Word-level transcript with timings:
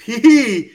PGA 0.00 0.70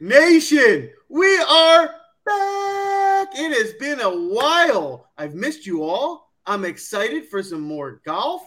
Nation. 0.00 0.90
We 1.10 1.38
are 1.38 1.86
back. 2.24 3.28
It 3.34 3.52
has 3.52 3.74
been 3.74 4.00
a 4.00 4.10
while. 4.10 5.10
I've 5.18 5.34
missed 5.34 5.66
you 5.66 5.82
all. 5.82 6.32
I'm 6.46 6.64
excited 6.64 7.26
for 7.26 7.42
some 7.42 7.60
more 7.60 8.00
golf. 8.06 8.42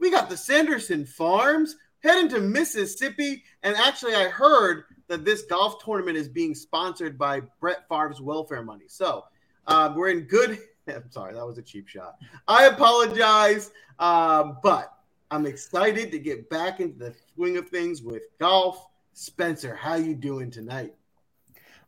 We 0.00 0.10
got 0.10 0.28
the 0.28 0.36
Sanderson 0.36 1.06
Farms 1.06 1.76
heading 2.02 2.28
to 2.30 2.40
Mississippi. 2.40 3.44
And 3.62 3.76
actually, 3.76 4.16
I 4.16 4.28
heard 4.28 4.84
that 5.06 5.24
this 5.24 5.42
golf 5.42 5.82
tournament 5.84 6.16
is 6.16 6.28
being 6.28 6.56
sponsored 6.56 7.16
by 7.16 7.42
Brett 7.60 7.88
Favre's 7.88 8.20
welfare 8.20 8.64
money. 8.64 8.86
So 8.88 9.26
uh, 9.68 9.92
we're 9.94 10.08
in 10.08 10.22
good. 10.22 10.58
I'm 10.88 11.10
sorry, 11.10 11.34
that 11.34 11.46
was 11.46 11.58
a 11.58 11.62
cheap 11.62 11.86
shot. 11.86 12.16
I 12.48 12.66
apologize, 12.66 13.70
uh, 14.00 14.54
but 14.60 14.97
I'm 15.30 15.46
excited 15.46 16.10
to 16.12 16.18
get 16.18 16.48
back 16.48 16.80
into 16.80 16.98
the 16.98 17.14
swing 17.34 17.58
of 17.58 17.68
things 17.68 18.02
with 18.02 18.22
golf. 18.38 18.86
Spencer, 19.12 19.74
how 19.74 19.94
you 19.96 20.14
doing 20.14 20.50
tonight? 20.50 20.94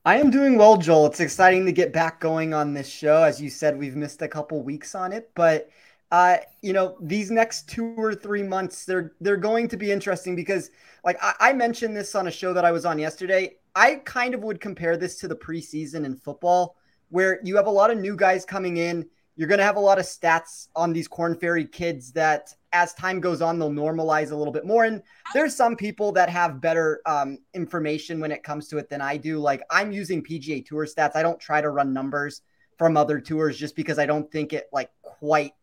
I 0.05 0.17
am 0.17 0.31
doing 0.31 0.59
well, 0.59 0.77
Joel. 0.77 1.07
It's 1.07 1.21
exciting 1.21 1.65
to 1.67 1.73
get 1.73 1.93
back 1.93 2.21
going 2.21 2.53
on 2.53 2.75
this 2.75 2.89
show. 2.89 3.23
As 3.23 3.41
you 3.41 3.49
said, 3.49 3.79
we've 3.79 3.97
missed 3.97 4.21
a 4.23 4.29
couple 4.29 4.63
weeks 4.63 4.95
on 4.95 5.13
it, 5.13 5.31
but 5.35 5.71
uh, 6.11 6.39
you 6.61 6.73
know, 6.73 6.97
these 7.01 7.31
next 7.31 7.69
two 7.69 7.95
or 7.97 8.15
three 8.15 8.43
months, 8.43 8.85
they're 8.85 9.13
they're 9.21 9.37
going 9.37 9.69
to 9.69 9.77
be 9.77 9.93
interesting 9.93 10.35
because, 10.35 10.71
like 11.05 11.17
I, 11.23 11.35
I 11.41 11.53
mentioned 11.53 11.97
this 11.97 12.15
on 12.15 12.27
a 12.27 12.31
show 12.31 12.53
that 12.53 12.65
I 12.65 12.73
was 12.73 12.85
on 12.85 12.99
yesterday. 12.99 13.57
I 13.75 13.97
kind 14.05 14.35
of 14.35 14.43
would 14.43 14.61
compare 14.61 14.97
this 14.97 15.19
to 15.21 15.29
the 15.29 15.37
preseason 15.37 16.05
in 16.05 16.17
football, 16.17 16.77
where 17.11 17.39
you 17.45 17.57
have 17.57 17.69
a 17.69 17.71
lot 17.71 17.91
of 17.91 17.99
new 17.99 18.17
guys 18.17 18.45
coming 18.45 18.79
in. 18.79 19.09
You're 19.37 19.49
going 19.49 19.59
to 19.59 19.65
have 19.65 19.77
a 19.77 19.81
lot 19.81 19.99
of 19.99 20.05
stats 20.05 20.69
on 20.75 20.93
these 20.93 21.09
Korn 21.09 21.39
Ferry 21.39 21.65
kids 21.65 22.13
that, 22.13 22.53
as 22.73 22.95
time 22.95 23.21
goes 23.21 23.43
on, 23.43 23.59
they'll 23.59 23.71
normalize 23.71 24.31
a 24.31 24.37
little 24.37 24.53
bit 24.53 24.65
more. 24.65 24.85
And 24.85 25.03
there's 25.35 25.55
some 25.55 25.77
people 25.77 26.13
that 26.13 26.29
have 26.29 26.61
better 26.61 27.01
um, 27.07 27.39
information 27.55 28.21
when 28.21 28.31
it 28.31 28.43
comes 28.43 28.69
to 28.69 28.79
it 28.79 28.89
than 28.89 29.01
I 29.01 29.17
do. 29.17 29.39
Like 29.39 29.63
I'm 29.71 29.93
using 29.93 30.23
PGA 30.23 30.65
Tour 30.65 30.87
stats. 30.87 31.17
I 31.17 31.23
don't 31.23 31.41
try 31.41 31.61
to 31.61 31.71
run 31.71 31.93
numbers 31.93 32.43
from 32.79 32.97
other 32.97 33.21
tours 33.21 33.59
just 33.59 33.77
because 33.77 33.99
I 33.99 34.07
don't 34.07 34.31
think 34.31 34.53
it 34.53 34.69
like 34.73 34.91
quite 35.03 35.55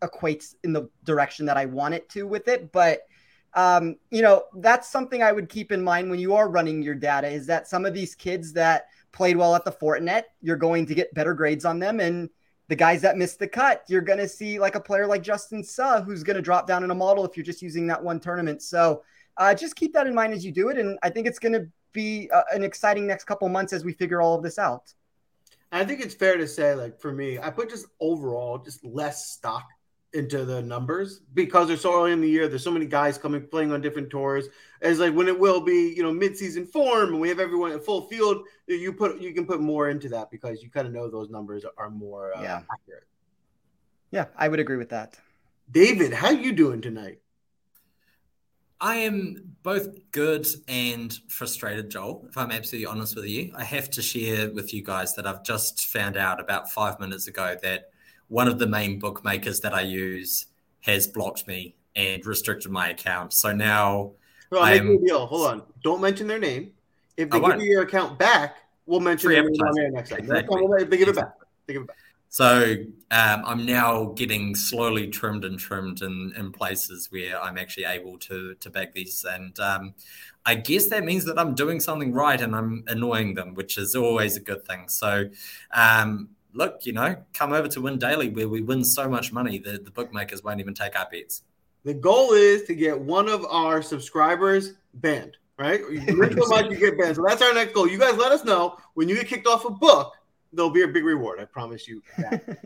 equates 0.00 0.54
in 0.64 0.72
the 0.72 0.88
direction 1.04 1.46
that 1.46 1.56
I 1.56 1.66
want 1.66 1.94
it 1.94 2.08
to 2.10 2.26
with 2.26 2.48
it. 2.48 2.72
But 2.72 3.00
um, 3.54 3.96
you 4.10 4.22
know, 4.22 4.44
that's 4.56 4.88
something 4.88 5.22
I 5.22 5.32
would 5.32 5.48
keep 5.48 5.72
in 5.72 5.82
mind 5.82 6.10
when 6.10 6.20
you 6.20 6.34
are 6.34 6.48
running 6.48 6.82
your 6.82 6.94
data 6.94 7.28
is 7.28 7.46
that 7.46 7.66
some 7.66 7.84
of 7.84 7.94
these 7.94 8.14
kids 8.14 8.52
that 8.52 8.86
played 9.12 9.36
well 9.36 9.54
at 9.54 9.64
the 9.64 9.72
Fortinet, 9.72 10.24
you're 10.42 10.56
going 10.56 10.86
to 10.86 10.94
get 10.94 11.14
better 11.14 11.34
grades 11.34 11.64
on 11.64 11.78
them. 11.78 11.98
And 11.98 12.28
the 12.68 12.76
guys 12.76 13.00
that 13.02 13.16
missed 13.16 13.38
the 13.38 13.48
cut, 13.48 13.82
you're 13.88 14.02
going 14.02 14.18
to 14.18 14.28
see 14.28 14.58
like 14.58 14.74
a 14.74 14.80
player 14.80 15.06
like 15.06 15.22
Justin 15.22 15.64
Suh, 15.64 16.02
who's 16.02 16.22
going 16.22 16.36
to 16.36 16.42
drop 16.42 16.66
down 16.66 16.84
in 16.84 16.90
a 16.90 16.94
model 16.94 17.24
if 17.24 17.36
you're 17.36 17.44
just 17.44 17.62
using 17.62 17.86
that 17.86 18.02
one 18.02 18.20
tournament. 18.20 18.62
So 18.62 19.02
uh, 19.38 19.54
just 19.54 19.74
keep 19.74 19.92
that 19.94 20.06
in 20.06 20.14
mind 20.14 20.34
as 20.34 20.44
you 20.44 20.52
do 20.52 20.68
it. 20.68 20.78
And 20.78 20.98
I 21.02 21.10
think 21.10 21.26
it's 21.26 21.38
going 21.38 21.54
to 21.54 21.66
be 21.92 22.30
uh, 22.32 22.42
an 22.52 22.62
exciting 22.62 23.06
next 23.06 23.24
couple 23.24 23.48
months 23.48 23.72
as 23.72 23.84
we 23.84 23.92
figure 23.92 24.20
all 24.20 24.34
of 24.34 24.42
this 24.42 24.58
out. 24.58 24.92
I 25.72 25.84
think 25.84 26.00
it's 26.00 26.14
fair 26.14 26.36
to 26.36 26.46
say, 26.46 26.74
like 26.74 26.98
for 27.00 27.12
me, 27.12 27.38
I 27.38 27.50
put 27.50 27.70
just 27.70 27.86
overall 28.00 28.58
just 28.58 28.84
less 28.84 29.30
stock 29.30 29.66
into 30.14 30.44
the 30.44 30.62
numbers 30.62 31.20
because 31.34 31.68
they're 31.68 31.76
so 31.76 31.94
early 31.94 32.12
in 32.12 32.20
the 32.20 32.28
year. 32.28 32.48
There's 32.48 32.64
so 32.64 32.70
many 32.70 32.86
guys 32.86 33.18
coming 33.18 33.46
playing 33.46 33.72
on 33.72 33.80
different 33.80 34.10
tours. 34.10 34.46
As 34.80 34.98
like 34.98 35.14
when 35.14 35.28
it 35.28 35.38
will 35.38 35.60
be, 35.60 35.92
you 35.94 36.02
know, 36.02 36.12
mid-season 36.12 36.66
form 36.66 37.10
and 37.10 37.20
we 37.20 37.28
have 37.28 37.40
everyone 37.40 37.72
at 37.72 37.84
full 37.84 38.08
field, 38.08 38.44
you 38.66 38.92
put 38.92 39.20
you 39.20 39.34
can 39.34 39.46
put 39.46 39.60
more 39.60 39.90
into 39.90 40.08
that 40.10 40.30
because 40.30 40.62
you 40.62 40.70
kind 40.70 40.86
of 40.86 40.92
know 40.92 41.10
those 41.10 41.30
numbers 41.30 41.64
are 41.76 41.90
more 41.90 42.36
uh, 42.36 42.42
yeah. 42.42 42.62
accurate. 42.72 43.04
Yeah, 44.10 44.26
I 44.36 44.48
would 44.48 44.60
agree 44.60 44.76
with 44.76 44.90
that. 44.90 45.18
David, 45.70 46.12
how 46.14 46.30
you 46.30 46.52
doing 46.52 46.80
tonight? 46.80 47.18
I 48.80 48.96
am 48.96 49.56
both 49.62 49.88
good 50.12 50.46
and 50.68 51.12
frustrated, 51.28 51.90
Joel. 51.90 52.26
If 52.28 52.38
I'm 52.38 52.52
absolutely 52.52 52.86
honest 52.86 53.16
with 53.16 53.26
you, 53.26 53.52
I 53.56 53.64
have 53.64 53.90
to 53.90 54.02
share 54.02 54.50
with 54.52 54.72
you 54.72 54.82
guys 54.82 55.14
that 55.16 55.26
I've 55.26 55.42
just 55.42 55.86
found 55.88 56.16
out 56.16 56.40
about 56.40 56.70
five 56.70 57.00
minutes 57.00 57.26
ago 57.26 57.56
that 57.62 57.90
one 58.28 58.48
of 58.48 58.58
the 58.58 58.66
main 58.66 58.98
bookmakers 58.98 59.60
that 59.60 59.74
I 59.74 59.82
use 59.82 60.46
has 60.80 61.06
blocked 61.06 61.46
me 61.46 61.74
and 61.96 62.24
restricted 62.24 62.70
my 62.70 62.90
account. 62.90 63.32
So 63.32 63.52
now 63.52 64.12
well, 64.50 64.62
I'll 64.62 64.72
make 64.72 64.82
you 64.84 64.98
a 64.98 65.06
deal. 65.06 65.26
Hold 65.26 65.46
on. 65.46 65.62
Don't 65.82 66.00
mention 66.00 66.26
their 66.26 66.38
name. 66.38 66.72
If 67.16 67.30
they 67.30 67.40
give 67.40 67.60
you 67.60 67.70
your 67.70 67.82
account 67.82 68.18
back, 68.18 68.58
we'll 68.86 69.00
mention 69.00 69.32
it 69.32 69.44
on 69.44 69.74
there 69.74 69.90
next 69.90 70.10
time. 70.10 70.20
Exactly. 70.20 70.62
If 70.78 70.90
they 70.90 70.96
give 70.96 71.08
it 71.08 71.16
back. 71.16 71.34
They 71.66 71.74
give 71.74 71.82
it 71.82 71.88
back. 71.88 71.96
So 72.30 72.76
um, 73.10 73.42
I'm 73.46 73.64
now 73.64 74.12
getting 74.16 74.54
slowly 74.54 75.08
trimmed 75.08 75.44
and 75.44 75.58
trimmed 75.58 76.02
in, 76.02 76.32
in 76.36 76.52
places 76.52 77.10
where 77.10 77.42
I'm 77.42 77.56
actually 77.56 77.84
able 77.84 78.18
to 78.18 78.54
to 78.54 78.70
back 78.70 78.92
these, 78.92 79.24
and 79.28 79.58
um, 79.58 79.94
I 80.44 80.54
guess 80.54 80.88
that 80.88 81.04
means 81.04 81.24
that 81.24 81.38
I'm 81.38 81.54
doing 81.54 81.80
something 81.80 82.12
right 82.12 82.40
and 82.40 82.54
I'm 82.54 82.84
annoying 82.86 83.34
them, 83.34 83.54
which 83.54 83.78
is 83.78 83.94
always 83.94 84.36
a 84.36 84.40
good 84.40 84.66
thing. 84.66 84.88
So 84.88 85.30
um, 85.72 86.28
look, 86.52 86.84
you 86.84 86.92
know, 86.92 87.16
come 87.32 87.52
over 87.52 87.68
to 87.68 87.80
Win 87.80 87.98
Daily 87.98 88.28
where 88.28 88.48
we 88.48 88.60
win 88.60 88.84
so 88.84 89.08
much 89.08 89.32
money 89.32 89.58
that 89.60 89.84
the 89.84 89.90
bookmakers 89.90 90.42
won't 90.42 90.60
even 90.60 90.74
take 90.74 90.98
our 90.98 91.08
bets. 91.10 91.42
The 91.84 91.94
goal 91.94 92.32
is 92.32 92.64
to 92.64 92.74
get 92.74 92.98
one 92.98 93.28
of 93.28 93.44
our 93.46 93.82
subscribers 93.82 94.74
banned, 94.94 95.36
right? 95.58 95.80
You 95.90 96.32
so 96.42 96.48
much, 96.48 96.70
you 96.70 96.76
get 96.76 96.98
banned. 96.98 97.16
So 97.16 97.24
that's 97.26 97.42
our 97.42 97.54
next 97.54 97.74
goal. 97.74 97.88
You 97.88 97.98
guys 97.98 98.16
let 98.16 98.32
us 98.32 98.44
know 98.44 98.76
when 98.94 99.08
you 99.08 99.14
get 99.14 99.28
kicked 99.28 99.46
off 99.46 99.64
a 99.64 99.70
book. 99.70 100.14
There'll 100.52 100.70
be 100.70 100.82
a 100.82 100.88
big 100.88 101.04
reward. 101.04 101.40
I 101.40 101.44
promise 101.44 101.86
you. 101.86 102.02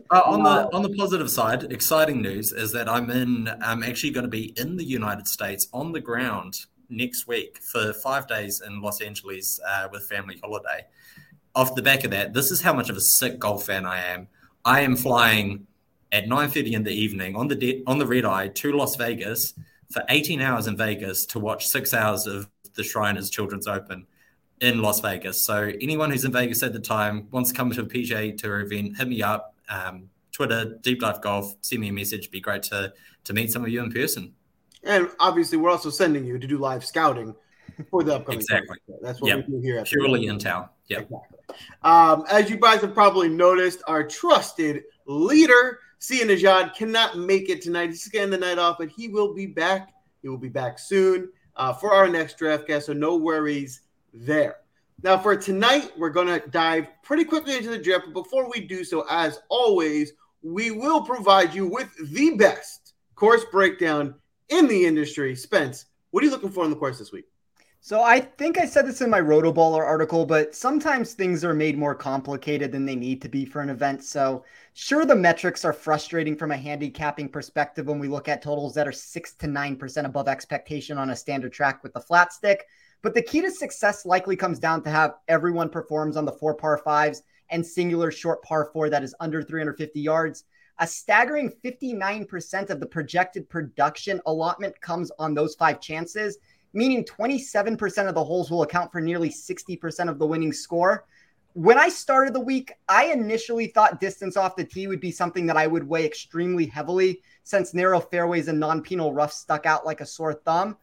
uh, 0.09 0.21
on 0.25 0.41
the 0.41 0.73
on 0.73 0.83
the 0.83 0.95
positive 0.95 1.29
side, 1.29 1.69
exciting 1.71 2.21
news 2.21 2.53
is 2.53 2.71
that 2.71 2.87
I'm 2.87 3.09
in. 3.09 3.49
I'm 3.61 3.83
actually 3.83 4.11
going 4.11 4.23
to 4.23 4.29
be 4.29 4.53
in 4.57 4.77
the 4.77 4.85
United 4.85 5.27
States 5.27 5.67
on 5.73 5.91
the 5.91 5.99
ground 5.99 6.65
next 6.89 7.27
week 7.27 7.59
for 7.61 7.91
five 7.91 8.25
days 8.25 8.61
in 8.65 8.81
Los 8.81 9.01
Angeles 9.01 9.59
uh, 9.67 9.89
with 9.91 10.07
family 10.07 10.39
holiday 10.41 10.85
off 11.55 11.75
the 11.75 11.81
back 11.81 12.03
of 12.03 12.11
that, 12.11 12.33
this 12.33 12.51
is 12.51 12.61
how 12.61 12.73
much 12.73 12.89
of 12.89 12.97
a 12.97 13.01
sick 13.01 13.39
golf 13.39 13.65
fan 13.65 13.85
I 13.85 14.03
am. 14.05 14.27
I 14.65 14.81
am 14.81 14.95
flying 14.95 15.67
at 16.11 16.27
9:30 16.27 16.73
in 16.73 16.83
the 16.83 16.91
evening 16.91 17.35
on 17.35 17.47
the 17.47 17.55
de- 17.55 17.83
on 17.85 17.97
the 17.99 18.07
red 18.07 18.25
eye 18.25 18.47
to 18.47 18.71
Las 18.71 18.95
Vegas 18.95 19.53
for 19.91 20.03
18 20.09 20.41
hours 20.41 20.67
in 20.67 20.77
Vegas 20.77 21.25
to 21.27 21.39
watch 21.39 21.67
six 21.67 21.93
hours 21.93 22.25
of 22.27 22.49
the 22.75 22.83
Shriners 22.83 23.29
Children's 23.29 23.67
Open 23.67 24.07
in 24.61 24.81
Las 24.81 24.99
Vegas. 25.01 25.43
So 25.43 25.71
anyone 25.81 26.09
who's 26.09 26.25
in 26.25 26.31
Vegas 26.31 26.63
at 26.63 26.73
the 26.73 26.79
time 26.79 27.27
wants 27.31 27.51
to 27.51 27.55
come 27.55 27.69
to 27.71 27.81
a 27.81 27.85
PGA 27.85 28.35
Tour 28.37 28.61
event, 28.61 28.97
hit 28.97 29.07
me 29.07 29.21
up. 29.21 29.55
Um, 29.69 30.09
Twitter, 30.31 30.77
Deep 30.81 31.01
Life 31.01 31.21
Golf, 31.21 31.55
send 31.61 31.81
me 31.81 31.89
a 31.89 31.93
message. 31.93 32.21
It'd 32.21 32.31
be 32.31 32.41
great 32.41 32.63
to 32.63 32.93
to 33.25 33.33
meet 33.33 33.51
some 33.51 33.63
of 33.63 33.69
you 33.69 33.83
in 33.83 33.91
person. 33.91 34.33
And 34.83 35.09
obviously, 35.19 35.57
we're 35.57 35.69
also 35.69 35.89
sending 35.89 36.25
you 36.25 36.37
to 36.37 36.47
do 36.47 36.57
live 36.57 36.83
scouting 36.83 37.35
for 37.89 38.03
the 38.03 38.15
upcoming. 38.15 38.39
Exactly. 38.39 38.77
That's 39.01 39.21
what 39.21 39.29
yep. 39.29 39.47
we 39.47 39.55
do 39.55 39.61
here. 39.61 39.79
At 39.79 39.85
Purely 39.87 40.25
in 40.25 40.39
town. 40.39 40.69
Yeah. 40.87 40.99
Exactly. 40.99 41.32
Um, 41.83 42.25
as 42.29 42.49
you 42.49 42.57
guys 42.57 42.81
have 42.81 42.93
probably 42.93 43.29
noticed, 43.29 43.81
our 43.87 44.03
trusted 44.03 44.83
leader, 45.05 45.79
Sia 45.99 46.25
Nejad, 46.25 46.75
cannot 46.75 47.17
make 47.17 47.49
it 47.49 47.61
tonight. 47.61 47.89
He's 47.89 48.07
getting 48.07 48.31
the 48.31 48.37
night 48.37 48.57
off, 48.57 48.77
but 48.79 48.89
he 48.89 49.07
will 49.07 49.33
be 49.33 49.45
back. 49.45 49.93
He 50.21 50.29
will 50.29 50.37
be 50.37 50.49
back 50.49 50.79
soon 50.79 51.29
uh, 51.55 51.73
for 51.73 51.93
our 51.93 52.07
next 52.07 52.37
draft 52.37 52.67
cast, 52.67 52.87
so 52.87 52.93
no 52.93 53.17
worries 53.17 53.81
there. 54.13 54.57
Now, 55.01 55.17
for 55.17 55.35
tonight, 55.35 55.91
we're 55.97 56.09
going 56.09 56.27
to 56.27 56.47
dive 56.49 56.87
pretty 57.03 57.25
quickly 57.25 57.57
into 57.57 57.69
the 57.69 57.77
draft. 57.77 58.05
But 58.05 58.23
before 58.23 58.49
we 58.49 58.61
do 58.61 58.83
so, 58.85 59.05
as 59.09 59.39
always, 59.49 60.13
we 60.41 60.71
will 60.71 61.01
provide 61.01 61.53
you 61.53 61.67
with 61.67 61.89
the 62.11 62.35
best 62.37 62.93
course 63.15 63.43
breakdown 63.51 64.15
in 64.49 64.67
the 64.67 64.85
industry. 64.85 65.35
Spence, 65.35 65.85
what 66.11 66.23
are 66.23 66.25
you 66.25 66.31
looking 66.31 66.51
for 66.51 66.63
in 66.63 66.69
the 66.69 66.75
course 66.75 66.99
this 66.99 67.11
week? 67.11 67.25
So 67.85 68.01
I 68.01 68.21
think 68.21 68.57
I 68.57 68.65
said 68.65 68.87
this 68.87 69.01
in 69.01 69.09
my 69.09 69.19
Rotoballer 69.19 69.85
article, 69.85 70.25
but 70.25 70.55
sometimes 70.55 71.11
things 71.11 71.43
are 71.43 71.53
made 71.53 71.77
more 71.77 71.93
complicated 71.93 72.71
than 72.71 72.85
they 72.85 72.95
need 72.95 73.21
to 73.23 73.27
be 73.27 73.43
for 73.43 73.59
an 73.59 73.69
event. 73.69 74.05
So 74.05 74.45
sure, 74.73 75.03
the 75.03 75.17
metrics 75.17 75.65
are 75.65 75.73
frustrating 75.73 76.37
from 76.37 76.51
a 76.51 76.57
handicapping 76.57 77.27
perspective 77.27 77.87
when 77.87 77.99
we 77.99 78.07
look 78.07 78.29
at 78.29 78.41
totals 78.41 78.73
that 78.75 78.87
are 78.87 78.93
six 78.93 79.33
to 79.33 79.47
nine 79.47 79.75
percent 79.75 80.07
above 80.07 80.29
expectation 80.29 80.97
on 80.97 81.09
a 81.09 81.15
standard 81.15 81.51
track 81.51 81.83
with 81.83 81.91
the 81.91 81.99
flat 81.99 82.31
stick. 82.31 82.65
But 83.01 83.15
the 83.15 83.21
key 83.21 83.41
to 83.41 83.51
success 83.51 84.05
likely 84.05 84.37
comes 84.37 84.59
down 84.59 84.81
to 84.83 84.89
have 84.89 85.15
everyone 85.27 85.67
performs 85.67 86.15
on 86.15 86.23
the 86.23 86.31
four 86.31 86.55
par 86.55 86.77
fives 86.77 87.21
and 87.49 87.65
singular 87.65 88.11
short 88.11 88.41
par 88.43 88.69
four 88.71 88.89
that 88.91 89.03
is 89.03 89.13
under 89.19 89.43
350 89.43 89.99
yards. 89.99 90.45
A 90.79 90.87
staggering 90.87 91.51
59% 91.63 92.69
of 92.69 92.79
the 92.79 92.85
projected 92.85 93.49
production 93.49 94.21
allotment 94.25 94.79
comes 94.79 95.11
on 95.19 95.33
those 95.33 95.53
five 95.53 95.81
chances 95.81 96.37
meaning 96.73 97.05
27% 97.05 98.07
of 98.07 98.15
the 98.15 98.23
holes 98.23 98.49
will 98.49 98.63
account 98.63 98.91
for 98.91 98.99
nearly 98.99 99.29
60% 99.29 100.09
of 100.09 100.19
the 100.19 100.25
winning 100.25 100.51
score. 100.51 101.05
When 101.53 101.77
I 101.77 101.89
started 101.89 102.33
the 102.33 102.39
week, 102.39 102.73
I 102.89 103.05
initially 103.05 103.67
thought 103.67 104.01
distance 104.01 104.35
off 104.35 104.55
the 104.55 104.63
tee 104.63 104.87
would 104.87 104.99
be 104.99 105.11
something 105.11 105.45
that 105.45 105.57
I 105.57 105.67
would 105.67 105.87
weigh 105.87 106.05
extremely 106.05 106.65
heavily 106.65 107.21
since 107.43 107.75
narrow 107.75 107.99
fairways 107.99 108.47
and 108.47 108.59
non 108.59 108.81
penal 108.81 109.13
rough 109.13 109.31
stuck 109.31 109.67
out 109.67 109.85
like 109.85 110.01
a 110.01 110.05
sore 110.05 110.33
thumb. 110.33 110.77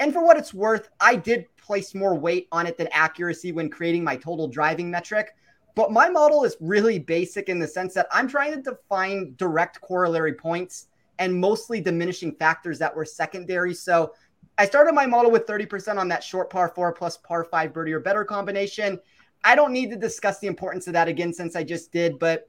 And 0.00 0.12
for 0.12 0.24
what 0.24 0.36
it's 0.36 0.52
worth, 0.52 0.88
I 1.00 1.14
did 1.14 1.46
place 1.56 1.94
more 1.94 2.14
weight 2.14 2.48
on 2.50 2.66
it 2.66 2.76
than 2.76 2.88
accuracy 2.90 3.52
when 3.52 3.70
creating 3.70 4.02
my 4.02 4.16
total 4.16 4.48
driving 4.48 4.90
metric. 4.90 5.34
But 5.76 5.92
my 5.92 6.08
model 6.08 6.42
is 6.44 6.56
really 6.60 6.98
basic 6.98 7.48
in 7.48 7.58
the 7.58 7.68
sense 7.68 7.94
that 7.94 8.08
I'm 8.10 8.26
trying 8.26 8.52
to 8.52 8.62
define 8.62 9.34
direct 9.36 9.80
corollary 9.80 10.34
points 10.34 10.88
and 11.18 11.34
mostly 11.34 11.80
diminishing 11.80 12.32
factors 12.32 12.78
that 12.78 12.94
were 12.94 13.04
secondary. 13.04 13.74
So 13.74 14.12
I 14.58 14.64
started 14.64 14.94
my 14.94 15.04
model 15.04 15.30
with 15.30 15.46
30% 15.46 15.98
on 15.98 16.08
that 16.08 16.24
short 16.24 16.48
par 16.48 16.72
four 16.74 16.92
plus 16.92 17.18
par 17.18 17.44
five 17.44 17.74
birdie 17.74 17.92
or 17.92 18.00
better 18.00 18.24
combination. 18.24 18.98
I 19.44 19.54
don't 19.54 19.72
need 19.72 19.90
to 19.90 19.96
discuss 19.96 20.38
the 20.38 20.46
importance 20.46 20.86
of 20.86 20.94
that 20.94 21.08
again 21.08 21.32
since 21.32 21.56
I 21.56 21.62
just 21.62 21.92
did, 21.92 22.18
but 22.18 22.48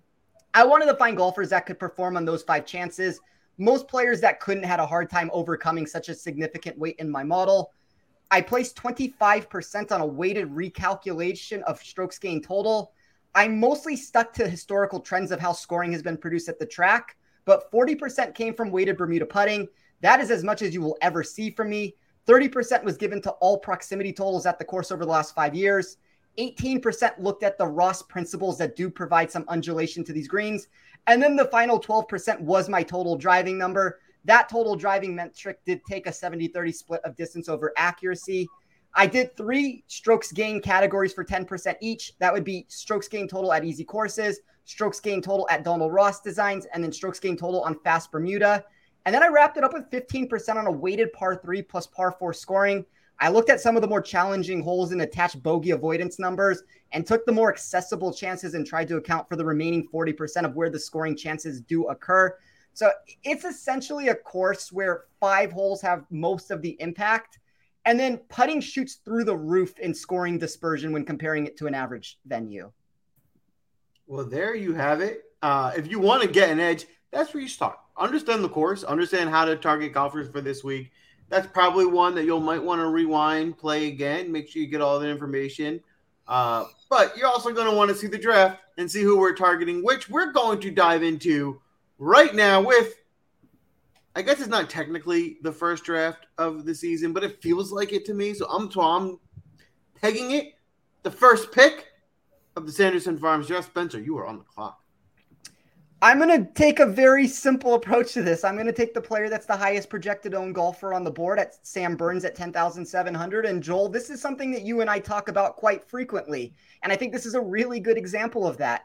I 0.53 0.65
wanted 0.65 0.85
to 0.85 0.95
find 0.95 1.17
golfers 1.17 1.49
that 1.49 1.65
could 1.65 1.79
perform 1.79 2.15
on 2.15 2.23
those 2.23 2.43
five 2.43 2.65
chances. 2.65 3.19
Most 3.57 3.87
players 3.87 4.21
that 4.21 4.39
couldn't 4.39 4.63
had 4.63 4.79
a 4.79 4.85
hard 4.85 5.09
time 5.09 5.29
overcoming 5.33 5.85
such 5.85 6.07
a 6.07 6.15
significant 6.15 6.77
weight 6.77 6.95
in 6.99 7.09
my 7.09 7.23
model. 7.23 7.73
I 8.31 8.41
placed 8.41 8.77
25% 8.77 9.91
on 9.91 10.01
a 10.01 10.05
weighted 10.05 10.49
recalculation 10.49 11.61
of 11.63 11.79
strokes 11.81 12.19
gained 12.19 12.43
total. 12.43 12.93
I 13.35 13.47
mostly 13.47 13.95
stuck 13.95 14.33
to 14.33 14.47
historical 14.47 14.99
trends 14.99 15.31
of 15.31 15.39
how 15.39 15.51
scoring 15.51 15.91
has 15.91 16.01
been 16.01 16.17
produced 16.17 16.49
at 16.49 16.57
the 16.57 16.65
track, 16.65 17.17
but 17.45 17.71
40% 17.71 18.33
came 18.33 18.53
from 18.53 18.71
weighted 18.71 18.97
Bermuda 18.97 19.25
putting. 19.25 19.67
That 20.01 20.19
is 20.19 20.31
as 20.31 20.43
much 20.43 20.61
as 20.61 20.73
you 20.73 20.81
will 20.81 20.97
ever 21.01 21.23
see 21.23 21.51
from 21.51 21.69
me. 21.69 21.95
30% 22.27 22.83
was 22.83 22.97
given 22.97 23.21
to 23.21 23.31
all 23.31 23.57
proximity 23.57 24.11
totals 24.11 24.45
at 24.45 24.59
the 24.59 24.65
course 24.65 24.91
over 24.91 25.05
the 25.05 25.11
last 25.11 25.33
five 25.33 25.55
years. 25.55 25.97
18% 26.37 27.17
looked 27.17 27.43
at 27.43 27.57
the 27.57 27.65
Ross 27.65 28.03
principles 28.03 28.57
that 28.57 28.75
do 28.75 28.89
provide 28.89 29.31
some 29.31 29.45
undulation 29.47 30.03
to 30.03 30.13
these 30.13 30.27
greens. 30.27 30.67
And 31.07 31.21
then 31.21 31.35
the 31.35 31.45
final 31.45 31.79
12% 31.79 32.39
was 32.41 32.69
my 32.69 32.83
total 32.83 33.15
driving 33.15 33.57
number. 33.57 33.99
That 34.25 34.49
total 34.49 34.75
driving 34.75 35.15
metric 35.15 35.59
did 35.65 35.81
take 35.85 36.05
a 36.05 36.11
70 36.11 36.49
30 36.49 36.71
split 36.71 37.01
of 37.05 37.15
distance 37.15 37.49
over 37.49 37.73
accuracy. 37.77 38.47
I 38.93 39.07
did 39.07 39.35
three 39.37 39.83
strokes 39.87 40.31
gain 40.31 40.61
categories 40.61 41.13
for 41.13 41.23
10% 41.23 41.75
each. 41.81 42.13
That 42.19 42.33
would 42.33 42.43
be 42.43 42.65
strokes 42.67 43.07
gain 43.07 43.27
total 43.27 43.53
at 43.53 43.63
easy 43.63 43.83
courses, 43.83 44.39
strokes 44.65 44.99
gain 44.99 45.21
total 45.21 45.47
at 45.49 45.63
Donald 45.63 45.93
Ross 45.93 46.19
designs, 46.19 46.65
and 46.73 46.83
then 46.83 46.91
strokes 46.91 47.19
gain 47.19 47.37
total 47.37 47.61
on 47.61 47.79
fast 47.81 48.11
Bermuda. 48.11 48.65
And 49.07 49.13
then 49.13 49.23
I 49.23 49.27
wrapped 49.27 49.55
it 49.55 49.63
up 49.63 49.71
with 49.71 49.89
15% 49.89 50.57
on 50.57 50.67
a 50.67 50.71
weighted 50.71 51.13
par 51.13 51.37
three 51.37 51.61
plus 51.61 51.87
par 51.87 52.17
four 52.19 52.33
scoring. 52.33 52.83
I 53.21 53.29
looked 53.29 53.49
at 53.49 53.61
some 53.61 53.77
of 53.77 53.81
the 53.81 53.87
more 53.87 54.01
challenging 54.01 54.61
holes 54.61 54.91
and 54.91 55.01
attached 55.01 55.41
bogey 55.41 55.71
avoidance 55.71 56.19
numbers 56.19 56.61
and 56.91 57.07
took 57.07 57.25
the 57.25 57.31
more 57.31 57.49
accessible 57.49 58.13
chances 58.13 58.53
and 58.53 58.67
tried 58.67 58.89
to 58.89 58.97
account 58.97 59.29
for 59.29 59.37
the 59.37 59.45
remaining 59.45 59.87
40% 59.87 60.43
of 60.43 60.57
where 60.57 60.69
the 60.69 60.77
scoring 60.77 61.15
chances 61.15 61.61
do 61.61 61.87
occur. 61.87 62.37
So 62.73 62.91
it's 63.23 63.45
essentially 63.45 64.09
a 64.09 64.15
course 64.15 64.73
where 64.73 65.05
five 65.21 65.53
holes 65.53 65.81
have 65.83 66.03
most 66.09 66.51
of 66.51 66.61
the 66.61 66.75
impact. 66.81 67.39
And 67.85 67.97
then 67.97 68.17
putting 68.27 68.59
shoots 68.59 68.95
through 68.95 69.23
the 69.23 69.37
roof 69.37 69.79
in 69.79 69.93
scoring 69.93 70.37
dispersion 70.37 70.91
when 70.91 71.05
comparing 71.05 71.47
it 71.47 71.55
to 71.59 71.67
an 71.67 71.73
average 71.73 72.19
venue. 72.25 72.73
Well, 74.05 74.25
there 74.25 74.53
you 74.53 74.73
have 74.73 74.99
it. 74.99 75.23
Uh, 75.41 75.71
if 75.77 75.89
you 75.89 75.97
want 75.97 76.23
to 76.23 76.27
get 76.27 76.49
an 76.49 76.59
edge, 76.59 76.87
that's 77.09 77.33
where 77.33 77.41
you 77.41 77.47
start 77.47 77.77
understand 77.97 78.43
the 78.43 78.49
course, 78.49 78.83
understand 78.83 79.29
how 79.29 79.45
to 79.45 79.55
target 79.55 79.93
golfers 79.93 80.29
for 80.29 80.41
this 80.41 80.63
week. 80.63 80.91
That's 81.29 81.47
probably 81.47 81.85
one 81.85 82.15
that 82.15 82.25
you'll 82.25 82.39
might 82.39 82.63
want 82.63 82.79
to 82.81 82.87
rewind, 82.87 83.57
play 83.57 83.87
again, 83.87 84.31
make 84.31 84.49
sure 84.49 84.61
you 84.61 84.67
get 84.67 84.81
all 84.81 84.99
the 84.99 85.09
information. 85.09 85.81
Uh, 86.27 86.65
but 86.89 87.17
you're 87.17 87.27
also 87.27 87.51
going 87.51 87.69
to 87.69 87.75
want 87.75 87.89
to 87.89 87.95
see 87.95 88.07
the 88.07 88.17
draft 88.17 88.61
and 88.77 88.89
see 88.89 89.01
who 89.01 89.17
we're 89.17 89.35
targeting, 89.35 89.83
which 89.83 90.09
we're 90.09 90.31
going 90.31 90.59
to 90.61 90.71
dive 90.71 91.03
into 91.03 91.61
right 91.97 92.33
now 92.33 92.61
with. 92.61 92.95
I 94.15 94.23
guess 94.23 94.39
it's 94.39 94.49
not 94.49 94.67
technically 94.67 95.37
the 95.43 95.51
first 95.51 95.83
draft 95.83 96.25
of 96.39 96.65
the 96.65 96.73
season, 96.73 97.13
but 97.13 97.23
it 97.23 97.39
feels 97.41 97.71
like 97.71 97.93
it 97.93 98.03
to 98.05 98.15
me. 98.15 98.33
So 98.33 98.47
I'm 98.47 98.71
so 98.71 98.81
I'm 98.81 99.19
pegging 100.01 100.31
it. 100.31 100.55
The 101.03 101.11
first 101.11 101.51
pick 101.51 101.85
of 102.55 102.65
the 102.65 102.71
Sanderson 102.71 103.17
Farms 103.19 103.47
draft. 103.47 103.67
Spencer, 103.67 103.99
you 103.99 104.17
are 104.17 104.25
on 104.25 104.39
the 104.39 104.43
clock. 104.43 104.81
I'm 105.99 106.19
going 106.19 106.45
to 106.45 106.51
take 106.53 106.79
a 106.79 106.85
very 106.85 107.27
simple 107.27 107.73
approach 107.73 108.13
to 108.13 108.21
this. 108.21 108.43
I'm 108.43 108.53
going 108.53 108.67
to 108.67 108.73
take 108.73 108.93
the 108.93 109.01
player 109.01 109.29
that's 109.29 109.47
the 109.47 109.57
highest 109.57 109.89
projected 109.89 110.35
own 110.35 110.53
golfer 110.53 110.93
on 110.93 111.03
the 111.03 111.09
board 111.09 111.39
at 111.39 111.65
Sam 111.65 111.95
Burns 111.95 112.23
at 112.23 112.35
10,700. 112.35 113.45
And 113.47 113.63
Joel, 113.63 113.89
this 113.89 114.11
is 114.11 114.21
something 114.21 114.51
that 114.51 114.61
you 114.61 114.81
and 114.81 114.91
I 114.91 114.99
talk 114.99 115.27
about 115.27 115.55
quite 115.55 115.83
frequently. 115.83 116.53
And 116.83 116.91
I 116.93 116.95
think 116.95 117.13
this 117.13 117.25
is 117.25 117.33
a 117.33 117.41
really 117.41 117.79
good 117.79 117.97
example 117.97 118.45
of 118.45 118.57
that. 118.57 118.83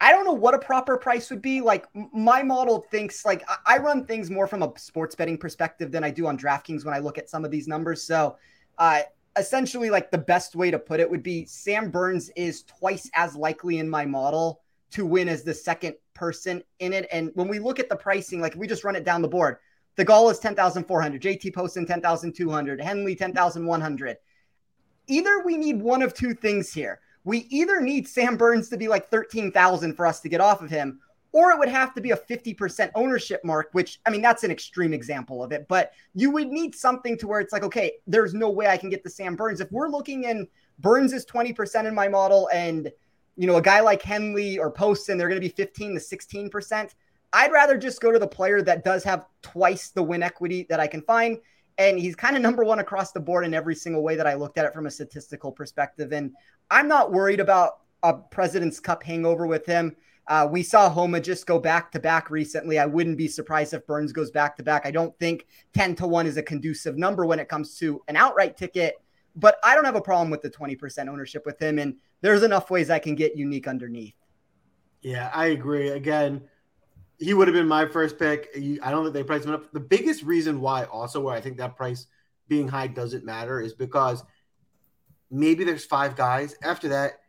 I 0.00 0.10
don't 0.10 0.24
know 0.24 0.32
what 0.32 0.54
a 0.54 0.58
proper 0.58 0.96
price 0.96 1.30
would 1.30 1.42
be. 1.42 1.60
Like 1.60 1.86
my 2.12 2.42
model 2.42 2.80
thinks 2.90 3.24
like 3.24 3.44
I 3.64 3.78
run 3.78 4.04
things 4.04 4.28
more 4.28 4.48
from 4.48 4.64
a 4.64 4.72
sports 4.76 5.14
betting 5.14 5.38
perspective 5.38 5.92
than 5.92 6.02
I 6.02 6.10
do 6.10 6.26
on 6.26 6.36
DraftKings 6.36 6.84
when 6.84 6.94
I 6.94 6.98
look 6.98 7.18
at 7.18 7.30
some 7.30 7.44
of 7.44 7.52
these 7.52 7.68
numbers. 7.68 8.02
So, 8.02 8.36
uh, 8.78 9.02
essentially, 9.36 9.90
like 9.90 10.10
the 10.10 10.18
best 10.18 10.56
way 10.56 10.70
to 10.70 10.78
put 10.78 10.98
it 11.00 11.08
would 11.08 11.22
be 11.22 11.44
Sam 11.44 11.90
Burns 11.90 12.30
is 12.30 12.64
twice 12.64 13.08
as 13.14 13.36
likely 13.36 13.78
in 13.78 13.88
my 13.88 14.04
model 14.04 14.62
to 14.92 15.06
win 15.06 15.28
as 15.28 15.42
the 15.42 15.54
second 15.54 15.94
person 16.14 16.62
in 16.78 16.92
it. 16.92 17.06
And 17.12 17.30
when 17.34 17.48
we 17.48 17.58
look 17.58 17.78
at 17.78 17.88
the 17.88 17.96
pricing, 17.96 18.40
like 18.40 18.54
we 18.54 18.66
just 18.66 18.84
run 18.84 18.96
it 18.96 19.04
down 19.04 19.22
the 19.22 19.28
board, 19.28 19.56
the 19.96 20.04
goal 20.04 20.30
is 20.30 20.38
10,400, 20.38 21.22
JT 21.22 21.54
Poston 21.54 21.86
10,200, 21.86 22.80
Henley 22.80 23.14
10,100. 23.14 24.16
Either 25.06 25.42
we 25.44 25.56
need 25.56 25.80
one 25.80 26.02
of 26.02 26.14
two 26.14 26.34
things 26.34 26.72
here. 26.72 27.00
We 27.24 27.40
either 27.50 27.80
need 27.80 28.08
Sam 28.08 28.36
Burns 28.36 28.68
to 28.70 28.76
be 28.76 28.88
like 28.88 29.08
13,000 29.08 29.94
for 29.94 30.06
us 30.06 30.20
to 30.20 30.28
get 30.28 30.40
off 30.40 30.62
of 30.62 30.70
him, 30.70 31.00
or 31.32 31.50
it 31.50 31.58
would 31.58 31.68
have 31.68 31.94
to 31.94 32.00
be 32.00 32.12
a 32.12 32.16
50% 32.16 32.90
ownership 32.94 33.44
mark, 33.44 33.68
which 33.72 34.00
I 34.06 34.10
mean, 34.10 34.22
that's 34.22 34.44
an 34.44 34.50
extreme 34.50 34.92
example 34.92 35.44
of 35.44 35.52
it, 35.52 35.66
but 35.68 35.92
you 36.14 36.30
would 36.30 36.48
need 36.48 36.74
something 36.74 37.18
to 37.18 37.26
where 37.26 37.40
it's 37.40 37.52
like, 37.52 37.62
okay, 37.62 37.92
there's 38.06 38.34
no 38.34 38.50
way 38.50 38.68
I 38.68 38.76
can 38.76 38.90
get 38.90 39.04
the 39.04 39.10
Sam 39.10 39.36
Burns. 39.36 39.60
If 39.60 39.70
we're 39.70 39.88
looking 39.88 40.24
in 40.24 40.48
Burns 40.78 41.12
is 41.12 41.26
20% 41.26 41.86
in 41.86 41.94
my 41.94 42.08
model 42.08 42.48
and 42.52 42.90
you 43.36 43.46
know, 43.46 43.56
a 43.56 43.62
guy 43.62 43.80
like 43.80 44.02
Henley 44.02 44.58
or 44.58 44.70
Poston, 44.70 45.18
they're 45.18 45.28
going 45.28 45.40
to 45.40 45.46
be 45.46 45.54
15 45.54 45.94
to 45.94 46.00
16%. 46.00 46.94
I'd 47.32 47.52
rather 47.52 47.78
just 47.78 48.00
go 48.00 48.10
to 48.10 48.18
the 48.18 48.26
player 48.26 48.60
that 48.62 48.84
does 48.84 49.04
have 49.04 49.26
twice 49.42 49.90
the 49.90 50.02
win 50.02 50.22
equity 50.22 50.66
that 50.68 50.80
I 50.80 50.86
can 50.86 51.02
find. 51.02 51.38
And 51.78 51.98
he's 51.98 52.16
kind 52.16 52.36
of 52.36 52.42
number 52.42 52.64
one 52.64 52.80
across 52.80 53.12
the 53.12 53.20
board 53.20 53.44
in 53.44 53.54
every 53.54 53.74
single 53.74 54.02
way 54.02 54.16
that 54.16 54.26
I 54.26 54.34
looked 54.34 54.58
at 54.58 54.66
it 54.66 54.74
from 54.74 54.86
a 54.86 54.90
statistical 54.90 55.52
perspective. 55.52 56.12
And 56.12 56.32
I'm 56.70 56.88
not 56.88 57.12
worried 57.12 57.40
about 57.40 57.78
a 58.02 58.14
President's 58.14 58.80
Cup 58.80 59.02
hangover 59.02 59.46
with 59.46 59.64
him. 59.64 59.96
Uh, 60.26 60.46
we 60.50 60.62
saw 60.62 60.88
Homa 60.88 61.20
just 61.20 61.46
go 61.46 61.58
back 61.58 61.90
to 61.92 61.98
back 61.98 62.30
recently. 62.30 62.78
I 62.78 62.86
wouldn't 62.86 63.18
be 63.18 63.26
surprised 63.26 63.74
if 63.74 63.86
Burns 63.86 64.12
goes 64.12 64.30
back 64.30 64.56
to 64.56 64.62
back. 64.62 64.86
I 64.86 64.90
don't 64.90 65.18
think 65.18 65.46
10 65.74 65.96
to 65.96 66.06
1 66.06 66.26
is 66.26 66.36
a 66.36 66.42
conducive 66.42 66.96
number 66.96 67.26
when 67.26 67.40
it 67.40 67.48
comes 67.48 67.76
to 67.78 68.02
an 68.06 68.16
outright 68.16 68.56
ticket, 68.56 68.94
but 69.34 69.56
I 69.64 69.74
don't 69.74 69.84
have 69.84 69.96
a 69.96 70.00
problem 70.00 70.30
with 70.30 70.42
the 70.42 70.50
20% 70.50 71.08
ownership 71.08 71.44
with 71.46 71.60
him. 71.60 71.78
And 71.78 71.96
there's 72.20 72.42
enough 72.42 72.70
ways 72.70 72.90
I 72.90 72.98
can 72.98 73.14
get 73.14 73.36
unique 73.36 73.66
underneath. 73.66 74.14
Yeah, 75.02 75.30
I 75.34 75.46
agree. 75.46 75.88
Again, 75.88 76.42
he 77.18 77.34
would 77.34 77.48
have 77.48 77.54
been 77.54 77.68
my 77.68 77.86
first 77.86 78.18
pick. 78.18 78.48
I 78.82 78.90
don't 78.90 79.04
think 79.04 79.14
they 79.14 79.22
priced 79.22 79.44
him 79.44 79.52
up. 79.52 79.72
The 79.72 79.80
biggest 79.80 80.22
reason 80.22 80.60
why, 80.60 80.84
also, 80.84 81.20
where 81.20 81.34
I 81.34 81.40
think 81.40 81.56
that 81.58 81.76
price 81.76 82.06
being 82.48 82.68
high 82.68 82.86
doesn't 82.86 83.24
matter, 83.24 83.60
is 83.60 83.74
because 83.74 84.22
maybe 85.30 85.64
there's 85.64 85.84
five 85.84 86.16
guys. 86.16 86.54
After 86.62 86.88
that, 86.88 87.20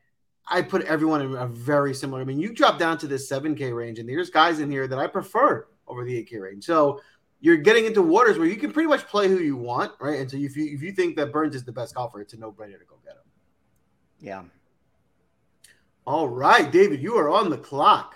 I 0.48 0.62
put 0.62 0.84
everyone 0.84 1.22
in 1.22 1.34
a 1.34 1.48
very 1.48 1.94
similar. 1.94 2.22
I 2.22 2.26
mean, 2.26 2.40
you 2.40 2.54
drop 2.54 2.80
down 2.80 2.98
to 3.00 3.08
this 3.08 3.30
7K 3.30 3.76
range, 3.76 4.00
and 4.00 4.10
there's 4.10 4.30
guys 4.30 4.60
in 4.60 4.70
here 4.70 4.88
that 4.88 5.00
I 5.00 5.08
prefer 5.08 5.68
over 5.88 6.04
the 6.04 6.26
8K 6.26 6.42
range. 6.42 6.66
So 6.66 7.02
you're 7.40 7.58
getting 7.58 7.86
into 7.86 8.02
waters 8.02 8.38
where 8.38 8.48
you 8.48 8.56
can 8.56 8.72
pretty 8.72 8.88
much 8.88 9.08
play 9.08 9.28
who 9.28 9.40
you 9.40 9.56
want, 9.56 9.94
right? 10.00 10.20
And 10.20 10.30
so 10.30 10.38
if 10.38 10.56
you 10.56 10.74
if 10.74 10.82
you 10.82 10.92
think 10.92 11.16
that 11.18 11.32
Burns 11.32 11.56
is 11.56 11.64
the 11.64 11.72
best 11.72 11.96
golfer, 11.96 12.22
it's 12.22 12.34
a 12.34 12.38
no 12.38 12.52
brainer 12.52 12.80
to 12.80 12.86
go 12.86 12.98
get 13.04 13.14
him. 13.14 13.22
Yeah. 14.20 14.44
All 16.06 16.28
right, 16.28 16.72
David, 16.72 17.02
you 17.02 17.16
are 17.16 17.30
on 17.30 17.50
the 17.50 17.58
clock. 17.58 18.16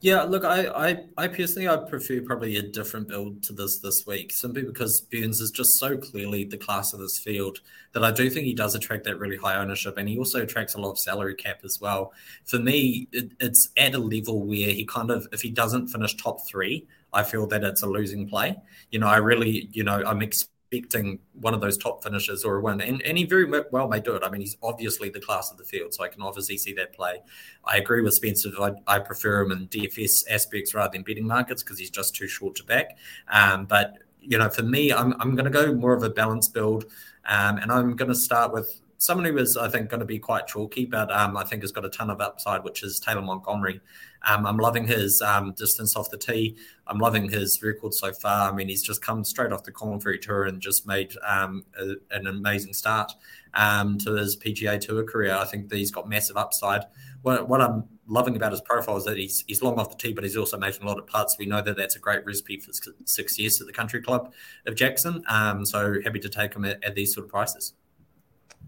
Yeah, 0.00 0.22
look, 0.22 0.44
I, 0.44 0.66
I, 0.66 1.04
I 1.16 1.28
personally 1.28 1.68
I 1.68 1.76
prefer 1.76 2.22
probably 2.22 2.56
a 2.56 2.62
different 2.62 3.06
build 3.06 3.42
to 3.44 3.52
this 3.52 3.78
this 3.78 4.04
week, 4.06 4.32
simply 4.32 4.62
because 4.62 5.00
Burns 5.00 5.40
is 5.40 5.50
just 5.50 5.78
so 5.78 5.96
clearly 5.96 6.44
the 6.44 6.56
class 6.56 6.92
of 6.92 7.00
this 7.00 7.18
field 7.18 7.60
that 7.92 8.02
I 8.02 8.10
do 8.10 8.30
think 8.30 8.46
he 8.46 8.54
does 8.54 8.74
attract 8.74 9.04
that 9.04 9.18
really 9.18 9.36
high 9.36 9.56
ownership, 9.56 9.96
and 9.98 10.08
he 10.08 10.18
also 10.18 10.42
attracts 10.42 10.74
a 10.74 10.80
lot 10.80 10.92
of 10.92 10.98
salary 10.98 11.34
cap 11.34 11.60
as 11.64 11.80
well. 11.80 12.12
For 12.46 12.58
me, 12.58 13.08
it, 13.12 13.32
it's 13.40 13.68
at 13.76 13.94
a 13.94 13.98
level 13.98 14.44
where 14.44 14.70
he 14.70 14.86
kind 14.86 15.10
of, 15.10 15.28
if 15.32 15.42
he 15.42 15.50
doesn't 15.50 15.88
finish 15.88 16.16
top 16.16 16.48
three, 16.48 16.86
I 17.12 17.22
feel 17.22 17.46
that 17.48 17.62
it's 17.62 17.82
a 17.82 17.86
losing 17.86 18.26
play. 18.26 18.56
You 18.90 19.00
know, 19.00 19.06
I 19.06 19.18
really, 19.18 19.68
you 19.72 19.84
know, 19.84 20.02
I'm 20.04 20.22
expecting 20.22 20.59
expecting 20.72 21.18
one 21.32 21.52
of 21.52 21.60
those 21.60 21.76
top 21.76 22.02
finishes 22.02 22.44
or 22.44 22.56
a 22.56 22.60
win. 22.60 22.80
And, 22.80 23.02
and 23.02 23.18
he 23.18 23.24
very 23.24 23.62
well 23.72 23.88
may 23.88 24.00
do 24.00 24.14
it. 24.14 24.22
I 24.24 24.30
mean, 24.30 24.40
he's 24.40 24.56
obviously 24.62 25.10
the 25.10 25.20
class 25.20 25.50
of 25.50 25.58
the 25.58 25.64
field, 25.64 25.92
so 25.94 26.04
I 26.04 26.08
can 26.08 26.22
obviously 26.22 26.56
see 26.58 26.72
that 26.74 26.92
play. 26.92 27.22
I 27.64 27.78
agree 27.78 28.02
with 28.02 28.14
Spencer. 28.14 28.50
I, 28.60 28.72
I 28.86 28.98
prefer 29.00 29.42
him 29.42 29.52
in 29.52 29.68
DFS 29.68 30.24
aspects 30.30 30.74
rather 30.74 30.92
than 30.92 31.02
betting 31.02 31.26
markets 31.26 31.62
because 31.62 31.78
he's 31.78 31.90
just 31.90 32.14
too 32.14 32.28
short 32.28 32.54
to 32.56 32.64
back. 32.64 32.98
Um, 33.28 33.66
but, 33.66 33.98
you 34.20 34.38
know, 34.38 34.48
for 34.48 34.62
me, 34.62 34.92
I'm, 34.92 35.14
I'm 35.20 35.34
going 35.34 35.44
to 35.44 35.50
go 35.50 35.74
more 35.74 35.94
of 35.94 36.02
a 36.02 36.10
balanced 36.10 36.54
build. 36.54 36.84
Um, 37.26 37.58
and 37.58 37.70
I'm 37.72 37.96
going 37.96 38.08
to 38.10 38.14
start 38.14 38.52
with 38.52 38.80
someone 39.00 39.24
who 39.24 39.38
is, 39.38 39.56
I 39.56 39.66
think, 39.70 39.88
going 39.88 40.00
to 40.00 40.06
be 40.06 40.18
quite 40.18 40.46
chalky, 40.46 40.84
but 40.84 41.10
um, 41.10 41.34
I 41.34 41.42
think 41.42 41.62
has 41.62 41.72
got 41.72 41.86
a 41.86 41.88
ton 41.88 42.10
of 42.10 42.20
upside, 42.20 42.62
which 42.62 42.82
is 42.82 43.00
Taylor 43.00 43.22
Montgomery. 43.22 43.80
Um, 44.28 44.44
I'm 44.44 44.58
loving 44.58 44.86
his 44.86 45.22
um, 45.22 45.52
distance 45.52 45.96
off 45.96 46.10
the 46.10 46.18
tee. 46.18 46.58
I'm 46.86 46.98
loving 46.98 47.30
his 47.30 47.62
record 47.62 47.94
so 47.94 48.12
far. 48.12 48.52
I 48.52 48.54
mean, 48.54 48.68
he's 48.68 48.82
just 48.82 49.00
come 49.00 49.24
straight 49.24 49.52
off 49.52 49.64
the 49.64 49.72
Korn 49.72 50.00
Tour 50.20 50.44
and 50.44 50.60
just 50.60 50.86
made 50.86 51.14
um, 51.26 51.64
a, 51.80 51.94
an 52.10 52.26
amazing 52.26 52.74
start 52.74 53.10
um, 53.54 53.96
to 53.98 54.16
his 54.16 54.36
PGA 54.36 54.78
Tour 54.78 55.02
career. 55.04 55.34
I 55.34 55.46
think 55.46 55.70
that 55.70 55.76
he's 55.76 55.90
got 55.90 56.06
massive 56.06 56.36
upside. 56.36 56.82
what, 57.22 57.48
what 57.48 57.62
I'm 57.62 57.84
loving 58.06 58.36
about 58.36 58.52
his 58.52 58.60
profile 58.60 58.98
is 58.98 59.04
that 59.04 59.16
he's 59.16 59.44
he's 59.46 59.62
long 59.62 59.78
off 59.78 59.88
the 59.88 59.96
tee, 59.96 60.12
but 60.12 60.24
he's 60.24 60.36
also 60.36 60.58
making 60.58 60.82
a 60.82 60.86
lot 60.86 60.98
of 60.98 61.06
putts. 61.06 61.38
We 61.38 61.46
know 61.46 61.62
that 61.62 61.78
that's 61.78 61.96
a 61.96 62.00
great 62.00 62.26
recipe 62.26 62.58
for 62.58 62.72
success 63.06 63.62
at 63.62 63.66
the 63.66 63.72
Country 63.72 64.02
Club 64.02 64.34
of 64.66 64.74
Jackson. 64.74 65.24
Um, 65.26 65.64
so 65.64 65.94
happy 66.04 66.18
to 66.18 66.28
take 66.28 66.52
him 66.52 66.66
at, 66.66 66.84
at 66.84 66.94
these 66.94 67.14
sort 67.14 67.24
of 67.24 67.30
prices. 67.30 67.72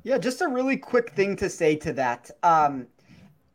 Yeah, 0.05 0.19
just 0.19 0.41
a 0.41 0.49
really 0.49 0.77
quick 0.77 1.11
thing 1.11 1.37
to 1.37 1.49
say 1.49 1.77
to 1.77 1.93
that. 1.93 2.31
Um, 2.43 2.89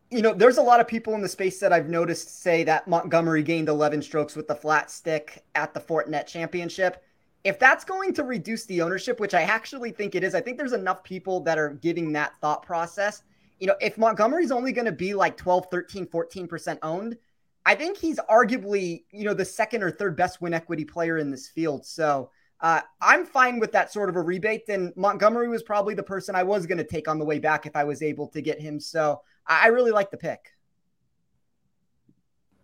you 0.09 0.21
know, 0.21 0.33
there's 0.33 0.57
a 0.57 0.61
lot 0.61 0.79
of 0.79 0.87
people 0.87 1.13
in 1.15 1.21
the 1.21 1.27
space 1.27 1.59
that 1.59 1.73
I've 1.73 1.89
noticed 1.89 2.41
say 2.41 2.63
that 2.63 2.87
Montgomery 2.87 3.43
gained 3.43 3.67
11 3.67 4.01
strokes 4.01 4.35
with 4.35 4.47
the 4.47 4.55
flat 4.55 4.89
stick 4.89 5.43
at 5.55 5.73
the 5.73 5.81
Fortinet 5.81 6.27
Championship. 6.27 7.03
If 7.43 7.59
that's 7.59 7.83
going 7.83 8.13
to 8.13 8.23
reduce 8.23 8.65
the 8.65 8.81
ownership, 8.81 9.19
which 9.19 9.33
I 9.33 9.41
actually 9.41 9.91
think 9.91 10.15
it 10.15 10.23
is, 10.23 10.33
I 10.33 10.41
think 10.41 10.57
there's 10.57 10.73
enough 10.73 11.03
people 11.03 11.41
that 11.41 11.57
are 11.57 11.71
giving 11.73 12.13
that 12.13 12.33
thought 12.39 12.63
process. 12.63 13.23
You 13.59 13.67
know, 13.67 13.75
if 13.81 13.97
Montgomery's 13.97 14.51
only 14.51 14.71
going 14.71 14.85
to 14.85 14.91
be 14.91 15.13
like 15.13 15.35
12, 15.35 15.67
13, 15.69 16.07
14% 16.07 16.79
owned, 16.83 17.17
I 17.65 17.75
think 17.75 17.97
he's 17.97 18.19
arguably, 18.29 19.03
you 19.11 19.25
know, 19.25 19.33
the 19.33 19.43
second 19.43 19.83
or 19.83 19.91
third 19.91 20.15
best 20.15 20.41
win 20.41 20.53
equity 20.53 20.85
player 20.85 21.17
in 21.17 21.29
this 21.29 21.49
field. 21.49 21.85
So 21.85 22.31
uh, 22.59 22.81
I'm 23.01 23.25
fine 23.25 23.59
with 23.59 23.71
that 23.73 23.91
sort 23.91 24.09
of 24.09 24.15
a 24.15 24.21
rebate. 24.21 24.67
And 24.69 24.95
Montgomery 24.95 25.47
was 25.47 25.63
probably 25.63 25.93
the 25.93 26.03
person 26.03 26.35
I 26.35 26.43
was 26.43 26.65
going 26.65 26.79
to 26.79 26.83
take 26.83 27.07
on 27.07 27.19
the 27.19 27.25
way 27.25 27.39
back 27.39 27.65
if 27.65 27.75
I 27.75 27.83
was 27.83 28.01
able 28.01 28.27
to 28.29 28.41
get 28.41 28.59
him. 28.59 28.79
So 28.79 29.21
I 29.45 29.67
really 29.67 29.91
like 29.91 30.11
the 30.11 30.17
pick. 30.17 30.53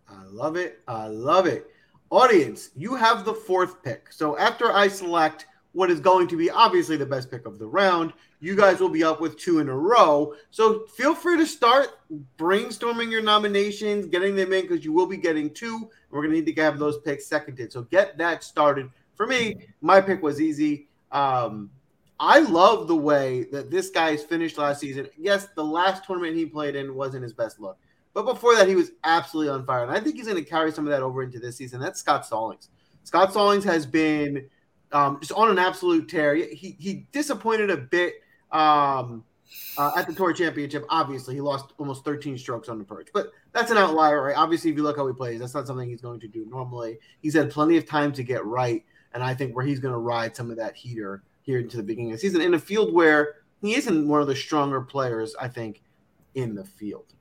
I 0.08 0.24
love 0.24 0.56
it. 0.56 0.80
I 0.86 1.06
love 1.06 1.46
it. 1.46 1.70
Audience, 2.10 2.70
you 2.76 2.94
have 2.94 3.24
the 3.24 3.34
fourth 3.34 3.82
pick. 3.82 4.12
So 4.12 4.36
after 4.36 4.72
I 4.72 4.88
select 4.88 5.46
what 5.72 5.90
is 5.90 5.98
going 5.98 6.28
to 6.28 6.36
be 6.36 6.50
obviously 6.50 6.96
the 6.96 7.06
best 7.06 7.30
pick 7.30 7.46
of 7.46 7.58
the 7.58 7.66
round, 7.66 8.12
you 8.40 8.54
guys 8.54 8.78
will 8.78 8.90
be 8.90 9.02
up 9.02 9.20
with 9.20 9.38
two 9.38 9.58
in 9.58 9.68
a 9.68 9.76
row. 9.76 10.34
So 10.50 10.86
feel 10.86 11.14
free 11.14 11.36
to 11.38 11.46
start 11.46 11.88
brainstorming 12.38 13.10
your 13.10 13.22
nominations, 13.22 14.06
getting 14.06 14.36
them 14.36 14.52
in 14.52 14.62
because 14.62 14.84
you 14.84 14.92
will 14.92 15.06
be 15.06 15.16
getting 15.16 15.50
two. 15.50 15.90
We're 16.10 16.20
going 16.20 16.30
to 16.30 16.40
need 16.40 16.54
to 16.54 16.62
have 16.62 16.78
those 16.78 16.98
picks 16.98 17.26
seconded. 17.26 17.72
So 17.72 17.82
get 17.82 18.18
that 18.18 18.44
started. 18.44 18.90
For 19.16 19.26
me, 19.26 19.56
my 19.80 20.00
pick 20.00 20.22
was 20.22 20.40
easy. 20.40 20.88
Um, 21.12 21.70
I 22.18 22.40
love 22.40 22.88
the 22.88 22.96
way 22.96 23.44
that 23.52 23.70
this 23.70 23.90
guy's 23.90 24.22
finished 24.22 24.56
last 24.58 24.80
season. 24.80 25.08
Yes, 25.16 25.48
the 25.56 25.64
last 25.64 26.04
tournament 26.04 26.36
he 26.36 26.46
played 26.46 26.76
in 26.76 26.94
wasn't 26.94 27.22
his 27.22 27.32
best 27.32 27.60
look, 27.60 27.76
but 28.12 28.24
before 28.24 28.54
that, 28.54 28.68
he 28.68 28.76
was 28.76 28.92
absolutely 29.02 29.52
on 29.52 29.66
fire. 29.66 29.82
And 29.82 29.92
I 29.92 30.00
think 30.00 30.16
he's 30.16 30.26
going 30.26 30.42
to 30.42 30.48
carry 30.48 30.70
some 30.72 30.86
of 30.86 30.90
that 30.90 31.02
over 31.02 31.22
into 31.22 31.38
this 31.38 31.56
season. 31.56 31.80
That's 31.80 32.00
Scott 32.00 32.24
Stallings. 32.24 32.68
Scott 33.02 33.32
Stallings 33.32 33.64
has 33.64 33.84
been 33.84 34.48
um, 34.92 35.18
just 35.20 35.32
on 35.32 35.50
an 35.50 35.58
absolute 35.58 36.08
tear. 36.08 36.34
He 36.34 36.76
he 36.78 37.06
disappointed 37.12 37.70
a 37.70 37.76
bit 37.76 38.14
um, 38.52 39.24
uh, 39.76 39.92
at 39.96 40.06
the 40.06 40.14
Tour 40.14 40.32
Championship. 40.32 40.86
Obviously, 40.88 41.34
he 41.34 41.40
lost 41.40 41.72
almost 41.78 42.04
13 42.04 42.38
strokes 42.38 42.68
on 42.68 42.78
the 42.78 42.84
perch, 42.84 43.08
but 43.12 43.32
that's 43.52 43.70
an 43.70 43.76
outlier, 43.76 44.22
right? 44.22 44.36
Obviously, 44.36 44.70
if 44.70 44.76
you 44.76 44.82
look 44.82 44.96
how 44.96 45.06
he 45.06 45.12
plays, 45.12 45.40
that's 45.40 45.54
not 45.54 45.66
something 45.66 45.88
he's 45.88 46.00
going 46.00 46.20
to 46.20 46.28
do 46.28 46.46
normally. 46.46 46.98
He's 47.20 47.34
had 47.34 47.50
plenty 47.50 47.76
of 47.76 47.86
time 47.86 48.12
to 48.12 48.22
get 48.22 48.44
right, 48.44 48.84
and 49.14 49.22
I 49.22 49.32
think 49.32 49.54
where 49.54 49.64
he's 49.64 49.78
going 49.78 49.94
to 49.94 49.98
ride 49.98 50.36
some 50.36 50.50
of 50.50 50.56
that 50.58 50.76
heater 50.76 51.22
here 51.42 51.60
into 51.60 51.76
the 51.76 51.82
beginning 51.82 52.10
of 52.10 52.16
the 52.18 52.20
season 52.20 52.40
in 52.40 52.54
a 52.54 52.58
field 52.58 52.92
where 52.92 53.36
he 53.62 53.76
isn't 53.76 54.08
one 54.08 54.20
of 54.20 54.26
the 54.26 54.36
stronger 54.36 54.80
players, 54.80 55.34
I 55.40 55.48
think, 55.48 55.82
in 56.34 56.54
the 56.54 56.64
field. 56.64 57.14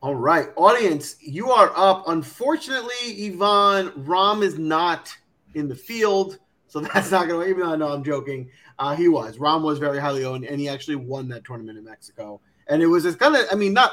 All 0.00 0.14
right, 0.14 0.48
audience, 0.56 1.16
you 1.20 1.50
are 1.50 1.72
up. 1.74 2.08
Unfortunately, 2.08 2.94
Yvonne, 3.06 3.90
Rahm 3.90 4.42
is 4.42 4.58
not 4.58 5.12
in 5.54 5.68
the 5.68 5.74
field, 5.74 6.38
so 6.66 6.80
that's 6.94 7.10
not 7.10 7.28
going 7.28 7.44
to, 7.44 7.50
even 7.50 7.66
though 7.66 7.72
I 7.72 7.76
know 7.76 7.88
I'm 7.88 8.04
joking, 8.04 8.50
uh, 8.78 8.94
he 8.94 9.08
was. 9.08 9.38
Rahm 9.38 9.62
was 9.62 9.78
very 9.78 9.98
highly 9.98 10.24
owned, 10.24 10.44
and 10.44 10.60
he 10.60 10.68
actually 10.68 10.96
won 10.96 11.28
that 11.28 11.44
tournament 11.44 11.78
in 11.78 11.84
Mexico. 11.84 12.40
And 12.68 12.82
it 12.82 12.86
was 12.86 13.04
just 13.04 13.18
kind 13.18 13.34
of, 13.34 13.46
I 13.50 13.54
mean, 13.54 13.72
not 13.72 13.92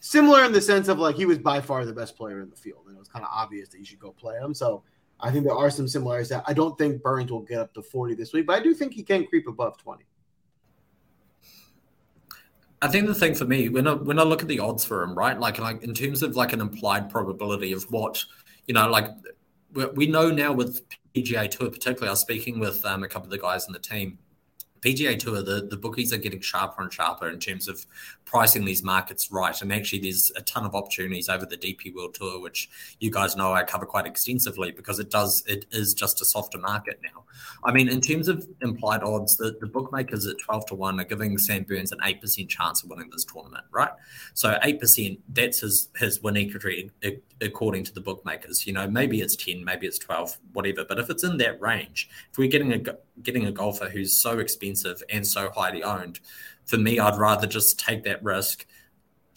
similar 0.00 0.44
in 0.44 0.52
the 0.52 0.60
sense 0.60 0.88
of 0.88 0.98
like 0.98 1.16
he 1.16 1.26
was 1.26 1.38
by 1.38 1.60
far 1.60 1.84
the 1.84 1.92
best 1.92 2.16
player 2.16 2.40
in 2.40 2.50
the 2.50 2.56
field, 2.56 2.84
and 2.86 2.96
it 2.96 2.98
was 2.98 3.08
kind 3.08 3.24
of 3.24 3.30
obvious 3.34 3.68
that 3.70 3.78
you 3.78 3.84
should 3.84 3.98
go 3.98 4.12
play 4.12 4.36
him. 4.36 4.54
So 4.54 4.82
I 5.20 5.30
think 5.30 5.44
there 5.44 5.54
are 5.54 5.70
some 5.70 5.88
similarities. 5.88 6.28
That 6.28 6.44
I 6.46 6.52
don't 6.52 6.76
think 6.78 7.02
Burns 7.02 7.30
will 7.30 7.42
get 7.42 7.58
up 7.58 7.74
to 7.74 7.82
40 7.82 8.14
this 8.14 8.32
week, 8.32 8.46
but 8.46 8.58
I 8.58 8.62
do 8.62 8.74
think 8.74 8.94
he 8.94 9.02
can 9.02 9.26
creep 9.26 9.48
above 9.48 9.78
20. 9.78 10.04
I 12.80 12.86
think 12.86 13.08
the 13.08 13.14
thing 13.14 13.34
for 13.34 13.44
me 13.44 13.68
when 13.68 13.88
I 13.88 13.94
when 13.94 14.20
I 14.20 14.22
look 14.22 14.42
at 14.42 14.48
the 14.48 14.60
odds 14.60 14.84
for 14.84 15.02
him, 15.02 15.14
right, 15.14 15.38
like 15.38 15.58
like 15.58 15.82
in 15.82 15.94
terms 15.94 16.22
of 16.22 16.36
like 16.36 16.52
an 16.52 16.60
implied 16.60 17.10
probability 17.10 17.72
of 17.72 17.82
what 17.90 18.22
you 18.66 18.74
know, 18.74 18.88
like 18.88 19.10
we 19.94 20.06
know 20.06 20.30
now 20.30 20.52
with 20.52 20.82
PGA 21.14 21.50
Tour, 21.50 21.70
particularly, 21.70 22.08
I 22.08 22.12
was 22.12 22.20
speaking 22.20 22.60
with 22.60 22.84
um, 22.84 23.02
a 23.02 23.08
couple 23.08 23.26
of 23.26 23.30
the 23.30 23.38
guys 23.38 23.66
in 23.66 23.72
the 23.72 23.78
team. 23.78 24.18
PGA 24.80 25.18
Tour, 25.18 25.42
the, 25.42 25.66
the 25.68 25.76
bookies 25.76 26.12
are 26.12 26.18
getting 26.18 26.40
sharper 26.40 26.82
and 26.82 26.92
sharper 26.92 27.28
in 27.28 27.38
terms 27.38 27.68
of 27.68 27.84
pricing 28.24 28.64
these 28.64 28.82
markets 28.82 29.30
right. 29.32 29.60
And 29.60 29.72
actually, 29.72 30.00
there's 30.00 30.30
a 30.36 30.42
ton 30.42 30.64
of 30.64 30.74
opportunities 30.74 31.28
over 31.28 31.46
the 31.46 31.56
DP 31.56 31.94
World 31.94 32.14
Tour, 32.14 32.40
which 32.40 32.68
you 33.00 33.10
guys 33.10 33.36
know 33.36 33.52
I 33.52 33.64
cover 33.64 33.86
quite 33.86 34.06
extensively 34.06 34.70
because 34.70 34.98
it 34.98 35.10
does 35.10 35.42
it 35.46 35.66
is 35.70 35.94
just 35.94 36.20
a 36.20 36.24
softer 36.24 36.58
market 36.58 37.00
now. 37.02 37.24
I 37.64 37.72
mean, 37.72 37.88
in 37.88 38.00
terms 38.00 38.28
of 38.28 38.46
implied 38.62 39.02
odds, 39.02 39.36
the, 39.36 39.56
the 39.60 39.66
bookmakers 39.66 40.26
at 40.26 40.38
twelve 40.38 40.66
to 40.66 40.74
one 40.74 41.00
are 41.00 41.04
giving 41.04 41.38
Sam 41.38 41.64
Burns 41.64 41.92
an 41.92 41.98
eight 42.04 42.20
percent 42.20 42.50
chance 42.50 42.82
of 42.82 42.90
winning 42.90 43.10
this 43.10 43.24
tournament, 43.24 43.64
right? 43.70 43.90
So 44.34 44.58
eight 44.62 44.80
percent, 44.80 45.20
that's 45.30 45.60
his 45.60 45.88
his 45.96 46.22
win 46.22 46.36
equity 46.36 46.90
according 47.40 47.84
to 47.84 47.94
the 47.94 48.00
bookmakers. 48.00 48.66
You 48.66 48.72
know, 48.72 48.88
maybe 48.88 49.20
it's 49.20 49.36
ten, 49.36 49.64
maybe 49.64 49.86
it's 49.86 49.98
twelve, 49.98 50.36
whatever. 50.52 50.84
But 50.84 50.98
if 50.98 51.10
it's 51.10 51.24
in 51.24 51.36
that 51.38 51.60
range, 51.60 52.08
if 52.30 52.38
we're 52.38 52.48
getting 52.48 52.72
a 52.72 52.80
getting 53.22 53.46
a 53.46 53.52
golfer 53.52 53.88
who's 53.88 54.16
so 54.16 54.38
expensive 54.38 55.02
and 55.10 55.26
so 55.26 55.50
highly 55.50 55.82
owned 55.82 56.20
for 56.64 56.76
me, 56.76 56.98
I'd 56.98 57.16
rather 57.16 57.46
just 57.46 57.80
take 57.80 58.04
that 58.04 58.22
risk 58.22 58.66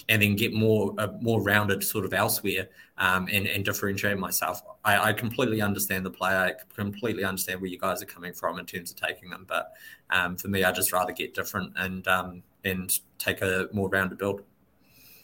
and 0.09 0.21
then 0.21 0.35
get 0.35 0.53
more 0.53 0.93
uh, 0.97 1.07
more 1.21 1.41
rounded 1.41 1.83
sort 1.83 2.05
of 2.05 2.13
elsewhere 2.13 2.67
um, 2.97 3.27
and, 3.31 3.47
and 3.47 3.63
differentiate 3.63 4.17
myself. 4.17 4.61
I, 4.83 5.09
I, 5.09 5.13
completely 5.13 5.61
understand 5.61 6.05
the 6.05 6.09
play. 6.09 6.31
I 6.31 6.53
completely 6.75 7.23
understand 7.23 7.61
where 7.61 7.69
you 7.69 7.77
guys 7.77 8.01
are 8.01 8.07
coming 8.07 8.33
from 8.33 8.59
in 8.59 8.65
terms 8.65 8.91
of 8.91 8.97
taking 8.97 9.29
them. 9.29 9.45
But 9.47 9.71
um, 10.09 10.35
for 10.35 10.49
me, 10.49 10.63
I 10.63 10.71
just 10.71 10.91
rather 10.91 11.13
get 11.13 11.33
different 11.33 11.73
and 11.77 12.05
um, 12.07 12.43
and 12.65 12.91
take 13.17 13.41
a 13.41 13.69
more 13.71 13.89
rounded 13.89 14.17
build. 14.17 14.43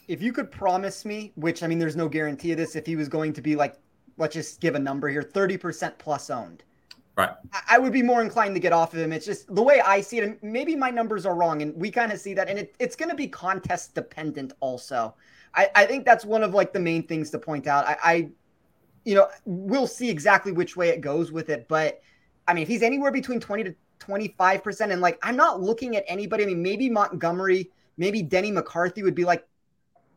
If 0.08 0.22
you 0.22 0.32
could 0.32 0.50
promise 0.50 1.04
me, 1.04 1.32
which 1.36 1.62
I 1.62 1.66
mean, 1.66 1.78
there's 1.78 1.96
no 1.96 2.08
guarantee 2.08 2.52
of 2.52 2.58
this, 2.58 2.76
if 2.76 2.86
he 2.86 2.96
was 2.96 3.08
going 3.08 3.32
to 3.34 3.42
be 3.42 3.54
like, 3.54 3.76
let's 4.16 4.34
just 4.34 4.60
give 4.60 4.74
a 4.74 4.78
number 4.78 5.08
here, 5.08 5.22
30% 5.22 5.96
plus 5.98 6.30
owned 6.30 6.64
Right. 7.18 7.30
I 7.68 7.80
would 7.80 7.92
be 7.92 8.00
more 8.00 8.22
inclined 8.22 8.54
to 8.54 8.60
get 8.60 8.72
off 8.72 8.94
of 8.94 9.00
him. 9.00 9.12
It's 9.12 9.26
just 9.26 9.52
the 9.52 9.60
way 9.60 9.80
I 9.80 10.00
see 10.00 10.18
it. 10.18 10.24
And 10.24 10.38
maybe 10.40 10.76
my 10.76 10.88
numbers 10.88 11.26
are 11.26 11.34
wrong, 11.34 11.62
and 11.62 11.74
we 11.74 11.90
kind 11.90 12.12
of 12.12 12.20
see 12.20 12.32
that. 12.34 12.48
And 12.48 12.60
it, 12.60 12.76
it's 12.78 12.94
going 12.94 13.08
to 13.08 13.16
be 13.16 13.26
contest 13.26 13.96
dependent, 13.96 14.52
also. 14.60 15.16
I, 15.52 15.68
I 15.74 15.84
think 15.84 16.04
that's 16.04 16.24
one 16.24 16.44
of 16.44 16.54
like 16.54 16.72
the 16.72 16.78
main 16.78 17.02
things 17.02 17.30
to 17.30 17.38
point 17.40 17.66
out. 17.66 17.88
I, 17.88 17.96
I, 18.04 18.28
you 19.04 19.16
know, 19.16 19.26
we'll 19.46 19.88
see 19.88 20.08
exactly 20.08 20.52
which 20.52 20.76
way 20.76 20.90
it 20.90 21.00
goes 21.00 21.32
with 21.32 21.48
it. 21.48 21.66
But 21.66 22.00
I 22.46 22.54
mean, 22.54 22.62
if 22.62 22.68
he's 22.68 22.82
anywhere 22.84 23.10
between 23.10 23.40
20 23.40 23.64
to 23.64 23.74
25%, 23.98 24.92
and 24.92 25.00
like 25.00 25.18
I'm 25.24 25.34
not 25.34 25.60
looking 25.60 25.96
at 25.96 26.04
anybody. 26.06 26.44
I 26.44 26.46
mean, 26.46 26.62
maybe 26.62 26.88
Montgomery, 26.88 27.72
maybe 27.96 28.22
Denny 28.22 28.52
McCarthy 28.52 29.02
would 29.02 29.16
be 29.16 29.24
like 29.24 29.44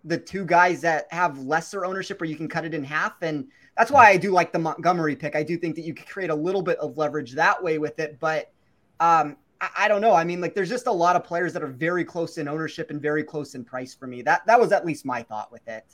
the 0.04 0.18
two 0.18 0.46
guys 0.46 0.82
that 0.82 1.08
have 1.12 1.40
lesser 1.40 1.86
ownership, 1.86 2.22
or 2.22 2.26
you 2.26 2.36
can 2.36 2.48
cut 2.48 2.66
it 2.66 2.74
in 2.74 2.84
half. 2.84 3.22
And 3.22 3.48
that's 3.78 3.92
why 3.92 4.10
I 4.10 4.18
do 4.18 4.32
like 4.32 4.52
the 4.52 4.60
Montgomery 4.60 5.16
pick. 5.16 5.36
I 5.36 5.44
do 5.44 5.58
think 5.58 5.76
that 5.76 5.84
you 5.84 5.94
could 5.94 6.08
create 6.08 6.30
a 6.30 6.36
little 6.36 6.62
bit 6.62 6.78
of 6.80 6.98
leverage 6.98 7.34
that 7.34 7.62
way 7.62 7.78
with 7.78 8.00
it, 8.00 8.20
but 8.20 8.52
um, 9.00 9.38
I, 9.60 9.70
I, 9.80 9.88
don't 9.88 10.02
know. 10.02 10.14
I 10.14 10.24
mean, 10.24 10.42
like, 10.42 10.56
there's 10.56 10.70
just 10.70 10.88
a 10.88 10.92
lot 10.92 11.16
of 11.16 11.24
players 11.24 11.54
that 11.54 11.64
are 11.64 11.68
very 11.68 12.04
close 12.04 12.38
in 12.38 12.48
ownership 12.48 12.90
and 12.90 13.02
very 13.02 13.24
close 13.24 13.56
in 13.56 13.64
price 13.64 13.94
for 13.94 14.08
me. 14.08 14.22
That 14.22 14.46
that 14.46 14.60
was 14.60 14.72
at 14.72 14.86
least 14.86 15.06
my 15.06 15.24
thought 15.24 15.52
with 15.52 15.68
it. 15.68 15.86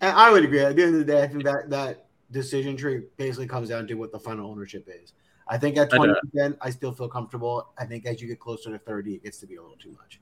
And 0.00 0.16
I 0.16 0.30
would 0.30 0.44
agree. 0.44 0.60
At 0.60 0.76
the 0.76 0.82
end 0.84 0.94
of 0.94 1.06
the 1.06 1.12
day, 1.12 1.22
I 1.22 1.26
think 1.26 1.44
that 1.44 1.70
that 1.70 2.06
decision 2.30 2.76
tree 2.76 3.02
basically 3.16 3.48
comes 3.48 3.70
down 3.70 3.86
to 3.88 3.94
what 3.94 4.12
the 4.12 4.18
final 4.18 4.50
ownership 4.50 4.88
is. 4.88 5.12
I 5.48 5.56
think 5.56 5.78
at 5.78 5.90
20%, 5.90 6.14
I, 6.36 6.66
I 6.66 6.70
still 6.70 6.92
feel 6.92 7.08
comfortable. 7.08 7.72
I 7.78 7.86
think 7.86 8.04
as 8.06 8.20
you 8.20 8.28
get 8.28 8.38
closer 8.38 8.70
to 8.70 8.78
30, 8.78 9.14
it 9.14 9.24
gets 9.24 9.38
to 9.38 9.46
be 9.46 9.56
a 9.56 9.62
little 9.62 9.78
too 9.78 9.92
much. 9.92 10.20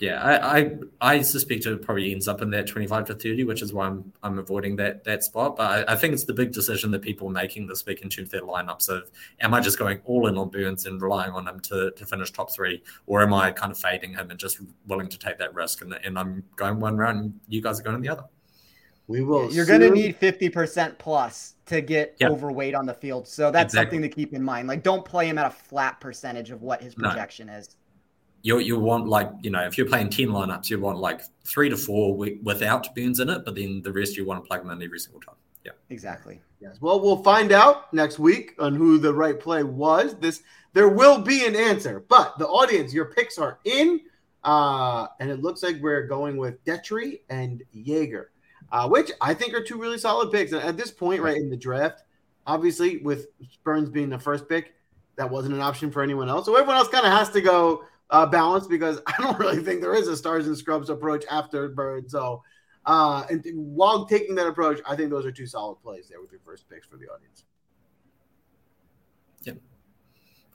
Yeah, 0.00 0.22
I, 0.22 0.58
I, 0.58 0.70
I 1.00 1.22
suspect 1.22 1.66
it 1.66 1.82
probably 1.82 2.12
ends 2.12 2.28
up 2.28 2.40
in 2.40 2.50
that 2.50 2.68
twenty 2.68 2.86
five 2.86 3.04
to 3.06 3.14
thirty, 3.14 3.42
which 3.42 3.62
is 3.62 3.72
why 3.72 3.86
I'm 3.86 4.12
I'm 4.22 4.38
avoiding 4.38 4.76
that 4.76 5.02
that 5.04 5.24
spot. 5.24 5.56
But 5.56 5.88
I, 5.88 5.92
I, 5.92 5.96
think 5.96 6.14
it's 6.14 6.24
the 6.24 6.32
big 6.32 6.52
decision 6.52 6.92
that 6.92 7.02
people 7.02 7.26
are 7.26 7.32
making 7.32 7.66
this 7.66 7.84
week 7.84 8.02
in 8.02 8.08
terms 8.08 8.28
of 8.28 8.30
their 8.30 8.42
lineups 8.42 8.88
of 8.88 9.10
am 9.40 9.54
I 9.54 9.60
just 9.60 9.76
going 9.76 10.00
all 10.04 10.28
in 10.28 10.38
on 10.38 10.50
Burns 10.50 10.86
and 10.86 11.02
relying 11.02 11.32
on 11.32 11.48
him 11.48 11.58
to, 11.60 11.90
to 11.90 12.06
finish 12.06 12.30
top 12.30 12.52
three, 12.52 12.82
or 13.06 13.22
am 13.22 13.34
I 13.34 13.50
kind 13.50 13.72
of 13.72 13.78
fading 13.78 14.14
him 14.14 14.30
and 14.30 14.38
just 14.38 14.60
willing 14.86 15.08
to 15.08 15.18
take 15.18 15.36
that 15.38 15.52
risk? 15.52 15.82
And, 15.82 15.92
and 16.04 16.16
I'm 16.16 16.44
going 16.54 16.78
one 16.78 16.96
round, 16.96 17.18
and 17.18 17.40
you 17.48 17.60
guys 17.60 17.80
are 17.80 17.82
going 17.82 18.00
the 18.00 18.08
other. 18.08 18.24
We 19.08 19.22
will. 19.22 19.50
You're 19.52 19.66
going 19.66 19.80
to 19.80 19.90
need 19.90 20.14
fifty 20.16 20.48
percent 20.48 20.96
plus 20.98 21.54
to 21.66 21.80
get 21.80 22.14
yep. 22.20 22.30
overweight 22.30 22.76
on 22.76 22.86
the 22.86 22.94
field, 22.94 23.26
so 23.26 23.50
that's 23.50 23.74
exactly. 23.74 23.96
something 23.96 24.10
to 24.10 24.14
keep 24.14 24.32
in 24.32 24.44
mind. 24.44 24.68
Like, 24.68 24.84
don't 24.84 25.04
play 25.04 25.26
him 25.26 25.38
at 25.38 25.46
a 25.46 25.50
flat 25.50 25.98
percentage 25.98 26.52
of 26.52 26.62
what 26.62 26.80
his 26.80 26.94
projection 26.94 27.48
no. 27.48 27.54
is 27.54 27.74
you 28.42 28.58
you 28.58 28.78
want 28.78 29.06
like 29.06 29.30
you 29.42 29.50
know 29.50 29.64
if 29.64 29.76
you're 29.76 29.86
playing 29.86 30.10
10 30.10 30.28
lineups 30.28 30.70
you 30.70 30.78
want 30.78 30.98
like 30.98 31.22
three 31.44 31.68
to 31.68 31.76
four 31.76 32.16
without 32.16 32.94
Burns 32.94 33.20
in 33.20 33.28
it 33.28 33.44
but 33.44 33.54
then 33.54 33.82
the 33.82 33.92
rest 33.92 34.16
you 34.16 34.24
want 34.24 34.42
to 34.42 34.46
plug 34.46 34.62
them 34.62 34.70
in 34.70 34.82
every 34.82 34.98
single 34.98 35.20
time. 35.20 35.34
Yeah. 35.64 35.72
Exactly. 35.90 36.40
Yes. 36.60 36.78
Well 36.80 37.00
we'll 37.00 37.22
find 37.22 37.52
out 37.52 37.92
next 37.92 38.18
week 38.18 38.54
on 38.58 38.74
who 38.74 38.98
the 38.98 39.12
right 39.12 39.38
play 39.38 39.62
was. 39.62 40.16
This 40.16 40.42
there 40.72 40.88
will 40.88 41.20
be 41.20 41.46
an 41.46 41.56
answer 41.56 42.04
but 42.08 42.38
the 42.38 42.46
audience 42.46 42.94
your 42.94 43.06
picks 43.06 43.38
are 43.38 43.58
in. 43.64 44.00
Uh, 44.44 45.08
and 45.18 45.30
it 45.30 45.42
looks 45.42 45.62
like 45.62 45.76
we're 45.80 46.06
going 46.06 46.36
with 46.36 46.64
Detry 46.64 47.20
and 47.28 47.62
Jaeger, 47.72 48.30
uh, 48.70 48.88
which 48.88 49.10
I 49.20 49.34
think 49.34 49.52
are 49.52 49.62
two 49.62 49.78
really 49.78 49.98
solid 49.98 50.30
picks. 50.30 50.52
And 50.52 50.62
at 50.62 50.76
this 50.76 50.92
point, 50.92 51.20
right 51.20 51.36
in 51.36 51.50
the 51.50 51.56
draft, 51.56 52.04
obviously 52.46 52.98
with 52.98 53.26
Burns 53.64 53.90
being 53.90 54.08
the 54.08 54.18
first 54.18 54.48
pick, 54.48 54.74
that 55.16 55.28
wasn't 55.28 55.54
an 55.54 55.60
option 55.60 55.90
for 55.90 56.02
anyone 56.02 56.28
else. 56.28 56.46
So 56.46 56.54
everyone 56.54 56.76
else 56.76 56.88
kind 56.88 57.04
of 57.04 57.12
has 57.12 57.28
to 57.30 57.40
go 57.40 57.84
uh, 58.10 58.26
balanced 58.26 58.70
because 58.70 59.00
I 59.06 59.14
don't 59.18 59.38
really 59.38 59.62
think 59.62 59.80
there 59.80 59.94
is 59.94 60.08
a 60.08 60.16
stars 60.16 60.46
and 60.46 60.56
scrubs 60.56 60.90
approach 60.90 61.24
after 61.30 61.68
Bird. 61.68 62.10
So 62.10 62.42
uh, 62.88 63.24
and 63.28 63.44
while 63.54 64.06
taking 64.06 64.34
that 64.36 64.46
approach, 64.46 64.80
I 64.86 64.96
think 64.96 65.10
those 65.10 65.26
are 65.26 65.30
two 65.30 65.46
solid 65.46 65.76
plays 65.82 66.08
there 66.08 66.22
with 66.22 66.32
your 66.32 66.40
first 66.40 66.68
picks 66.70 66.86
for 66.86 66.96
the 66.96 67.06
audience. 67.06 67.44
Yeah. 69.42 69.52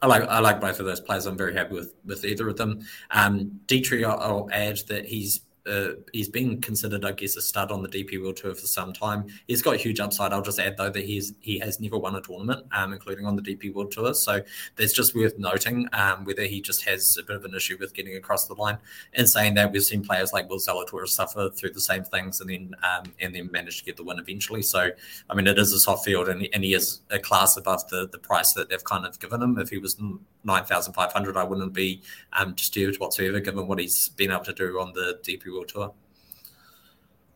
I 0.01 0.07
like 0.07 0.23
I 0.23 0.39
like 0.39 0.59
both 0.59 0.79
of 0.79 0.87
those 0.87 0.99
players. 0.99 1.27
I'm 1.27 1.37
very 1.37 1.53
happy 1.53 1.75
with 1.75 1.93
with 2.03 2.25
either 2.25 2.49
of 2.49 2.57
them. 2.57 2.79
Um, 3.11 3.59
Detry, 3.67 4.03
I'll, 4.03 4.19
I'll 4.19 4.49
add 4.51 4.79
that 4.87 5.05
he's 5.05 5.41
uh, 5.65 5.89
he's 6.11 6.27
been 6.27 6.59
considered, 6.61 7.05
I 7.05 7.13
guess, 7.13 7.35
a 7.37 7.41
stud 7.41 7.71
on 7.71 7.81
the 7.81 7.89
DP 7.89 8.21
World 8.21 8.37
Tour 8.37 8.53
for 8.53 8.67
some 8.67 8.91
time. 8.91 9.27
He's 9.47 9.61
got 9.61 9.77
huge 9.77 9.99
upside. 9.99 10.33
I'll 10.33 10.41
just 10.41 10.59
add 10.59 10.75
though 10.77 10.89
that 10.89 11.05
he's 11.05 11.33
he 11.39 11.59
has 11.59 11.79
never 11.79 11.97
won 11.97 12.15
a 12.15 12.21
tournament, 12.21 12.65
um, 12.71 12.91
including 12.91 13.25
on 13.25 13.35
the 13.35 13.41
DP 13.41 13.73
World 13.73 13.91
Tour. 13.91 14.13
So 14.13 14.41
that's 14.75 14.93
just 14.93 15.15
worth 15.15 15.37
noting 15.37 15.87
um, 15.93 16.25
whether 16.25 16.43
he 16.43 16.61
just 16.61 16.83
has 16.83 17.17
a 17.17 17.23
bit 17.23 17.35
of 17.35 17.45
an 17.45 17.55
issue 17.55 17.77
with 17.79 17.93
getting 17.93 18.15
across 18.15 18.47
the 18.47 18.55
line. 18.55 18.77
And 19.13 19.29
saying 19.29 19.53
that, 19.55 19.71
we've 19.71 19.83
seen 19.83 20.03
players 20.03 20.33
like 20.33 20.49
Will 20.49 20.57
Zalatoris 20.57 21.09
suffer 21.09 21.49
through 21.49 21.71
the 21.71 21.81
same 21.81 22.03
things 22.03 22.41
and 22.41 22.49
then 22.49 22.75
um, 22.83 23.13
and 23.21 23.33
then 23.33 23.49
manage 23.51 23.79
to 23.79 23.85
get 23.85 23.95
the 23.95 24.03
win 24.03 24.19
eventually. 24.19 24.61
So 24.61 24.89
I 25.29 25.33
mean, 25.33 25.47
it 25.47 25.57
is 25.57 25.71
a 25.71 25.79
soft 25.79 26.03
field, 26.03 26.27
and, 26.27 26.47
and 26.53 26.63
he 26.63 26.73
is 26.73 27.01
a 27.09 27.19
class 27.19 27.55
above 27.55 27.87
the 27.89 28.09
the 28.11 28.19
price 28.19 28.53
that 28.53 28.69
they've 28.69 28.83
kind 28.83 29.05
of 29.05 29.19
given 29.19 29.41
him. 29.41 29.57
If 29.57 29.69
he 29.69 29.77
was 29.77 29.97
nine 30.43 30.65
thousand 30.65 30.93
five 30.93 31.13
hundred, 31.13 31.37
I 31.37 31.43
wouldn't 31.43 31.73
be 31.73 32.01
um, 32.33 32.53
disturbed 32.53 32.99
whatsoever, 32.99 33.39
given 33.39 33.67
what 33.67 33.79
he's 33.79 34.09
been 34.09 34.31
able 34.31 34.43
to 34.43 34.53
do 34.53 34.79
on 34.79 34.91
the 34.93 35.19
DP 35.23 35.52
World 35.53 35.69
Tour. 35.69 35.93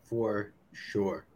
For 0.04 0.52
sure. 0.72 1.26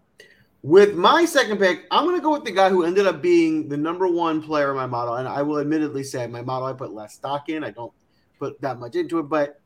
With 0.62 0.94
my 0.94 1.24
second 1.24 1.58
pick, 1.58 1.86
I'm 1.90 2.04
going 2.04 2.16
to 2.16 2.22
go 2.22 2.32
with 2.32 2.44
the 2.44 2.52
guy 2.52 2.70
who 2.70 2.84
ended 2.84 3.06
up 3.06 3.20
being 3.20 3.68
the 3.68 3.76
number 3.76 4.06
one 4.06 4.40
player 4.40 4.70
in 4.70 4.76
my 4.76 4.86
model. 4.86 5.14
And 5.14 5.26
I 5.26 5.42
will 5.42 5.58
admittedly 5.58 6.04
say 6.04 6.26
my 6.26 6.42
model, 6.42 6.68
I 6.68 6.72
put 6.72 6.92
less 6.92 7.14
stock 7.14 7.48
in. 7.48 7.64
I 7.64 7.70
don't 7.70 7.92
put 8.38 8.60
that 8.60 8.78
much 8.78 8.94
into 8.94 9.18
it, 9.18 9.24
but 9.24 9.60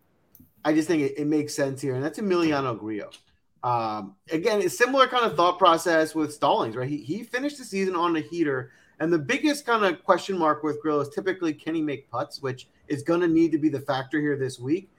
I 0.65 0.73
just 0.73 0.89
think 0.89 1.03
it, 1.03 1.19
it 1.19 1.27
makes 1.27 1.55
sense 1.55 1.83
here. 1.83 1.95
And 1.95 2.03
that's 2.03 2.19
Emiliano 2.19 2.79
Grillo. 2.79 3.11
Um, 3.63 4.17
again, 4.31 4.63
it's 4.63 4.79
similar 4.79 5.07
kind 5.07 5.25
of 5.25 5.37
thought 5.37 5.59
process 5.59 6.15
with 6.15 6.33
Stallings, 6.33 6.77
right? 6.77 6.89
He, 6.89 6.99
he 6.99 7.23
finished 7.23 7.59
the 7.59 7.65
season 7.65 7.95
on 7.95 8.17
a 8.17 8.21
heater. 8.21 8.73
And 8.99 9.13
the 9.13 9.19
biggest 9.19 9.67
kind 9.67 9.85
of 9.85 10.03
question 10.03 10.39
mark 10.39 10.63
with 10.63 10.81
Grillo 10.81 11.01
is 11.01 11.11
typically 11.11 11.53
can 11.53 11.75
he 11.75 11.83
make 11.83 12.11
putts, 12.11 12.41
which 12.41 12.69
is 12.89 13.03
going 13.03 13.21
to 13.21 13.29
need 13.29 13.53
to 13.53 13.59
be 13.59 13.69
the 13.69 13.81
factor 13.81 14.21
here 14.21 14.37
this 14.37 14.59
week. 14.59 14.91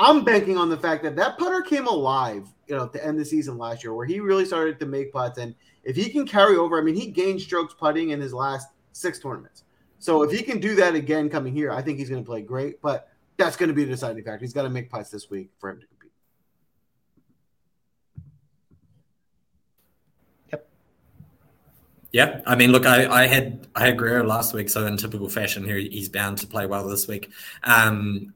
I'm 0.00 0.22
banking 0.22 0.56
on 0.56 0.68
the 0.68 0.76
fact 0.76 1.02
that 1.02 1.16
that 1.16 1.38
putter 1.38 1.60
came 1.60 1.88
alive, 1.88 2.46
you 2.68 2.76
know, 2.76 2.84
at 2.84 2.92
the 2.92 3.02
end 3.02 3.18
of 3.18 3.18
the 3.18 3.24
season 3.24 3.58
last 3.58 3.82
year, 3.82 3.92
where 3.92 4.06
he 4.06 4.20
really 4.20 4.44
started 4.44 4.78
to 4.78 4.86
make 4.86 5.12
putts. 5.12 5.38
And 5.38 5.56
if 5.82 5.96
he 5.96 6.08
can 6.08 6.24
carry 6.24 6.56
over, 6.56 6.78
I 6.78 6.82
mean, 6.84 6.94
he 6.94 7.10
gained 7.10 7.40
strokes 7.40 7.74
putting 7.74 8.10
in 8.10 8.20
his 8.20 8.32
last 8.32 8.68
six 8.92 9.18
tournaments. 9.18 9.64
So 9.98 10.22
if 10.22 10.30
he 10.30 10.44
can 10.44 10.60
do 10.60 10.76
that 10.76 10.94
again 10.94 11.28
coming 11.28 11.52
here, 11.52 11.72
I 11.72 11.82
think 11.82 11.98
he's 11.98 12.08
going 12.08 12.22
to 12.22 12.26
play 12.26 12.42
great. 12.42 12.80
But 12.80 13.08
that's 13.38 13.56
going 13.56 13.70
to 13.70 13.74
be 13.74 13.82
the 13.82 13.90
deciding 13.90 14.22
factor. 14.22 14.38
He's 14.44 14.52
got 14.52 14.62
to 14.62 14.70
make 14.70 14.88
putts 14.88 15.10
this 15.10 15.30
week 15.30 15.50
for 15.58 15.70
him 15.70 15.80
to 15.80 15.86
compete. 15.88 16.12
Yep. 20.52 20.68
Yeah, 22.12 22.40
I 22.46 22.54
mean, 22.54 22.70
look, 22.70 22.86
I, 22.86 23.24
I 23.24 23.26
had 23.26 23.66
I 23.74 23.86
had 23.86 23.98
Grillo 23.98 24.22
last 24.24 24.54
week, 24.54 24.70
so 24.70 24.86
in 24.86 24.96
typical 24.96 25.28
fashion, 25.28 25.64
here 25.64 25.78
he's 25.78 26.08
bound 26.08 26.38
to 26.38 26.46
play 26.46 26.66
well 26.66 26.86
this 26.86 27.08
week. 27.08 27.32
Um, 27.64 28.32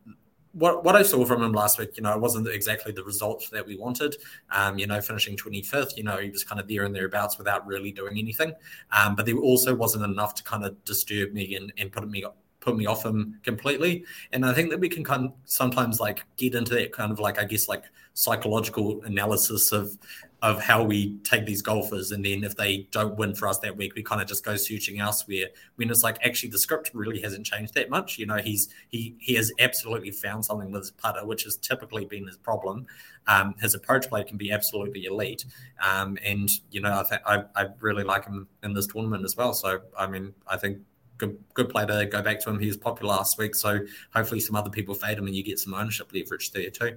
what 0.53 0.85
what 0.85 0.97
I 0.97 1.03
saw 1.03 1.25
from 1.25 1.43
him 1.43 1.53
last 1.53 1.79
week, 1.79 1.97
you 1.97 2.03
know, 2.03 2.13
it 2.13 2.21
wasn't 2.21 2.47
exactly 2.49 2.93
the 2.93 3.05
result 3.05 3.49
that 3.53 3.67
we 3.67 3.77
wanted. 3.77 4.17
Um, 4.51 4.79
you 4.79 4.87
know, 4.87 5.01
finishing 5.01 5.37
25th, 5.37 5.97
you 5.97 6.05
know, 6.05 6.19
he 6.19 6.31
was 6.31 6.45
kind 6.45 6.61
of 6.61 6.69
there 6.69 6.85
and 6.85 6.95
thereabouts 6.95 7.39
without 7.39 7.67
really 7.67 7.93
doing 7.93 8.19
anything. 8.19 8.53
Um, 8.93 9.15
but 9.15 9.27
there 9.27 9.37
also 9.37 9.75
wasn't 9.75 10.05
enough 10.05 10.35
to 10.37 10.43
kind 10.43 10.65
of 10.65 10.83
disturb 10.85 11.33
me 11.33 11.57
and, 11.57 11.73
and 11.79 11.91
put 11.91 12.09
me 12.09 12.25
put 12.61 12.77
me 12.77 12.87
off 12.87 13.05
him 13.05 13.39
completely. 13.43 14.05
And 14.33 14.47
I 14.47 14.55
think 14.55 14.71
that 14.71 14.79
we 14.79 14.89
can 14.89 15.05
kind 15.05 15.27
of 15.27 15.33
sometimes 15.45 16.01
like 16.01 16.25
get 16.37 16.55
into 16.55 16.75
that 16.75 16.93
kind 16.93 17.13
of 17.13 17.19
like 17.19 17.39
I 17.39 17.45
guess 17.45 17.69
like 17.69 17.85
psychological 18.15 19.03
analysis 19.05 19.73
of 19.73 19.97
of 20.43 20.61
how 20.61 20.83
we 20.83 21.17
take 21.19 21.47
these 21.47 21.63
golfers 21.63 22.11
and 22.11 22.25
then 22.25 22.43
if 22.43 22.57
they 22.57 22.89
don't 22.91 23.17
win 23.17 23.33
for 23.33 23.47
us 23.47 23.59
that 23.61 23.77
week 23.77 23.95
we 23.95 24.03
kind 24.03 24.21
of 24.21 24.27
just 24.27 24.45
go 24.45 24.57
searching 24.57 24.99
elsewhere. 24.99 25.47
When 25.77 25.89
it's 25.89 26.03
like 26.03 26.19
actually 26.27 26.51
the 26.51 26.59
script 26.59 26.91
really 26.93 27.21
hasn't 27.21 27.47
changed 27.47 27.75
that 27.75 27.89
much. 27.89 28.19
You 28.19 28.27
know 28.27 28.39
he's 28.39 28.69
he 28.89 29.15
he 29.21 29.35
has 29.35 29.53
absolutely 29.61 30.11
found 30.11 30.45
something 30.45 30.73
with 30.73 30.83
his 30.83 30.91
putter 30.91 31.25
which 31.25 31.45
has 31.45 31.57
typically 31.57 32.07
been 32.07 32.27
his 32.27 32.37
problem. 32.37 32.87
Um, 33.29 33.55
his 33.61 33.77
approach 33.77 34.09
play 34.09 34.25
can 34.25 34.37
be 34.37 34.51
absolutely 34.51 35.05
elite. 35.05 35.45
Um, 35.81 36.19
and 36.25 36.51
you 36.73 36.81
know 36.81 36.91
I, 36.91 37.05
th- 37.09 37.23
I 37.25 37.63
I 37.63 37.69
really 37.79 38.03
like 38.03 38.25
him 38.25 38.49
in 38.65 38.75
this 38.75 38.89
tournament 38.89 39.25
as 39.25 39.37
well. 39.37 39.55
So 39.55 39.81
I 39.97 40.09
mean 40.09 40.35
I 40.49 40.57
think 40.57 40.79
good 41.19 41.39
good 41.55 41.69
play 41.69 41.87
to 41.87 42.07
go 42.07 42.21
back 42.21 42.41
to 42.41 42.51
him. 42.51 42.59
He 42.59 42.67
was 42.67 42.77
popular 42.77 43.15
last 43.15 43.39
week 43.39 43.55
so 43.55 43.79
hopefully 44.13 44.41
some 44.41 44.57
other 44.57 44.71
people 44.71 44.97
fade 44.97 45.19
him 45.19 45.29
and 45.29 45.37
you 45.37 45.45
get 45.45 45.61
some 45.61 45.73
ownership 45.73 46.13
leverage 46.13 46.51
there 46.51 46.71
too. 46.71 46.97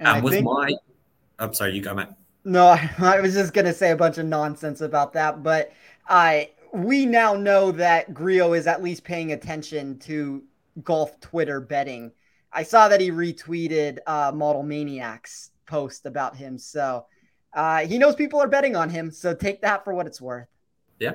Um, 0.00 0.22
with 0.22 0.32
think- 0.32 0.46
my 0.46 0.72
I'm 1.38 1.52
sorry 1.52 1.74
you 1.74 1.82
go 1.82 1.92
mate 1.92 2.08
no, 2.44 2.66
I 2.98 3.20
was 3.20 3.34
just 3.34 3.52
gonna 3.52 3.72
say 3.72 3.90
a 3.90 3.96
bunch 3.96 4.18
of 4.18 4.26
nonsense 4.26 4.80
about 4.80 5.12
that, 5.14 5.42
but 5.42 5.72
I 6.08 6.50
we 6.72 7.06
now 7.06 7.34
know 7.34 7.70
that 7.72 8.12
Grillo 8.12 8.52
is 8.52 8.66
at 8.66 8.82
least 8.82 9.04
paying 9.04 9.32
attention 9.32 9.98
to 10.00 10.42
golf 10.82 11.20
Twitter 11.20 11.60
betting. 11.60 12.10
I 12.52 12.64
saw 12.64 12.88
that 12.88 13.00
he 13.00 13.10
retweeted 13.10 13.98
uh, 14.06 14.32
Model 14.34 14.62
Maniacs 14.62 15.50
post 15.66 16.06
about 16.06 16.36
him, 16.36 16.58
so 16.58 17.06
uh, 17.54 17.86
he 17.86 17.98
knows 17.98 18.16
people 18.16 18.40
are 18.40 18.48
betting 18.48 18.76
on 18.76 18.90
him. 18.90 19.10
So 19.10 19.34
take 19.34 19.62
that 19.62 19.84
for 19.84 19.94
what 19.94 20.06
it's 20.06 20.20
worth. 20.20 20.48
Yeah. 20.98 21.14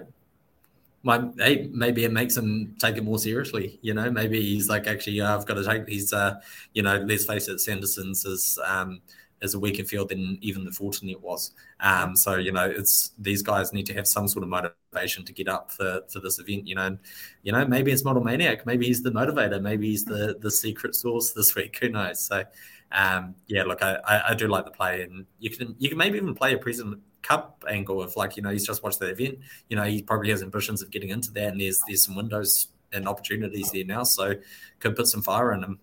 My, 1.03 1.29
hey, 1.37 1.69
maybe 1.71 2.03
it 2.03 2.11
makes 2.11 2.35
him 2.35 2.75
take 2.77 2.97
it 2.97 3.03
more 3.03 3.19
seriously. 3.19 3.79
You 3.81 3.93
know, 3.93 4.11
maybe 4.11 4.41
he's 4.41 4.67
like, 4.67 4.85
actually, 4.85 5.21
I've 5.21 5.45
got 5.45 5.53
to 5.53 5.63
take 5.63 5.85
these. 5.85 6.11
Uh, 6.11 6.39
you 6.73 6.81
know, 6.81 6.97
let's 6.97 7.25
face 7.25 7.47
it, 7.47 7.59
Sanderson's 7.59 8.25
is 8.25 8.59
um, 8.65 9.01
is 9.41 9.53
a 9.53 9.59
weaker 9.59 9.83
field 9.83 10.09
than 10.09 10.37
even 10.41 10.65
the 10.65 10.71
Fortinet 10.71 11.21
was. 11.21 11.51
Um, 11.79 12.15
so 12.15 12.35
you 12.35 12.51
know, 12.51 12.65
it's 12.65 13.11
these 13.17 13.41
guys 13.41 13.73
need 13.73 13.85
to 13.87 13.93
have 13.93 14.07
some 14.07 14.27
sort 14.27 14.43
of 14.43 14.49
motivation 14.49 15.25
to 15.25 15.33
get 15.33 15.47
up 15.47 15.71
for, 15.71 16.01
for 16.11 16.19
this 16.19 16.39
event. 16.39 16.67
You 16.67 16.75
know, 16.75 16.97
you 17.43 17.51
know, 17.51 17.65
maybe 17.65 17.91
it's 17.91 18.03
Model 18.03 18.23
Maniac, 18.23 18.65
maybe 18.65 18.87
he's 18.87 19.03
the 19.03 19.11
motivator, 19.11 19.61
maybe 19.61 19.89
he's 19.89 20.05
the 20.05 20.37
the 20.39 20.51
secret 20.51 20.95
source 20.95 21.31
this 21.35 21.55
week. 21.55 21.77
Who 21.79 21.89
knows? 21.89 22.19
So 22.25 22.43
um, 22.91 23.35
yeah, 23.47 23.63
look, 23.63 23.83
I, 23.83 23.95
I, 24.07 24.29
I, 24.29 24.33
do 24.33 24.47
like 24.47 24.65
the 24.65 24.71
play, 24.71 25.03
and 25.03 25.25
you 25.39 25.49
can 25.51 25.75
you 25.77 25.89
can 25.89 25.97
maybe 25.97 26.17
even 26.17 26.33
play 26.33 26.53
a 26.53 26.57
President 26.57 26.99
Cup 27.21 27.63
angle 27.69 28.01
if 28.03 28.17
like 28.17 28.35
you 28.35 28.41
know 28.41 28.49
he's 28.49 28.65
just 28.65 28.81
watched 28.81 28.99
the 28.99 29.09
event. 29.09 29.39
You 29.69 29.75
know, 29.75 29.83
he 29.83 30.01
probably 30.01 30.31
has 30.31 30.41
ambitions 30.41 30.81
of 30.81 30.89
getting 30.89 31.09
into 31.09 31.31
that, 31.31 31.49
and 31.49 31.61
there's 31.61 31.79
there's 31.87 32.03
some 32.03 32.15
windows 32.15 32.69
and 32.91 33.07
opportunities 33.07 33.71
there 33.71 33.85
now, 33.85 34.03
so 34.03 34.33
could 34.79 34.95
put 34.95 35.07
some 35.07 35.21
fire 35.21 35.53
in 35.53 35.63
him. 35.63 35.79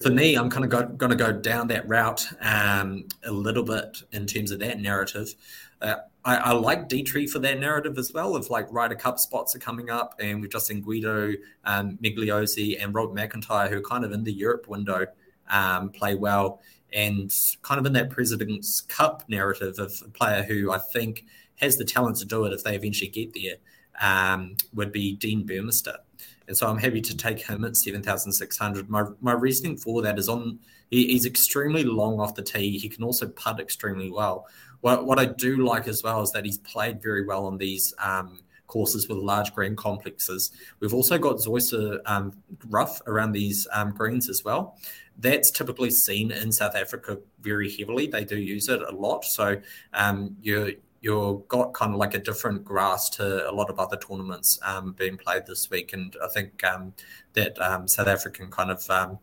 For 0.00 0.10
me, 0.10 0.34
I'm 0.34 0.50
kind 0.50 0.64
of 0.64 0.98
going 0.98 1.10
to 1.10 1.16
go 1.16 1.32
down 1.32 1.68
that 1.68 1.88
route 1.88 2.26
um, 2.40 3.06
a 3.24 3.32
little 3.32 3.62
bit 3.62 4.02
in 4.12 4.26
terms 4.26 4.50
of 4.50 4.58
that 4.60 4.80
narrative. 4.80 5.34
Uh, 5.80 5.96
I, 6.24 6.36
I, 6.36 6.52
like 6.52 6.88
Detry 6.88 7.28
for 7.28 7.38
that 7.40 7.60
narrative 7.60 7.98
as 7.98 8.12
well. 8.12 8.36
Of 8.36 8.48
like 8.48 8.66
Ryder 8.70 8.94
Cup 8.94 9.18
spots 9.18 9.54
are 9.54 9.58
coming 9.58 9.90
up, 9.90 10.14
and 10.18 10.40
we've 10.40 10.50
just 10.50 10.66
seen 10.66 10.80
Guido, 10.80 11.34
um, 11.64 11.98
Migliozzi, 12.02 12.82
and 12.82 12.94
Rob 12.94 13.14
MacIntyre, 13.14 13.68
who 13.68 13.78
are 13.78 13.82
kind 13.82 14.04
of 14.04 14.12
in 14.12 14.24
the 14.24 14.32
Europe 14.32 14.66
window, 14.68 15.06
um, 15.50 15.90
play 15.90 16.14
well, 16.14 16.60
and 16.92 17.32
kind 17.62 17.78
of 17.78 17.86
in 17.86 17.92
that 17.92 18.10
President's 18.10 18.80
Cup 18.82 19.24
narrative 19.28 19.78
of 19.78 19.92
a 20.04 20.10
player 20.10 20.42
who 20.42 20.72
I 20.72 20.78
think 20.78 21.26
has 21.56 21.76
the 21.76 21.84
talent 21.84 22.16
to 22.18 22.24
do 22.24 22.44
it 22.46 22.52
if 22.52 22.64
they 22.64 22.74
eventually 22.74 23.10
get 23.10 23.34
there. 23.34 23.56
Um, 24.00 24.56
would 24.72 24.90
be 24.90 25.14
Dean 25.14 25.46
Burmester. 25.46 25.98
And 26.46 26.56
so 26.56 26.68
I'm 26.68 26.78
happy 26.78 27.00
to 27.00 27.16
take 27.16 27.40
him 27.40 27.64
at 27.64 27.76
7,600. 27.76 28.90
My, 28.90 29.04
my 29.20 29.32
reasoning 29.32 29.76
for 29.76 30.02
that 30.02 30.18
is 30.18 30.28
on 30.28 30.58
he, 30.90 31.08
he's 31.08 31.26
extremely 31.26 31.84
long 31.84 32.20
off 32.20 32.34
the 32.34 32.42
tee. 32.42 32.78
He 32.78 32.88
can 32.88 33.02
also 33.02 33.28
putt 33.28 33.60
extremely 33.60 34.10
well. 34.10 34.46
What, 34.80 35.06
what 35.06 35.18
I 35.18 35.24
do 35.24 35.64
like 35.64 35.88
as 35.88 36.02
well 36.02 36.22
is 36.22 36.30
that 36.32 36.44
he's 36.44 36.58
played 36.58 37.02
very 37.02 37.24
well 37.24 37.46
on 37.46 37.56
these 37.56 37.94
um, 37.98 38.40
courses 38.66 39.08
with 39.08 39.18
large 39.18 39.54
green 39.54 39.76
complexes. 39.76 40.52
We've 40.80 40.94
also 40.94 41.18
got 41.18 41.36
Zoysia 41.36 42.00
um, 42.06 42.32
rough 42.68 43.00
around 43.06 43.32
these 43.32 43.66
um, 43.72 43.92
greens 43.92 44.28
as 44.28 44.42
well. 44.44 44.78
That's 45.18 45.50
typically 45.50 45.90
seen 45.90 46.32
in 46.32 46.52
South 46.52 46.74
Africa 46.74 47.18
very 47.40 47.74
heavily. 47.74 48.06
They 48.06 48.24
do 48.24 48.36
use 48.36 48.68
it 48.68 48.82
a 48.82 48.90
lot. 48.94 49.24
So 49.24 49.60
um, 49.92 50.36
you're 50.42 50.72
you've 51.04 51.46
got 51.48 51.74
kind 51.74 51.92
of 51.92 51.98
like 51.98 52.14
a 52.14 52.18
different 52.18 52.64
grass 52.64 53.10
to 53.10 53.48
a 53.48 53.52
lot 53.52 53.68
of 53.68 53.78
other 53.78 53.96
tournaments 53.98 54.58
um, 54.62 54.92
being 54.92 55.18
played 55.18 55.44
this 55.46 55.68
week. 55.68 55.92
And 55.92 56.16
I 56.24 56.28
think 56.28 56.64
um, 56.64 56.94
that 57.34 57.60
um, 57.60 57.86
South 57.86 58.08
African 58.08 58.50
kind 58.50 58.70
of 58.70 58.88
um, 58.88 59.18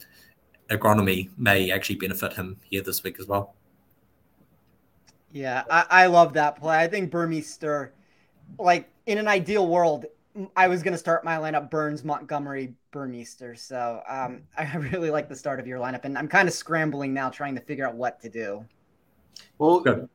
agronomy 0.70 1.32
may 1.38 1.72
actually 1.72 1.96
benefit 1.96 2.34
him 2.34 2.58
here 2.70 2.84
this 2.84 3.04
week 3.04 3.20
as 3.20 3.26
well. 3.26 3.56
Yeah, 5.32 5.63
I, 5.72 5.86
I 5.89 6.06
love 6.06 6.34
that 6.34 6.58
play. 6.58 6.78
I 6.78 6.88
think 6.88 7.12
Burmester, 7.12 7.89
like 8.60 8.88
in 9.08 9.17
an 9.17 9.28
ideal 9.28 9.67
world, 9.67 10.06
I 10.56 10.67
was 10.67 10.84
going 10.84 10.94
to 10.94 11.00
start 11.00 11.26
my 11.26 11.38
lineup 11.38 11.72
Burns, 11.72 12.04
Montgomery, 12.04 12.76
Burmester. 12.94 13.58
So 13.58 14.04
um, 14.08 14.44
I 14.56 14.76
really 14.76 15.10
like 15.10 15.30
the 15.30 15.36
start 15.36 15.60
of 15.60 15.65
your 15.65 15.80
lineup, 15.80 16.06
and 16.06 16.15
I'm 16.15 16.28
kind 16.28 16.48
of 16.48 16.54
scrambling 16.54 17.12
now, 17.12 17.32
trying 17.32 17.56
to 17.56 17.62
figure 17.62 17.88
out 17.88 17.96
what 17.96 18.22
to 18.22 18.30
do. 18.30 18.63
Well, 19.58 19.80
Good. 19.80 20.08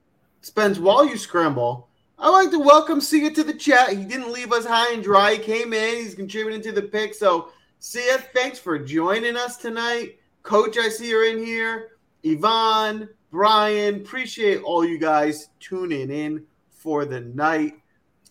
Spence, 0.46 0.78
while 0.78 1.04
you 1.04 1.16
scramble, 1.16 1.88
I'd 2.20 2.30
like 2.30 2.52
to 2.52 2.60
welcome 2.60 3.00
Sia 3.00 3.32
to 3.32 3.42
the 3.42 3.52
chat. 3.52 3.88
He 3.88 4.04
didn't 4.04 4.32
leave 4.32 4.52
us 4.52 4.64
high 4.64 4.92
and 4.92 5.02
dry. 5.02 5.32
He 5.32 5.38
came 5.38 5.72
in. 5.72 5.96
He's 5.96 6.14
contributing 6.14 6.62
to 6.62 6.70
the 6.70 6.82
pick. 6.82 7.14
So, 7.14 7.48
Sia, 7.80 8.18
thanks 8.32 8.56
for 8.56 8.78
joining 8.78 9.36
us 9.36 9.56
tonight. 9.56 10.20
Coach, 10.44 10.78
I 10.78 10.88
see 10.88 11.08
you're 11.08 11.28
in 11.28 11.44
here. 11.44 11.98
Yvonne, 12.22 13.08
Brian, 13.32 13.96
appreciate 13.96 14.62
all 14.62 14.84
you 14.84 14.98
guys 14.98 15.48
tuning 15.58 16.12
in 16.12 16.46
for 16.70 17.04
the 17.04 17.22
night. 17.22 17.80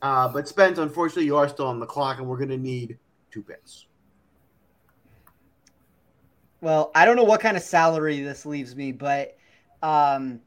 Uh, 0.01 0.29
but 0.29 0.47
Spence, 0.47 0.77
unfortunately, 0.77 1.25
you 1.25 1.35
are 1.35 1.49
still 1.49 1.67
on 1.67 1.81
the 1.81 1.85
clock, 1.85 2.19
and 2.19 2.27
we're 2.29 2.37
going 2.37 2.47
to 2.47 2.57
need 2.57 2.97
two 3.29 3.43
picks. 3.43 3.87
Well, 6.61 6.91
I 6.95 7.03
don't 7.03 7.17
know 7.17 7.25
what 7.25 7.41
kind 7.41 7.57
of 7.57 7.63
salary 7.63 8.21
this 8.21 8.45
leaves 8.45 8.73
me, 8.73 8.93
but 8.93 9.35
um, 9.83 10.39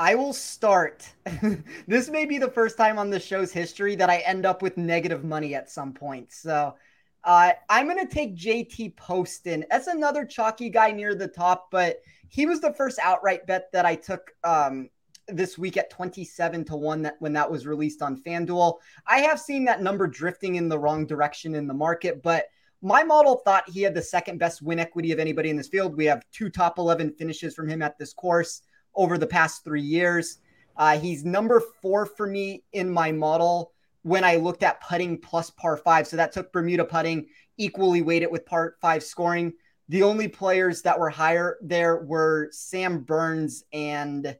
I 0.00 0.14
will 0.14 0.32
start. 0.32 1.06
this 1.86 2.08
may 2.08 2.24
be 2.24 2.38
the 2.38 2.50
first 2.50 2.78
time 2.78 2.98
on 2.98 3.10
the 3.10 3.20
show's 3.20 3.52
history 3.52 3.94
that 3.96 4.08
I 4.08 4.20
end 4.20 4.46
up 4.46 4.62
with 4.62 4.78
negative 4.78 5.24
money 5.24 5.54
at 5.54 5.68
some 5.68 5.92
point. 5.92 6.32
So 6.32 6.74
uh, 7.22 7.52
I'm 7.68 7.86
going 7.86 7.98
to 7.98 8.10
take 8.10 8.34
JT 8.34 8.96
Poston. 8.96 9.66
That's 9.70 9.88
another 9.88 10.24
chalky 10.24 10.70
guy 10.70 10.90
near 10.90 11.14
the 11.14 11.28
top, 11.28 11.70
but 11.70 12.00
he 12.30 12.46
was 12.46 12.62
the 12.62 12.72
first 12.72 12.98
outright 12.98 13.46
bet 13.46 13.70
that 13.74 13.84
I 13.84 13.94
took 13.94 14.30
um, 14.42 14.88
this 15.28 15.58
week 15.58 15.76
at 15.76 15.90
27 15.90 16.64
to 16.64 16.76
1 16.76 17.02
that 17.02 17.16
when 17.18 17.34
that 17.34 17.50
was 17.50 17.66
released 17.66 18.00
on 18.00 18.22
FanDuel. 18.22 18.78
I 19.06 19.18
have 19.18 19.38
seen 19.38 19.66
that 19.66 19.82
number 19.82 20.06
drifting 20.06 20.54
in 20.54 20.70
the 20.70 20.78
wrong 20.78 21.04
direction 21.04 21.54
in 21.54 21.66
the 21.66 21.74
market, 21.74 22.22
but 22.22 22.46
my 22.80 23.04
model 23.04 23.42
thought 23.44 23.68
he 23.68 23.82
had 23.82 23.92
the 23.92 24.00
second 24.00 24.38
best 24.38 24.62
win 24.62 24.78
equity 24.78 25.12
of 25.12 25.18
anybody 25.18 25.50
in 25.50 25.58
this 25.58 25.68
field. 25.68 25.94
We 25.94 26.06
have 26.06 26.24
two 26.32 26.48
top 26.48 26.78
11 26.78 27.16
finishes 27.18 27.54
from 27.54 27.68
him 27.68 27.82
at 27.82 27.98
this 27.98 28.14
course 28.14 28.62
over 28.94 29.18
the 29.18 29.26
past 29.26 29.64
three 29.64 29.82
years. 29.82 30.38
Uh, 30.76 30.98
he's 30.98 31.24
number 31.24 31.62
four 31.82 32.06
for 32.06 32.26
me 32.26 32.64
in 32.72 32.90
my 32.90 33.12
model 33.12 33.72
when 34.02 34.24
I 34.24 34.36
looked 34.36 34.62
at 34.62 34.80
putting 34.80 35.18
plus 35.18 35.50
par 35.50 35.76
five. 35.76 36.06
So 36.06 36.16
that 36.16 36.32
took 36.32 36.52
Bermuda 36.52 36.84
putting 36.84 37.26
equally 37.58 38.02
weighted 38.02 38.30
with 38.30 38.46
par 38.46 38.76
five 38.80 39.02
scoring. 39.02 39.52
The 39.88 40.02
only 40.02 40.28
players 40.28 40.82
that 40.82 40.98
were 40.98 41.10
higher 41.10 41.58
there 41.60 41.96
were 41.96 42.48
Sam 42.52 43.00
Burns 43.00 43.64
and 43.72 44.36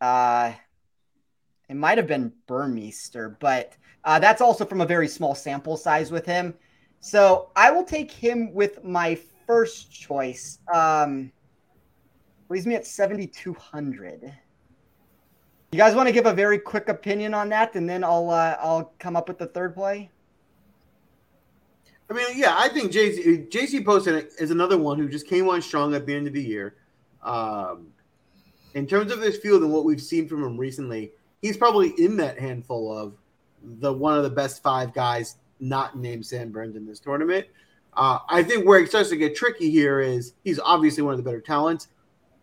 uh, 0.00 0.52
it 1.68 1.74
might 1.74 1.98
have 1.98 2.06
been 2.06 2.32
Burmester, 2.48 3.36
but 3.38 3.76
uh, 4.04 4.18
that's 4.18 4.40
also 4.40 4.64
from 4.64 4.80
a 4.80 4.86
very 4.86 5.08
small 5.08 5.34
sample 5.34 5.76
size 5.76 6.10
with 6.10 6.24
him. 6.24 6.54
So 7.00 7.50
I 7.54 7.70
will 7.70 7.84
take 7.84 8.10
him 8.10 8.54
with 8.54 8.82
my 8.82 9.18
first 9.46 9.92
choice. 9.92 10.58
Um, 10.72 11.30
leaves 12.48 12.66
me 12.66 12.74
at 12.74 12.86
7,200. 12.86 14.32
You 15.70 15.78
guys 15.78 15.94
want 15.94 16.08
to 16.08 16.12
give 16.12 16.26
a 16.26 16.32
very 16.32 16.58
quick 16.58 16.88
opinion 16.88 17.34
on 17.34 17.50
that, 17.50 17.74
and 17.74 17.88
then 17.88 18.02
I'll 18.02 18.30
uh, 18.30 18.56
I'll 18.58 18.92
come 18.98 19.16
up 19.16 19.28
with 19.28 19.36
the 19.36 19.46
third 19.46 19.74
play. 19.74 20.10
I 22.10 22.14
mean, 22.14 22.26
yeah, 22.34 22.54
I 22.56 22.68
think 22.68 22.90
JC 22.90 23.50
JC 23.50 23.84
Poston 23.84 24.26
is 24.38 24.50
another 24.50 24.78
one 24.78 24.98
who 24.98 25.10
just 25.10 25.26
came 25.26 25.46
on 25.46 25.60
strong 25.60 25.94
at 25.94 26.06
the 26.06 26.14
end 26.14 26.26
of 26.26 26.32
the 26.32 26.42
year. 26.42 26.76
Um, 27.22 27.88
in 28.74 28.86
terms 28.86 29.12
of 29.12 29.20
this 29.20 29.36
field 29.36 29.62
and 29.62 29.70
what 29.70 29.84
we've 29.84 30.00
seen 30.00 30.26
from 30.26 30.42
him 30.42 30.56
recently, 30.56 31.12
he's 31.42 31.58
probably 31.58 31.90
in 31.98 32.16
that 32.16 32.38
handful 32.38 32.96
of 32.96 33.14
the 33.62 33.92
one 33.92 34.16
of 34.16 34.22
the 34.22 34.30
best 34.30 34.62
five 34.62 34.94
guys 34.94 35.36
not 35.60 35.98
named 35.98 36.24
Sam 36.24 36.50
Burns 36.50 36.76
in 36.76 36.86
this 36.86 37.00
tournament. 37.00 37.46
Uh, 37.94 38.20
I 38.28 38.42
think 38.42 38.66
where 38.66 38.80
it 38.80 38.88
starts 38.88 39.10
to 39.10 39.16
get 39.16 39.34
tricky 39.34 39.70
here 39.70 40.00
is 40.00 40.34
he's 40.44 40.60
obviously 40.60 41.02
one 41.02 41.12
of 41.12 41.18
the 41.18 41.24
better 41.24 41.40
talents. 41.40 41.88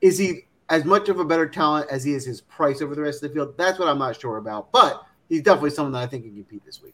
Is 0.05 0.19
he 0.19 0.45
as 0.69 0.85
much 0.85 1.09
of 1.09 1.19
a 1.19 1.25
better 1.25 1.49
talent 1.49 1.89
as 1.89 2.03
he 2.03 2.13
is 2.13 2.23
his 2.23 2.39
price 2.39 2.79
over 2.79 2.93
the 2.93 3.01
rest 3.01 3.23
of 3.23 3.29
the 3.29 3.33
field? 3.33 3.57
That's 3.57 3.79
what 3.79 3.87
I'm 3.87 3.97
not 3.97 4.21
sure 4.21 4.37
about. 4.37 4.71
But 4.71 5.03
he's 5.29 5.41
definitely 5.41 5.71
someone 5.71 5.93
that 5.93 6.03
I 6.03 6.05
think 6.05 6.25
can 6.25 6.35
compete 6.35 6.63
this 6.63 6.79
week. 6.79 6.93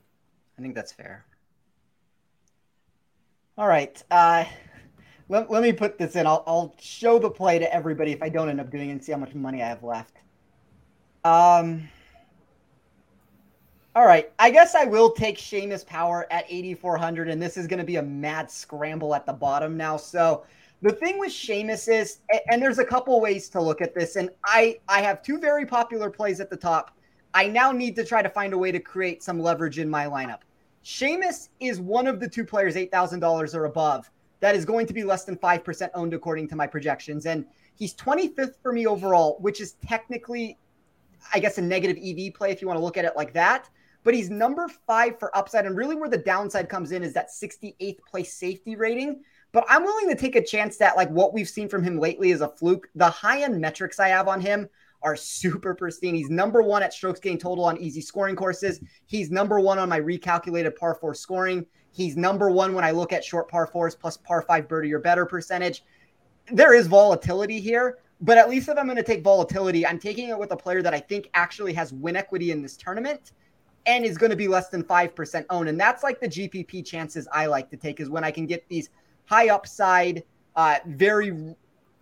I 0.58 0.62
think 0.62 0.76
that's 0.76 0.93
fair. 0.93 1.26
All 3.58 3.67
right. 3.67 4.02
Uh, 4.10 4.45
let, 5.28 5.52
let 5.52 5.62
me 5.62 5.74
put 5.74 5.97
this 5.97 6.15
in. 6.15 6.26
I'll, 6.26 6.41
I'll 6.47 6.74
show 6.80 7.19
the 7.19 7.30
play 7.30 7.60
to 7.60 7.76
everybody 7.76 8.13
if 8.13 8.24
I 8.24 8.30
don't 8.30 8.47
end 8.47 8.62
up 8.62 8.71
doing 8.71 8.88
it 8.88 8.93
and 8.93 9.04
see 9.04 9.12
how 9.12 9.17
much 9.17 9.36
money 9.36 9.62
I 9.62 9.67
have 9.67 9.84
left. 9.84 10.15
Um. 11.26 11.89
All 13.93 14.06
right. 14.06 14.32
I 14.39 14.52
guess 14.52 14.74
I 14.74 14.86
will 14.86 15.12
take 15.12 15.38
Seamus 15.38 15.86
Power 15.86 16.28
at 16.32 16.45
8,400, 16.47 17.28
and 17.28 17.41
this 17.41 17.58
is 17.58 17.67
going 17.67 17.80
to 17.80 17.86
be 17.86 17.97
a 17.97 18.02
mad 18.02 18.50
scramble 18.50 19.13
at 19.13 19.26
the 19.26 19.34
bottom 19.34 19.76
now. 19.76 19.97
So 19.97 20.45
the 20.82 20.91
thing 20.91 21.20
with 21.20 21.32
Seamus 21.32 21.88
is, 21.88 22.20
and 22.50 22.62
there's 22.62 22.80
a 22.80 22.86
couple 22.86 23.20
ways 23.22 23.50
to 23.50 23.62
look 23.62 23.82
at 23.82 23.94
this, 23.94 24.15
and 24.15 24.30
I 24.44 24.80
I 24.88 25.02
have 25.02 25.22
two 25.22 25.39
very 25.39 25.65
popular 25.65 26.10
plays 26.10 26.39
at 26.39 26.50
the 26.50 26.58
top. 26.58 26.98
I 27.34 27.48
now 27.48 27.72
need 27.72 27.96
to 27.98 28.04
try 28.04 28.22
to 28.22 28.30
find 28.30 28.54
a 28.54 28.58
way 28.58 28.72
to 28.72 28.80
create 28.80 29.24
some 29.24 29.39
leverage 29.39 29.80
in 29.80 29.89
my 29.89 30.06
lineup. 30.06 30.39
Seamus 30.84 31.50
is 31.60 31.80
one 31.80 32.08
of 32.08 32.20
the 32.20 32.28
two 32.28 32.44
players, 32.44 32.76
eight 32.76 32.91
thousand 32.91 33.20
dollars 33.20 33.54
or 33.54 33.65
above, 33.65 34.10
that 34.39 34.56
is 34.56 34.65
going 34.65 34.88
to 34.88 34.94
be 34.94 35.04
less 35.04 35.24
than 35.24 35.38
five 35.38 35.63
percent 35.63 35.91
owned 35.94 36.13
according 36.15 36.48
to 36.50 36.56
my 36.56 36.65
projections, 36.65 37.28
and 37.28 37.46
he's 37.76 37.94
25th 37.94 38.56
for 38.62 38.74
me 38.74 38.88
overall, 38.88 39.38
which 39.39 39.62
is 39.62 39.74
technically, 39.86 40.58
I 41.34 41.39
guess, 41.39 41.60
a 41.60 41.62
negative 41.62 41.98
EV 42.04 42.34
play 42.34 42.52
if 42.52 42.62
you 42.62 42.67
want 42.67 42.80
to 42.80 42.84
look 42.84 42.98
at 42.98 43.06
it 43.06 43.15
like 43.15 43.34
that. 43.34 43.70
But 44.04 44.15
he's 44.15 44.32
number 44.32 44.67
five 44.88 45.20
for 45.20 45.36
upside, 45.38 45.67
and 45.67 45.78
really 45.78 45.96
where 45.96 46.10
the 46.10 46.17
downside 46.17 46.70
comes 46.70 46.91
in 46.91 47.04
is 47.04 47.13
that 47.13 47.30
68th 47.30 48.00
place 48.10 48.34
safety 48.34 48.76
rating 48.76 49.22
but 49.52 49.66
I'm 49.70 49.84
willing 49.84 50.10
to 50.10 50.16
take 50.16 50.36
a 50.36 50.44
chance 50.44 50.78
that 50.78 50.96
like 50.96 51.10
what 51.10 51.34
we've 51.34 51.50
seen 51.50 51.68
from 51.68 51.84
him 51.84 52.00
lately 52.00 52.32
is 52.32 52.42
a 52.42 52.48
fluke. 52.48 52.90
The 52.96 53.10
high 53.10 53.44
end 53.44 53.60
metrics 53.60 54.00
I 54.00 54.10
have 54.10 54.28
on 54.28 54.40
him 54.40 54.70
are 55.04 55.16
super 55.16 55.74
pristine. 55.74 56.16
He's 56.16 56.30
number 56.30 56.62
one 56.62 56.84
at 56.84 56.94
strokes 56.94 57.20
gained 57.20 57.42
total 57.42 57.66
on 57.66 57.78
easy 57.78 58.02
scoring 58.02 58.36
courses. 58.36 58.80
He's 59.08 59.32
number 59.32 59.60
one 59.60 59.80
on 59.80 59.90
my 59.90 60.00
recalculated 60.00 60.76
par 60.76 60.96
four 60.96 61.14
scoring. 61.14 61.66
He's 61.92 62.16
number 62.16 62.50
one 62.50 62.74
when 62.74 62.86
I 62.86 62.92
look 62.92 63.12
at 63.12 63.24
short 63.24 63.50
par 63.50 63.68
fours 63.68 63.96
plus 63.96 64.18
par 64.18 64.42
five 64.44 64.68
birdie 64.68 64.94
or 64.94 65.00
better 65.00 65.26
percentage. 65.26 65.84
There 66.52 66.74
is 66.74 66.88
volatility 66.88 67.60
here, 67.60 68.00
but 68.22 68.38
at 68.38 68.50
least 68.50 68.70
if 68.70 68.78
I'm 68.78 68.86
going 68.86 68.98
to 68.98 69.04
take 69.04 69.24
volatility, 69.24 69.86
I'm 69.86 70.00
taking 70.00 70.30
it 70.30 70.38
with 70.38 70.52
a 70.52 70.58
player 70.58 70.82
that 70.82 70.94
I 70.94 71.00
think 71.00 71.30
actually 71.34 71.74
has 71.74 71.92
win 71.94 72.16
equity 72.16 72.52
in 72.52 72.62
this 72.62 72.78
tournament 72.78 73.34
and 73.88 74.06
is 74.06 74.18
going 74.18 74.30
to 74.30 74.36
be 74.36 74.48
less 74.48 74.70
than 74.70 74.84
5% 74.84 75.46
owned. 75.50 75.68
And 75.68 75.80
that's 75.80 76.04
like 76.04 76.20
the 76.20 76.28
GPP 76.28 76.86
chances 76.86 77.28
I 77.34 77.48
like 77.48 77.70
to 77.72 77.78
take 77.78 78.00
is 78.00 78.10
when 78.10 78.24
I 78.24 78.32
can 78.32 78.46
get 78.46 78.68
these 78.70 78.90
high 79.26 79.50
upside, 79.50 80.24
uh, 80.56 80.78
very 80.86 81.28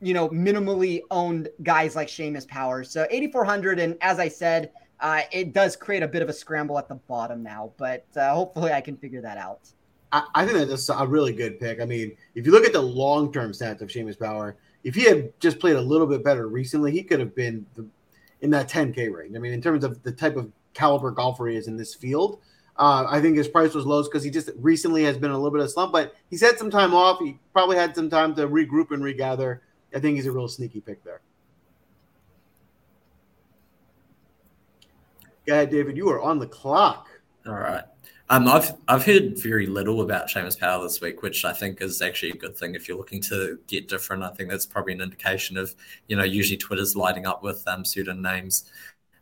you 0.02 0.14
know 0.14 0.30
minimally 0.30 1.02
owned 1.12 1.50
guys 1.64 1.96
like 1.96 2.08
Seamus 2.08 2.48
Powers. 2.48 2.90
So 2.92 3.08
8400, 3.10 3.80
and 3.80 3.98
as 4.02 4.20
I 4.20 4.28
said, 4.28 4.72
uh, 5.00 5.22
it 5.32 5.54
does 5.54 5.76
create 5.76 6.04
a 6.04 6.08
bit 6.08 6.22
of 6.22 6.30
a 6.30 6.34
scramble 6.34 6.78
at 6.78 6.88
the 6.88 6.96
bottom 6.96 7.42
now, 7.42 7.72
but 7.78 8.06
uh, 8.16 8.34
hopefully 8.34 8.72
I 8.72 8.82
can 8.82 8.98
figure 8.98 9.22
that 9.22 9.38
out. 9.38 9.70
I, 10.12 10.24
I 10.36 10.46
think 10.46 10.70
that's 10.70 10.90
a 10.90 11.06
really 11.06 11.34
good 11.34 11.60
pick. 11.60 11.82
I 11.82 11.86
mean, 11.86 12.16
if 12.36 12.46
you 12.46 12.52
look 12.52 12.66
at 12.66 12.74
the 12.74 12.82
long 12.82 13.32
term 13.32 13.52
stats 13.52 13.82
of 13.82 13.90
Seamus 13.90 14.20
Power, 14.20 14.58
if 14.84 14.96
he 14.96 15.04
had 15.04 15.40
just 15.40 15.60
played 15.60 15.76
a 15.76 15.82
little 15.82 16.08
bit 16.08 16.24
better 16.24 16.48
recently, 16.48 16.92
he 16.92 17.04
could 17.04 17.20
have 17.20 17.36
been 17.36 17.66
the, 17.76 17.86
in 18.42 18.50
that 18.52 18.70
10K 18.70 19.14
range. 19.14 19.36
I 19.36 19.40
mean, 19.40 19.54
in 19.54 19.62
terms 19.62 19.84
of 19.84 20.02
the 20.04 20.12
type 20.12 20.36
of 20.36 20.52
caliber 20.74 21.12
golfer 21.12 21.48
he 21.48 21.56
is 21.56 21.68
in 21.68 21.78
this 21.78 21.94
field, 21.94 22.40
uh, 22.80 23.06
I 23.10 23.20
think 23.20 23.36
his 23.36 23.50
price 23.50 23.74
was 23.74 23.86
low 23.86 24.02
because 24.04 24.24
he 24.24 24.32
just 24.32 24.50
recently 24.58 25.04
has 25.04 25.18
been 25.18 25.32
a 25.32 25.38
little 25.38 25.52
bit 25.52 25.62
of 25.62 25.70
slump, 25.70 25.92
but 25.92 26.16
he's 26.30 26.42
had 26.42 26.58
some 26.58 26.72
time 26.72 26.94
off. 26.94 27.20
He 27.20 27.38
probably 27.52 27.76
had 27.76 27.94
some 27.94 28.10
time 28.10 28.34
to 28.36 28.48
regroup 28.48 28.92
and 28.92 29.04
regather. 29.04 29.62
I 29.94 30.00
think 30.00 30.16
he's 30.16 30.26
a 30.28 30.32
real 30.32 30.48
sneaky 30.48 30.80
pick 30.80 31.04
there. 31.04 31.20
Go 35.46 35.54
ahead, 35.54 35.72
David. 35.72 35.98
You 35.98 36.10
are 36.10 36.22
on 36.22 36.40
the 36.40 36.48
clock. 36.48 37.10
All 37.46 37.54
right. 37.54 37.84
Um, 38.30 38.48
I've 38.48 38.72
I've 38.88 39.04
heard 39.04 39.38
very 39.38 39.66
little 39.66 40.02
about 40.02 40.30
Seamus 40.30 40.58
Power 40.58 40.82
this 40.84 41.02
week, 41.02 41.22
which 41.22 41.44
I 41.44 41.52
think 41.52 41.82
is 41.82 42.02
actually 42.02 42.32
a 42.32 42.36
good 42.36 42.56
thing 42.56 42.76
if 42.76 42.88
you're 42.88 42.98
looking 42.98 43.22
to 43.24 43.60
get 43.68 43.90
different. 43.90 44.24
I 44.24 44.30
think 44.30 44.50
that's 44.50 44.68
probably 44.68 44.94
an 44.94 45.02
indication 45.02 45.58
of 45.58 45.76
you 46.08 46.16
know 46.16 46.24
usually 46.24 46.58
Twitter's 46.58 46.96
lighting 46.96 47.26
up 47.26 47.44
with 47.44 47.68
um, 47.68 47.84
certain 47.84 48.22
names. 48.22 48.70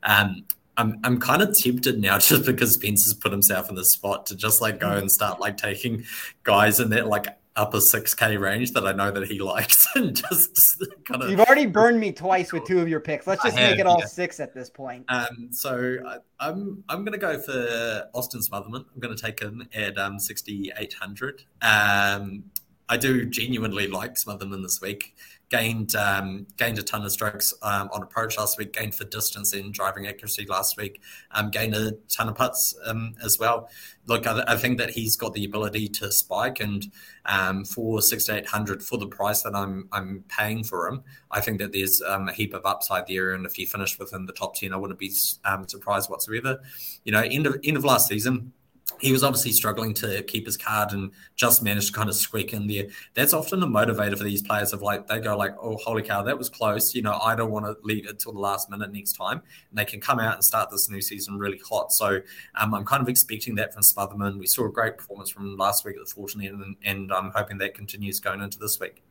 Um, 0.04 0.43
I'm 0.78 1.00
I'm 1.04 1.20
kind 1.20 1.42
of 1.42 1.58
tempted 1.58 2.00
now 2.00 2.20
just 2.20 2.46
because 2.46 2.76
Spence 2.76 3.04
has 3.06 3.13
put 3.13 3.32
himself 3.32 3.70
in 3.70 3.76
the 3.76 3.86
spot 3.86 4.28
to 4.28 4.36
just 4.36 4.62
like 4.62 4.80
go 4.80 4.92
and 4.92 5.12
start 5.12 5.40
like 5.40 5.58
taking 5.58 6.06
guys 6.44 6.80
in 6.80 6.92
that 6.92 7.08
like 7.08 7.28
upper 7.56 7.82
six 7.82 8.13
K 8.13 8.38
range 8.38 8.72
that 8.74 8.88
I 8.88 8.92
know 8.92 9.10
that 9.12 9.28
he 9.28 9.40
likes 9.42 9.88
and 9.96 10.16
just 10.16 10.84
kind 11.06 11.24
of 11.24 11.30
You've 11.30 11.40
already 11.40 11.66
burned 11.66 12.00
me 12.00 12.12
twice 12.12 12.54
with 12.54 12.66
two 12.66 12.80
of 12.80 12.88
your 12.88 13.00
picks. 13.00 13.26
Let's 13.26 13.44
just 13.44 13.58
have, 13.58 13.72
make 13.72 13.80
it 13.80 13.88
all 13.88 14.00
yeah. 14.00 14.06
six 14.06 14.40
at 14.40 14.54
this 14.54 14.70
point. 14.70 15.06
Um 15.10 15.50
so 15.52 15.98
I, 16.08 16.18
I'm 16.40 16.84
I'm 16.88 17.04
gonna 17.04 17.18
go 17.18 17.40
for 17.40 18.08
Austin 18.13 18.42
Smotherman. 18.42 18.86
I'm 18.94 19.00
gonna 19.00 19.18
take 19.18 19.40
him 19.40 19.68
at 19.74 19.98
um 19.98 20.20
sixty 20.20 20.72
eight 20.78 20.94
hundred. 20.94 21.44
Um 21.62 22.44
I 22.90 22.96
do 22.96 23.26
genuinely 23.26 23.88
like 23.88 24.13
Smotherman 24.13 24.62
this 24.62 24.80
week 24.80 25.16
gained 25.50 25.96
um, 25.96 26.46
gained 26.58 26.78
a 26.78 26.84
ton 26.84 27.04
of 27.04 27.12
strokes 27.12 27.54
um, 27.62 27.90
on 27.94 28.04
approach 28.04 28.38
last 28.38 28.58
week, 28.58 28.74
gained 28.74 28.94
for 28.94 29.06
distance 29.06 29.54
and 29.54 29.74
driving 29.74 30.08
accuracy 30.08 30.46
last 30.46 30.78
week, 30.78 31.02
um, 31.32 31.50
gained 31.50 31.74
a 31.74 31.94
ton 32.10 32.30
of 32.30 32.36
putts 32.36 32.78
um, 32.86 33.16
as 33.24 33.38
well. 33.40 33.70
Look, 34.08 34.28
I, 34.28 34.44
I, 34.48 34.56
think 34.56 34.78
that 34.78 34.90
he's 34.90 35.16
got 35.16 35.34
the 35.34 35.46
ability 35.46 35.90
to 35.90 36.12
spike, 36.12 36.60
and 36.60 36.86
um, 37.26 37.66
for 37.66 38.02
six 38.02 38.26
to 38.26 38.38
eight 38.38 38.48
hundred 38.48 38.84
for 38.84 38.98
the 38.98 39.08
price 39.08 39.42
that 39.44 39.56
I'm 39.56 39.88
I'm 39.92 40.24
paying 40.28 40.64
for 40.64 40.88
him, 40.88 41.04
I 41.32 41.42
think 41.42 41.60
that 41.60 41.72
there's 41.72 42.02
um, 42.02 42.28
a 42.28 42.34
heap 42.34 42.54
of 42.54 42.66
upside 42.66 43.08
there. 43.08 43.34
And 43.34 43.46
if 43.46 43.56
he 43.56 43.66
finished 43.66 44.00
within 44.00 44.26
the 44.26 44.34
top 44.34 44.56
ten, 44.56 44.74
I 44.74 44.78
wouldn't 44.78 45.00
be 45.00 45.10
surprised 45.10 46.10
whatsoever. 46.10 46.60
You 47.04 47.12
know, 47.14 47.22
end 47.22 47.48
of 47.48 47.58
end 47.64 47.78
of 47.78 47.86
last 47.86 48.08
season 48.08 48.54
he 49.00 49.12
was 49.12 49.23
obviously 49.23 49.52
struggling 49.52 49.93
to 49.93 50.23
keep 50.23 50.45
his 50.45 50.58
card 50.58 50.91
and 50.91 51.12
just 51.36 51.62
managed 51.62 51.88
to 51.88 51.93
kind 51.93 52.10
of 52.10 52.15
squeak 52.15 52.54
in 52.54 52.67
there. 52.67 52.88
That's 53.13 53.34
often 53.34 53.62
a 53.62 53.67
motivator 53.67 54.17
for 54.17 54.23
these 54.23 54.41
players 54.41 54.73
of 54.73 54.82
like 54.82 55.08
they 55.08 55.19
go 55.19 55.38
like, 55.38 55.56
oh 55.62 55.78
holy 55.78 56.02
cow, 56.02 56.23
that 56.23 56.38
was 56.38 56.50
close. 56.50 56.95
You 56.95 57.04
know, 57.04 57.13
I 57.13 57.36
don't 57.36 57.52
want 57.52 57.65
to 57.65 57.76
leave 57.84 58.08
it 58.08 58.19
till 58.19 58.34
the 58.34 58.39
last 58.39 58.69
minute 58.69 58.91
next 58.91 59.13
time. 59.13 59.41
And 59.69 59.78
they 59.78 59.86
can 59.86 60.00
come 60.00 60.19
out 60.19 60.34
and 60.34 60.43
start 60.43 60.69
this 60.71 60.89
new 60.89 61.02
season 61.02 61.38
really 61.38 61.62
hot. 61.69 61.91
So 61.91 62.21
um, 62.56 62.73
I'm 62.73 62.86
kind 62.86 63.02
of 63.02 63.10
expecting 63.10 63.56
that 63.56 63.73
from 63.73 63.84
Smotherman. 63.84 64.39
We 64.39 64.47
saw 64.47 64.65
a 64.65 64.71
great 64.71 64.97
performance 64.97 65.30
from 65.30 65.58
last 65.58 65.86
week 65.86 65.97
at 66.00 66.08
the 66.08 66.13
Fortinet, 66.13 66.50
and, 66.50 66.76
and 66.84 67.12
I'm 67.12 67.32
hoping 67.36 67.58
that 67.60 67.76
continues 67.76 68.19
going 68.19 68.41
into 68.41 68.58
this 68.58 68.80
week. 68.80 69.04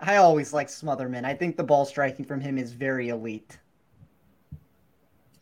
I 0.00 0.16
always 0.16 0.52
like 0.52 0.68
Smotherman. 0.68 1.24
I 1.24 1.34
think 1.34 1.56
the 1.56 1.64
ball 1.64 1.84
striking 1.84 2.24
from 2.24 2.40
him 2.40 2.58
is 2.58 2.72
very 2.72 3.08
elite. 3.08 3.58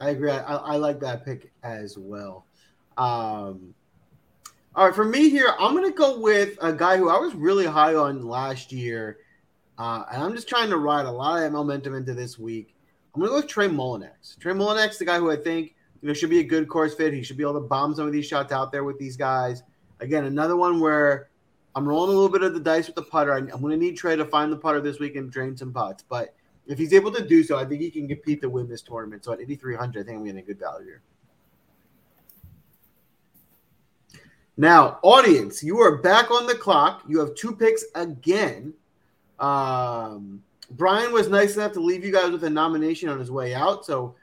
I 0.00 0.10
agree. 0.10 0.30
I, 0.30 0.56
I 0.56 0.76
like 0.76 1.00
that 1.00 1.24
pick 1.24 1.52
as 1.62 1.98
well. 1.98 2.46
Um, 2.96 3.74
all 4.74 4.86
right, 4.86 4.94
for 4.94 5.04
me 5.04 5.30
here, 5.30 5.54
I'm 5.58 5.80
to 5.82 5.90
go 5.90 6.18
with 6.18 6.58
a 6.60 6.72
guy 6.72 6.96
who 6.96 7.08
I 7.08 7.18
was 7.18 7.34
really 7.34 7.66
high 7.66 7.94
on 7.94 8.26
last 8.26 8.72
year, 8.72 9.18
uh, 9.78 10.04
and 10.12 10.22
I'm 10.22 10.34
just 10.34 10.48
trying 10.48 10.70
to 10.70 10.76
ride 10.76 11.06
a 11.06 11.10
lot 11.10 11.36
of 11.36 11.42
that 11.42 11.52
momentum 11.52 11.94
into 11.94 12.14
this 12.14 12.38
week. 12.38 12.74
I'm 13.14 13.22
to 13.22 13.28
go 13.28 13.36
with 13.36 13.46
Trey 13.46 13.68
Mullinax. 13.68 14.38
Trey 14.38 14.52
Mullinax, 14.52 14.98
the 14.98 15.06
guy 15.06 15.18
who 15.18 15.30
I 15.30 15.36
think 15.36 15.74
you 16.02 16.08
know 16.08 16.14
should 16.14 16.30
be 16.30 16.40
a 16.40 16.44
good 16.44 16.68
course 16.68 16.94
fit. 16.94 17.14
He 17.14 17.22
should 17.22 17.38
be 17.38 17.42
able 17.42 17.54
to 17.54 17.60
bomb 17.60 17.94
some 17.94 18.06
of 18.06 18.12
these 18.12 18.26
shots 18.26 18.52
out 18.52 18.72
there 18.72 18.84
with 18.84 18.98
these 18.98 19.16
guys. 19.16 19.62
Again, 20.00 20.24
another 20.24 20.56
one 20.56 20.80
where 20.80 21.30
I'm 21.74 21.88
rolling 21.88 22.10
a 22.10 22.18
little 22.18 22.32
bit 22.32 22.42
of 22.42 22.52
the 22.52 22.60
dice 22.60 22.86
with 22.86 22.96
the 22.96 23.02
putter. 23.02 23.32
I'm 23.32 23.48
going 23.48 23.70
to 23.70 23.76
need 23.76 23.96
Trey 23.96 24.16
to 24.16 24.26
find 24.26 24.52
the 24.52 24.56
putter 24.56 24.80
this 24.80 24.98
week 24.98 25.16
and 25.16 25.30
drain 25.30 25.56
some 25.56 25.72
putts, 25.72 26.02
but 26.02 26.34
if 26.66 26.78
he's 26.78 26.92
able 26.92 27.12
to 27.12 27.26
do 27.26 27.42
so, 27.42 27.58
I 27.58 27.64
think 27.64 27.80
he 27.80 27.90
can 27.90 28.08
compete 28.08 28.42
to 28.42 28.50
win 28.50 28.68
this 28.68 28.82
tournament. 28.82 29.24
So 29.24 29.32
at 29.32 29.40
8,300, 29.40 30.00
I 30.00 30.04
think 30.04 30.18
I'm 30.18 30.24
getting 30.24 30.40
a 30.40 30.42
good 30.42 30.58
value 30.58 30.84
here. 30.84 31.02
Now, 34.56 34.98
audience, 35.02 35.62
you 35.62 35.80
are 35.80 35.98
back 35.98 36.30
on 36.30 36.46
the 36.46 36.54
clock. 36.54 37.02
You 37.06 37.18
have 37.20 37.34
two 37.34 37.54
picks 37.54 37.84
again. 37.94 38.72
Um, 39.38 40.42
Brian 40.70 41.12
was 41.12 41.28
nice 41.28 41.56
enough 41.56 41.72
to 41.72 41.80
leave 41.80 42.04
you 42.04 42.12
guys 42.12 42.30
with 42.30 42.42
a 42.44 42.50
nomination 42.50 43.10
on 43.10 43.18
his 43.18 43.30
way 43.30 43.54
out. 43.54 43.84
So 43.84 44.14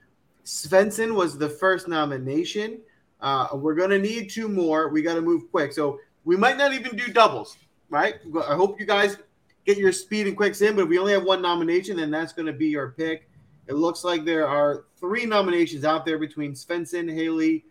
Svensson 0.44 1.14
was 1.14 1.38
the 1.38 1.50
first 1.50 1.88
nomination. 1.88 2.80
Uh, 3.22 3.50
we're 3.54 3.76
going 3.76 3.92
to 3.92 4.00
need 4.00 4.30
two 4.30 4.50
more. 4.50 4.90
We 4.90 5.04
got 5.04 5.14
to 5.16 5.22
move 5.22 5.52
quick. 5.52 5.72
So 5.72 6.00
we 6.26 6.36
might 6.36 6.58
not 6.58 6.74
even 6.74 6.98
do 6.98 7.14
doubles, 7.14 7.58
right? 7.90 8.16
I 8.48 8.56
hope 8.56 8.80
you 8.80 8.88
guys 8.88 9.18
get 9.66 9.78
your 9.78 9.92
speed 9.92 10.28
and 10.28 10.36
quicks 10.36 10.62
in, 10.62 10.76
but 10.76 10.84
if 10.84 10.90
we 10.90 10.98
only 10.98 11.14
have 11.14 11.24
one 11.24 11.42
nomination, 11.44 11.96
then 11.96 12.10
that's 12.10 12.34
going 12.34 12.48
to 12.48 12.54
be 12.54 12.68
your 12.68 12.90
pick. 12.98 13.30
It 13.68 13.76
looks 13.76 14.04
like 14.04 14.26
there 14.26 14.48
are 14.48 14.86
three 15.00 15.26
nominations 15.26 15.86
out 15.86 16.06
there 16.06 16.18
between 16.18 16.54
Svensson, 16.54 17.14
Haley, 17.14 17.64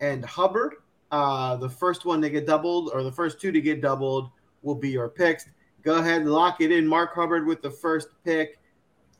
and 0.00 0.24
Hubbard. 0.24 0.76
Uh, 1.12 1.56
the 1.56 1.68
first 1.68 2.06
one 2.06 2.22
to 2.22 2.30
get 2.30 2.46
doubled, 2.46 2.90
or 2.94 3.02
the 3.02 3.12
first 3.12 3.38
two 3.38 3.52
to 3.52 3.60
get 3.60 3.82
doubled, 3.82 4.30
will 4.62 4.74
be 4.74 4.88
your 4.88 5.10
picks. 5.10 5.44
Go 5.82 5.96
ahead 5.96 6.22
and 6.22 6.32
lock 6.32 6.62
it 6.62 6.72
in. 6.72 6.86
Mark 6.86 7.14
Hubbard 7.14 7.46
with 7.46 7.60
the 7.60 7.70
first 7.70 8.08
pick, 8.24 8.58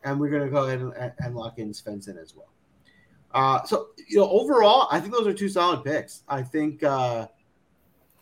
and 0.02 0.18
we're 0.18 0.31
going 0.31 0.42
to 0.42 0.50
go 0.50 0.64
ahead 0.64 0.81
and, 0.81 1.12
and, 1.18 1.37
lock 1.37 1.59
in 1.59 1.70
Svensson 1.70 2.20
as 2.20 2.35
well. 2.35 2.48
Uh, 3.35 3.62
so, 3.64 3.88
you 4.09 4.16
know, 4.16 4.28
overall, 4.31 4.88
I 4.90 5.00
think 5.00 5.12
those 5.12 5.26
are 5.26 5.35
two 5.35 5.50
solid 5.50 5.85
picks. 5.85 6.22
I 6.28 6.42
think, 6.42 6.83
uh, 6.83 7.28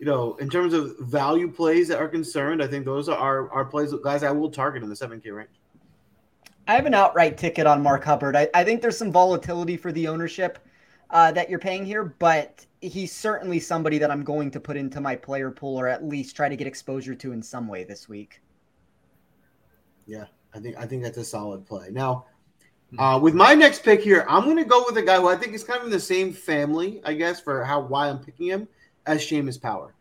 you 0.01 0.07
know, 0.07 0.35
in 0.37 0.51
terms 0.51 0.73
of 0.73 0.97
value 0.99 1.51
plays 1.51 1.87
that 1.89 2.01
are 2.01 2.09
concerned, 2.09 2.63
I 2.63 2.67
think 2.67 2.85
those 2.85 3.09
are 3.09 3.51
our 3.53 3.65
plays, 3.65 3.95
guys 4.03 4.25
I 4.25 4.33
will 4.33 4.51
target 4.51 4.83
in 4.83 4.89
the 4.89 4.97
7K 4.97 5.33
range. 5.33 5.61
I 6.67 6.75
have 6.75 6.87
an 6.87 6.95
outright 6.95 7.37
ticket 7.37 7.67
on 7.67 7.83
Mark 7.83 8.03
Hubbard. 8.03 8.35
I, 8.35 8.49
I 8.53 8.65
think 8.65 8.83
there's 8.83 8.99
some 8.99 9.13
volatility 9.13 9.77
for 9.77 9.93
the 9.93 10.09
ownership 10.09 10.59
uh, 11.11 11.33
that 11.33 11.51
you're 11.51 11.59
paying 11.59 11.85
here, 11.85 12.05
but 12.05 12.65
he's 12.81 13.13
certainly 13.13 13.61
somebody 13.61 13.99
that 13.99 14.11
I'm 14.11 14.23
going 14.23 14.51
to 14.53 14.61
put 14.61 14.77
into 14.77 15.01
my 15.01 15.17
player 15.17 15.51
pool 15.51 15.79
or 15.79 15.89
at 15.89 16.05
least 16.05 16.37
try 16.37 16.49
to 16.49 16.57
get 16.57 16.67
exposure 16.67 17.15
to 17.15 17.33
in 17.33 17.43
some 17.43 17.69
way 17.69 17.85
this 17.85 18.09
week. 18.09 18.41
Yeah, 20.07 20.27
I 20.55 20.59
think 20.59 20.77
I 20.77 20.87
think 20.87 21.03
that's 21.03 21.19
a 21.19 21.25
solid 21.25 21.67
play. 21.67 21.89
Now, 21.91 22.27
uh, 22.99 23.19
with 23.23 23.35
my 23.35 23.55
next 23.55 23.85
pick 23.85 24.03
here, 24.03 24.25
I'm 24.29 24.45
going 24.45 24.57
to 24.57 24.65
go 24.65 24.85
with 24.87 24.97
a 24.97 25.03
guy 25.03 25.19
who 25.21 25.29
I 25.29 25.37
think 25.37 25.55
is 25.55 25.63
kind 25.63 25.79
of 25.79 25.87
in 25.87 25.93
the 25.93 26.01
same 26.01 26.33
family, 26.33 27.01
I 27.05 27.15
guess, 27.15 27.41
for 27.41 27.65
how 27.65 27.81
why 27.81 28.09
I'm 28.09 28.19
picking 28.19 28.47
him 28.47 28.69
as 29.07 29.21
Seamus 29.21 29.61
Power. 29.61 29.95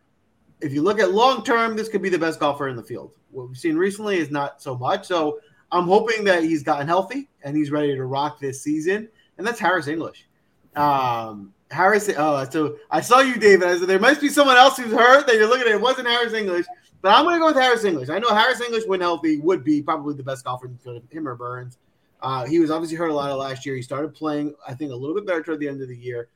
If 0.61 0.73
you 0.73 0.81
look 0.81 0.99
at 0.99 1.11
long 1.11 1.43
term, 1.43 1.75
this 1.75 1.89
could 1.89 2.01
be 2.01 2.09
the 2.09 2.19
best 2.19 2.39
golfer 2.39 2.67
in 2.67 2.75
the 2.75 2.83
field. 2.83 3.11
What 3.31 3.47
we've 3.47 3.57
seen 3.57 3.75
recently 3.75 4.17
is 4.17 4.31
not 4.31 4.61
so 4.61 4.75
much. 4.75 5.07
So 5.07 5.39
I'm 5.71 5.85
hoping 5.85 6.23
that 6.25 6.43
he's 6.43 6.63
gotten 6.63 6.87
healthy 6.87 7.29
and 7.43 7.55
he's 7.55 7.71
ready 7.71 7.95
to 7.95 8.05
rock 8.05 8.39
this 8.39 8.61
season. 8.61 9.07
And 9.37 9.45
that's 9.45 9.59
Harris 9.59 9.87
English. 9.87 10.27
Um, 10.75 11.53
Harris. 11.71 12.09
Oh, 12.17 12.43
so 12.49 12.77
I 12.89 13.01
saw 13.01 13.19
you, 13.19 13.37
David. 13.37 13.67
I 13.67 13.77
said 13.77 13.87
there 13.87 13.99
must 13.99 14.21
be 14.21 14.29
someone 14.29 14.57
else 14.57 14.77
who's 14.77 14.91
hurt 14.91 15.27
that 15.27 15.35
you're 15.35 15.47
looking 15.47 15.67
at. 15.67 15.73
It 15.73 15.81
wasn't 15.81 16.07
Harris 16.07 16.33
English, 16.33 16.65
but 17.01 17.09
I'm 17.09 17.25
to 17.25 17.39
go 17.39 17.47
with 17.47 17.55
Harris 17.55 17.83
English. 17.83 18.09
I 18.09 18.19
know 18.19 18.29
Harris 18.29 18.61
English, 18.61 18.83
when 18.87 19.01
healthy, 19.01 19.39
would 19.39 19.63
be 19.63 19.81
probably 19.81 20.15
the 20.15 20.23
best 20.23 20.45
golfer 20.45 20.67
in 20.67 21.01
him 21.11 21.27
or 21.27 21.35
Burns. 21.35 21.77
Uh, 22.21 22.45
he 22.45 22.59
was 22.59 22.69
obviously 22.71 22.97
hurt 22.97 23.09
a 23.09 23.13
lot 23.13 23.31
of 23.31 23.37
last 23.37 23.65
year. 23.65 23.75
He 23.75 23.81
started 23.81 24.13
playing, 24.13 24.53
I 24.67 24.73
think, 24.73 24.91
a 24.91 24.95
little 24.95 25.15
bit 25.15 25.25
better 25.25 25.41
toward 25.41 25.59
the 25.59 25.67
end 25.67 25.81
of 25.81 25.87
the 25.87 25.95
year. 25.95 26.29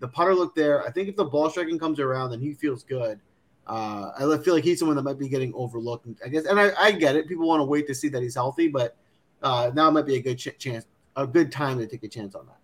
The 0.00 0.08
putter 0.08 0.34
looked 0.34 0.56
there. 0.56 0.86
I 0.86 0.90
think 0.90 1.08
if 1.08 1.16
the 1.16 1.24
ball 1.24 1.48
striking 1.48 1.78
comes 1.78 2.00
around, 2.00 2.30
then 2.30 2.40
he 2.40 2.54
feels 2.54 2.82
good. 2.82 3.20
Uh, 3.66 4.10
I 4.18 4.38
feel 4.42 4.54
like 4.54 4.64
he's 4.64 4.78
someone 4.78 4.96
that 4.96 5.02
might 5.02 5.18
be 5.18 5.28
getting 5.28 5.52
overlooked. 5.54 6.08
I 6.24 6.28
guess, 6.28 6.46
and 6.46 6.58
I, 6.58 6.72
I 6.78 6.92
get 6.92 7.14
it. 7.16 7.28
People 7.28 7.46
want 7.46 7.60
to 7.60 7.64
wait 7.64 7.86
to 7.86 7.94
see 7.94 8.08
that 8.08 8.22
he's 8.22 8.34
healthy, 8.34 8.68
but 8.68 8.96
uh, 9.42 9.70
now 9.74 9.90
might 9.90 10.06
be 10.06 10.16
a 10.16 10.22
good 10.22 10.36
ch- 10.36 10.58
chance, 10.58 10.86
a 11.16 11.26
good 11.26 11.52
time 11.52 11.78
to 11.78 11.86
take 11.86 12.02
a 12.02 12.08
chance 12.08 12.34
on 12.34 12.46
that 12.46 12.58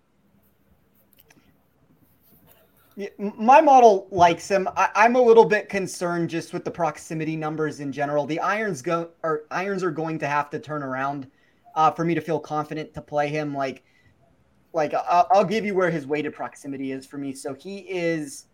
my 3.19 3.61
model 3.61 4.07
likes 4.11 4.49
him. 4.49 4.69
I, 4.77 4.91
am 4.95 5.17
a 5.17 5.21
little 5.21 5.45
bit 5.45 5.69
concerned 5.69 6.31
just 6.31 6.53
with 6.53 6.65
the 6.65 6.71
proximity 6.71 7.37
numbers 7.37 7.81
in 7.81 7.91
general. 7.91 8.25
The 8.25 8.39
irons 8.39 8.83
go 8.83 9.11
or 9.23 9.45
irons 9.51 9.83
are 9.83 9.91
going 9.91 10.19
to 10.21 10.29
have 10.29 10.49
to 10.51 10.61
turn 10.61 10.83
around 10.83 11.29
uh, 11.75 11.91
for 11.91 12.05
me 12.05 12.15
to 12.15 12.21
feel 12.21 12.39
confident 12.39 12.95
to 12.95 13.01
play 13.01 13.29
him. 13.29 13.55
Like, 13.55 13.83
like 14.73 14.95
I'll, 14.95 15.27
I'll, 15.33 15.45
give 15.45 15.65
you 15.65 15.75
where 15.75 15.91
his 15.91 16.07
weighted 16.07 16.35
proximity 16.35 16.93
is 16.93 17.05
for 17.05 17.19
me. 17.19 17.33
So 17.33 17.53
he 17.53 17.79
is 17.79 18.47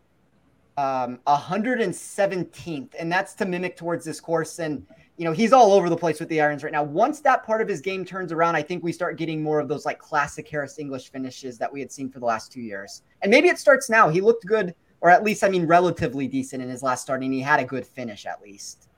um, 0.78 1.20
117th, 1.26 2.94
and 2.98 3.12
that's 3.12 3.34
to 3.34 3.44
mimic 3.44 3.76
towards 3.76 4.04
this 4.04 4.20
course. 4.20 4.58
And 4.58 4.86
you 5.20 5.26
know, 5.26 5.32
he's 5.32 5.52
all 5.52 5.74
over 5.74 5.90
the 5.90 5.96
place 5.98 6.18
with 6.18 6.30
the 6.30 6.40
irons 6.40 6.64
right 6.64 6.72
now. 6.72 6.82
Once 6.82 7.20
that 7.20 7.44
part 7.44 7.60
of 7.60 7.68
his 7.68 7.82
game 7.82 8.06
turns 8.06 8.32
around, 8.32 8.56
I 8.56 8.62
think 8.62 8.82
we 8.82 8.90
start 8.90 9.18
getting 9.18 9.42
more 9.42 9.60
of 9.60 9.68
those 9.68 9.84
like 9.84 9.98
classic 9.98 10.48
Harris 10.48 10.78
English 10.78 11.12
finishes 11.12 11.58
that 11.58 11.70
we 11.70 11.78
had 11.78 11.92
seen 11.92 12.08
for 12.08 12.20
the 12.20 12.24
last 12.24 12.50
two 12.50 12.62
years. 12.62 13.02
And 13.20 13.30
maybe 13.30 13.48
it 13.48 13.58
starts 13.58 13.90
now. 13.90 14.08
He 14.08 14.22
looked 14.22 14.46
good, 14.46 14.74
or 15.02 15.10
at 15.10 15.22
least, 15.22 15.44
I 15.44 15.50
mean, 15.50 15.66
relatively 15.66 16.26
decent 16.26 16.62
in 16.62 16.70
his 16.70 16.82
last 16.82 17.02
start, 17.02 17.22
and 17.22 17.34
he 17.34 17.40
had 17.42 17.60
a 17.60 17.66
good 17.66 17.86
finish 17.86 18.24
at 18.24 18.40
least. 18.40 18.88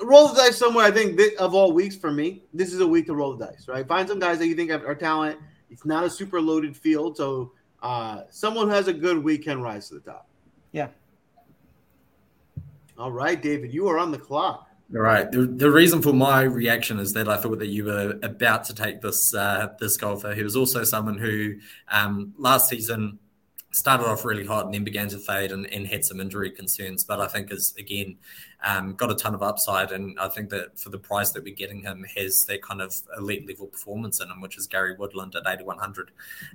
Roll 0.00 0.28
the 0.28 0.34
dice 0.36 0.56
somewhere. 0.56 0.84
I 0.84 0.92
think 0.92 1.18
of 1.40 1.52
all 1.52 1.72
weeks 1.72 1.96
for 1.96 2.12
me, 2.12 2.44
this 2.54 2.72
is 2.72 2.78
a 2.78 2.86
week 2.86 3.06
to 3.06 3.16
roll 3.16 3.34
the 3.34 3.46
dice, 3.46 3.66
right? 3.66 3.84
Find 3.84 4.08
some 4.08 4.20
guys 4.20 4.38
that 4.38 4.46
you 4.46 4.54
think 4.54 4.70
are 4.70 4.94
talent. 4.94 5.36
It's 5.68 5.84
not 5.84 6.04
a 6.04 6.10
super 6.10 6.40
loaded 6.40 6.76
field, 6.76 7.16
so 7.16 7.50
uh, 7.82 8.20
someone 8.30 8.68
who 8.68 8.74
has 8.74 8.86
a 8.86 8.92
good 8.92 9.18
week 9.18 9.42
can 9.42 9.60
rise 9.60 9.88
to 9.88 9.94
the 9.94 10.00
top. 10.00 10.28
Yeah. 10.70 10.90
All 12.96 13.10
right, 13.10 13.42
David, 13.42 13.74
you 13.74 13.88
are 13.88 13.98
on 13.98 14.12
the 14.12 14.18
clock. 14.18 14.68
All 14.94 15.00
right. 15.00 15.30
The, 15.30 15.46
the 15.46 15.70
reason 15.70 16.02
for 16.02 16.12
my 16.12 16.42
reaction 16.42 16.98
is 16.98 17.14
that 17.14 17.26
I 17.26 17.38
thought 17.38 17.58
that 17.60 17.68
you 17.68 17.86
were 17.86 18.18
about 18.22 18.64
to 18.64 18.74
take 18.74 19.00
this 19.00 19.34
uh, 19.34 19.68
this 19.80 19.96
golfer. 19.96 20.34
He 20.34 20.42
was 20.42 20.54
also 20.54 20.84
someone 20.84 21.16
who 21.16 21.54
um, 21.88 22.34
last 22.36 22.68
season 22.68 23.18
started 23.70 24.06
off 24.06 24.22
really 24.26 24.44
hot 24.44 24.66
and 24.66 24.74
then 24.74 24.84
began 24.84 25.08
to 25.08 25.18
fade 25.18 25.50
and, 25.50 25.64
and 25.72 25.86
had 25.86 26.04
some 26.04 26.20
injury 26.20 26.50
concerns. 26.50 27.04
But 27.04 27.20
I 27.20 27.26
think 27.26 27.50
is 27.50 27.74
again 27.78 28.18
um, 28.62 28.94
got 28.94 29.10
a 29.10 29.14
ton 29.14 29.34
of 29.34 29.42
upside, 29.42 29.92
and 29.92 30.20
I 30.20 30.28
think 30.28 30.50
that 30.50 30.78
for 30.78 30.90
the 30.90 30.98
price 30.98 31.30
that 31.30 31.42
we're 31.42 31.54
getting 31.54 31.80
him 31.80 32.04
has 32.14 32.44
that 32.44 32.62
kind 32.62 32.82
of 32.82 32.94
elite 33.16 33.48
level 33.48 33.68
performance 33.68 34.20
in 34.20 34.28
him, 34.28 34.42
which 34.42 34.58
is 34.58 34.66
Gary 34.66 34.94
Woodland 34.94 35.34
at 35.34 35.50
8100. 35.50 36.10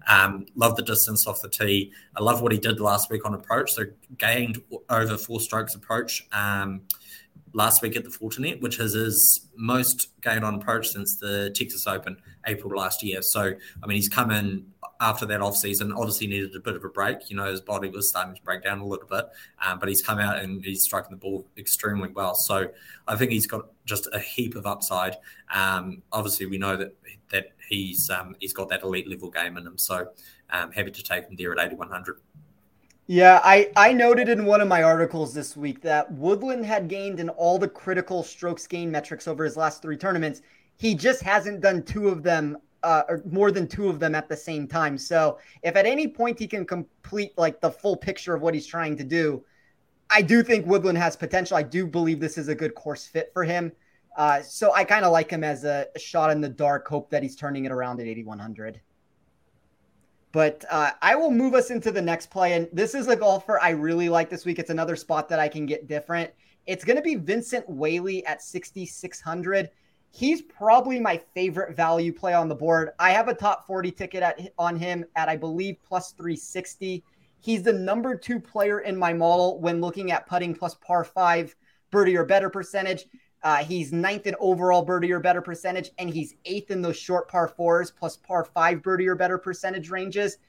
Um, 0.08 0.46
love 0.56 0.76
the 0.76 0.84
distance 0.84 1.26
off 1.26 1.42
the 1.42 1.50
tee. 1.50 1.92
I 2.16 2.22
love 2.22 2.44
what 2.44 2.52
he 2.52 2.60
did 2.60 2.80
last 2.80 3.10
week 3.10 3.26
on 3.26 3.34
approach. 3.34 3.74
So 3.74 3.86
gained 4.20 4.62
over 4.92 5.18
four 5.18 5.42
strokes 5.42 5.74
approach. 5.74 6.28
Um, 6.32 6.82
last 7.58 7.82
week 7.82 7.96
at 7.96 8.04
the 8.04 8.10
Fortinet, 8.10 8.62
which 8.62 8.80
is 8.80 8.94
his 8.94 9.48
most 9.56 10.10
gain 10.22 10.44
on 10.44 10.56
approach 10.56 10.90
since 10.90 11.16
the 11.16 11.50
Texas 11.56 11.88
Open 11.88 12.16
April 12.46 12.78
last 12.78 13.02
year. 13.02 13.24
So, 13.24 13.42
I 13.42 13.88
mean, 13.88 13.96
he's 13.96 14.08
come 14.08 14.30
in 14.30 14.64
after 15.02 15.26
that 15.26 15.42
off 15.42 15.58
season, 15.58 15.92
obviously 15.92 16.28
needed 16.28 16.56
a 16.56 16.60
bit 16.60 16.76
of 16.76 16.84
a 16.84 16.90
break. 16.90 17.32
You 17.32 17.36
know, 17.36 17.46
his 17.46 17.60
body 17.60 17.90
was 17.90 18.10
starting 18.10 18.36
to 18.36 18.42
break 18.44 18.64
down 18.64 18.80
a 18.80 18.86
little 18.86 19.08
bit, 19.08 19.26
um, 19.66 19.80
but 19.80 19.90
he's 19.90 20.04
come 20.04 20.20
out 20.20 20.38
and 20.38 20.64
he's 20.64 20.84
striking 20.84 21.10
the 21.10 21.18
ball 21.18 21.48
extremely 21.58 22.10
well. 22.10 22.36
So 22.36 22.70
I 23.08 23.16
think 23.16 23.32
he's 23.32 23.48
got 23.48 23.66
just 23.86 24.08
a 24.14 24.20
heap 24.20 24.56
of 24.56 24.68
upside. 24.68 25.16
Um, 25.52 26.04
obviously, 26.12 26.46
we 26.46 26.60
know 26.60 26.78
that 26.78 26.94
that 27.32 27.54
he's 27.68 28.12
um, 28.12 28.36
he's 28.40 28.54
got 28.54 28.70
that 28.70 28.84
elite 28.84 29.10
level 29.10 29.32
game 29.32 29.58
in 29.58 29.66
him. 29.66 29.80
So 29.80 30.10
um, 30.52 30.72
happy 30.72 30.92
to 30.92 31.04
take 31.04 31.26
him 31.26 31.36
there 31.36 31.52
at 31.52 31.66
8100. 31.66 32.20
Yeah, 33.10 33.40
I, 33.44 33.72
I 33.78 33.94
noted 33.94 34.28
in 34.28 34.46
one 34.46 34.60
of 34.60 34.68
my 34.68 34.84
articles 34.84 35.34
this 35.34 35.56
week 35.56 35.82
that 35.82 36.12
Woodland 36.12 36.66
had 36.66 36.90
gained 36.90 37.22
in 37.22 37.30
all 37.30 37.58
the 37.58 37.68
critical 37.68 38.22
strokes 38.22 38.68
gain 38.68 38.92
metrics 38.92 39.28
over 39.30 39.46
his 39.46 39.56
last 39.56 39.82
three 39.82 39.96
tournaments. 39.96 40.42
He 40.76 40.94
just 40.94 41.22
hasn't 41.24 41.62
done 41.62 41.84
two 41.84 42.10
of 42.10 42.22
them, 42.22 42.58
uh, 42.84 43.04
or 43.08 43.22
more 43.30 43.50
than 43.50 43.66
two 43.66 43.88
of 43.88 44.00
them 44.02 44.14
at 44.14 44.28
the 44.28 44.36
same 44.36 44.68
time. 44.68 44.98
So 44.98 45.40
if 45.64 45.78
at 45.78 45.86
any 45.86 46.08
point 46.08 46.38
he 46.38 46.48
can 46.48 46.66
complete 46.66 47.32
like 47.38 47.62
the 47.62 47.72
full 47.72 47.96
picture 47.96 48.36
of 48.36 48.42
what 48.42 48.54
he's 48.54 48.68
trying 48.68 48.98
to 48.98 49.06
do, 49.06 49.44
I 50.10 50.22
do 50.22 50.44
think 50.44 50.66
Woodland 50.66 50.98
has 50.98 51.16
potential. 51.16 51.56
I 51.56 51.64
do 51.64 51.88
believe 51.88 52.20
this 52.20 52.38
is 52.38 52.50
a 52.50 52.56
good 52.56 52.76
course 52.76 53.08
fit 53.08 53.32
for 53.34 53.46
him. 53.46 53.72
Uh, 54.18 54.42
so 54.42 54.74
I 54.74 54.84
kind 54.84 55.06
of 55.06 55.14
like 55.14 55.32
him 55.32 55.46
as 55.46 55.64
a, 55.64 55.88
a 55.96 56.00
shot 56.00 56.32
in 56.32 56.42
the 56.42 56.50
dark. 56.50 56.86
Hope 56.88 57.10
that 57.12 57.24
he's 57.24 57.38
turning 57.38 57.64
it 57.64 57.72
around 57.72 58.02
at 58.02 58.08
8100. 58.08 58.82
But 60.38 60.66
uh, 60.70 60.92
I 61.02 61.16
will 61.16 61.32
move 61.32 61.56
us 61.56 61.72
into 61.72 61.92
the 61.92 62.00
next 62.00 62.30
play. 62.30 62.54
And 62.54 62.68
this 62.72 62.94
is 62.94 63.08
a 63.08 63.16
golfer 63.16 63.60
I 63.60 63.72
really 63.72 64.08
like 64.08 64.30
this 64.30 64.46
week. 64.46 64.60
It's 64.60 64.70
another 64.70 64.96
spot 64.96 65.28
that 65.30 65.40
I 65.40 65.48
can 65.48 65.66
get 65.66 65.88
different. 65.88 66.30
It's 66.68 66.86
going 66.86 66.96
to 66.96 67.02
be 67.02 67.16
Vincent 67.16 67.68
Whaley 67.68 68.24
at 68.28 68.44
6,600. 68.44 69.72
He's 70.12 70.44
probably 70.44 71.00
my 71.00 71.20
favorite 71.34 71.76
value 71.76 72.14
play 72.14 72.36
on 72.36 72.50
the 72.50 72.54
board. 72.54 72.92
I 73.00 73.10
have 73.14 73.30
a 73.30 73.34
top 73.34 73.66
40 73.66 73.92
ticket 73.94 74.22
at, 74.22 74.40
on 74.60 74.76
him 74.78 75.06
at, 75.16 75.28
I 75.28 75.38
believe, 75.38 75.78
plus 75.84 76.12
360. 76.12 77.04
He's 77.40 77.64
the 77.64 77.74
number 77.74 78.16
two 78.16 78.40
player 78.40 78.82
in 78.82 78.96
my 78.96 79.14
model 79.14 79.60
when 79.60 79.82
looking 79.82 80.12
at 80.12 80.28
putting 80.28 80.54
plus 80.54 80.76
par 80.76 81.04
five 81.04 81.56
birdie 81.90 82.16
or 82.16 82.26
better 82.26 82.52
percentage. 82.52 83.06
Uh, 83.48 83.64
he's 83.64 83.94
ninth 83.94 84.28
in 84.28 84.36
overall 84.42 84.82
birdie 84.82 85.10
or 85.10 85.22
better 85.22 85.42
percentage, 85.42 85.92
and 86.00 86.10
he's 86.10 86.36
eighth 86.44 86.70
in 86.70 86.82
those 86.82 86.98
short 86.98 87.30
par 87.30 87.48
fours 87.48 87.90
plus 87.90 88.18
par 88.18 88.44
five 88.44 88.84
birdie 88.84 89.08
or 89.08 89.16
better 89.16 89.38
percentage 89.38 89.90
ranges. 89.90 90.40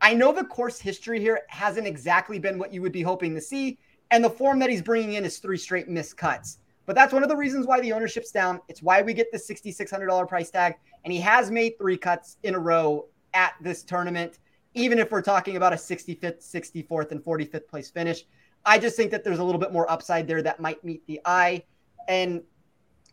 I 0.00 0.14
know 0.14 0.32
the 0.32 0.44
course 0.44 0.80
history 0.80 1.20
here 1.20 1.42
hasn't 1.48 1.86
exactly 1.86 2.38
been 2.38 2.58
what 2.58 2.72
you 2.72 2.80
would 2.80 2.92
be 2.92 3.02
hoping 3.02 3.34
to 3.34 3.42
see, 3.42 3.78
and 4.10 4.24
the 4.24 4.30
form 4.30 4.58
that 4.60 4.70
he's 4.70 4.80
bringing 4.80 5.12
in 5.12 5.26
is 5.26 5.36
three 5.36 5.58
straight 5.58 5.86
missed 5.86 6.16
cuts. 6.16 6.60
But 6.86 6.96
that's 6.96 7.12
one 7.12 7.22
of 7.22 7.28
the 7.28 7.36
reasons 7.36 7.66
why 7.66 7.82
the 7.82 7.92
ownership's 7.92 8.30
down. 8.30 8.58
It's 8.68 8.82
why 8.82 9.02
we 9.02 9.12
get 9.12 9.30
the 9.30 9.36
$6,600 9.36 10.26
price 10.26 10.50
tag, 10.50 10.76
and 11.04 11.12
he 11.12 11.20
has 11.20 11.50
made 11.50 11.76
three 11.76 11.98
cuts 11.98 12.38
in 12.42 12.54
a 12.54 12.58
row 12.58 13.04
at 13.34 13.52
this 13.60 13.82
tournament, 13.82 14.38
even 14.72 14.98
if 14.98 15.10
we're 15.10 15.20
talking 15.20 15.56
about 15.56 15.74
a 15.74 15.76
65th, 15.76 16.42
64th, 16.42 17.10
and 17.10 17.22
45th 17.22 17.68
place 17.68 17.90
finish. 17.90 18.24
I 18.64 18.78
just 18.78 18.96
think 18.96 19.10
that 19.10 19.24
there's 19.24 19.40
a 19.40 19.44
little 19.44 19.60
bit 19.60 19.74
more 19.74 19.90
upside 19.90 20.26
there 20.26 20.40
that 20.40 20.58
might 20.58 20.82
meet 20.82 21.06
the 21.06 21.20
eye. 21.26 21.64
And 22.08 22.42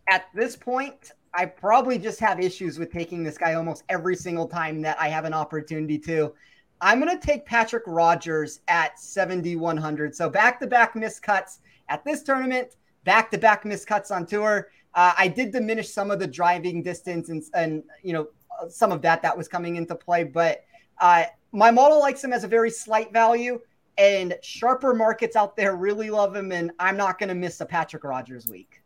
at 0.08 0.26
this 0.34 0.56
point, 0.56 1.12
I 1.34 1.46
probably 1.46 1.98
just 1.98 2.20
have 2.20 2.40
issues 2.40 2.78
with 2.78 2.92
taking 2.92 3.24
this 3.24 3.38
guy 3.38 3.54
almost 3.54 3.84
every 3.90 4.16
single 4.16 4.48
time 4.48 4.82
that 4.82 5.00
I 5.00 5.08
have 5.08 5.26
an 5.26 5.34
opportunity 5.34 5.98
to. 6.00 6.34
I'm 6.82 7.00
going 7.00 7.18
to 7.18 7.26
take 7.26 7.46
Patrick 7.46 7.84
Rodgers 7.86 8.62
at 8.68 9.00
7,100. 9.00 10.16
So 10.16 10.30
back 10.30 10.60
to 10.60 10.68
back 10.68 10.96
miscuts 10.96 11.60
at 11.90 12.04
this 12.04 12.24
tournament, 12.24 12.76
back 13.04 13.32
to 13.32 13.38
back 13.38 13.64
miscuts 13.64 14.12
on 14.12 14.26
tour. 14.26 14.70
Uh, 14.94 15.14
I 15.18 15.28
did 15.28 15.52
diminish 15.52 15.90
some 15.90 16.12
of 16.12 16.20
the 16.20 16.28
driving 16.28 16.82
distance 16.84 17.30
and, 17.30 17.44
and, 17.54 17.84
you 18.02 18.14
know, 18.14 18.28
some 18.70 18.92
of 18.92 19.02
that 19.04 19.22
that 19.22 19.38
was 19.38 19.48
coming 19.48 19.76
into 19.76 19.96
play, 19.96 20.24
but 20.24 20.66
uh, 21.00 21.24
my 21.52 21.72
model 21.72 22.00
likes 22.00 22.24
him 22.24 22.34
as 22.34 22.44
a 22.44 22.48
very 22.48 22.70
slight 22.70 23.14
value 23.14 23.60
and 23.98 24.38
sharper 24.42 24.94
markets 24.94 25.36
out 25.36 25.56
there 25.56 25.76
really 25.76 26.10
love 26.10 26.36
him. 26.36 26.52
And 26.52 26.72
I'm 26.80 26.98
not 26.98 27.20
going 27.20 27.30
to 27.30 27.36
miss 27.36 27.62
a 27.62 27.66
Patrick 27.66 28.04
Rodgers 28.04 28.48
week. 28.48 28.81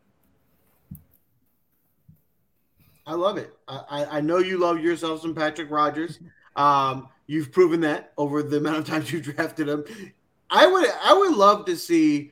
I 3.07 3.13
love 3.13 3.37
it. 3.37 3.55
I, 3.67 4.05
I 4.17 4.21
know 4.21 4.39
you 4.39 4.57
love 4.57 4.79
yourself 4.79 5.21
some 5.21 5.35
Patrick 5.35 5.69
Rodgers. 5.69 6.19
Um, 6.55 7.09
you've 7.27 7.51
proven 7.51 7.81
that 7.81 8.13
over 8.17 8.41
the 8.41 8.57
amount 8.57 8.77
of 8.77 8.87
times 8.87 9.11
you 9.11 9.21
drafted 9.21 9.67
him. 9.67 9.85
I 10.49 10.67
would 10.67 10.89
I 11.03 11.13
would 11.13 11.35
love 11.35 11.65
to 11.65 11.75
see 11.75 12.31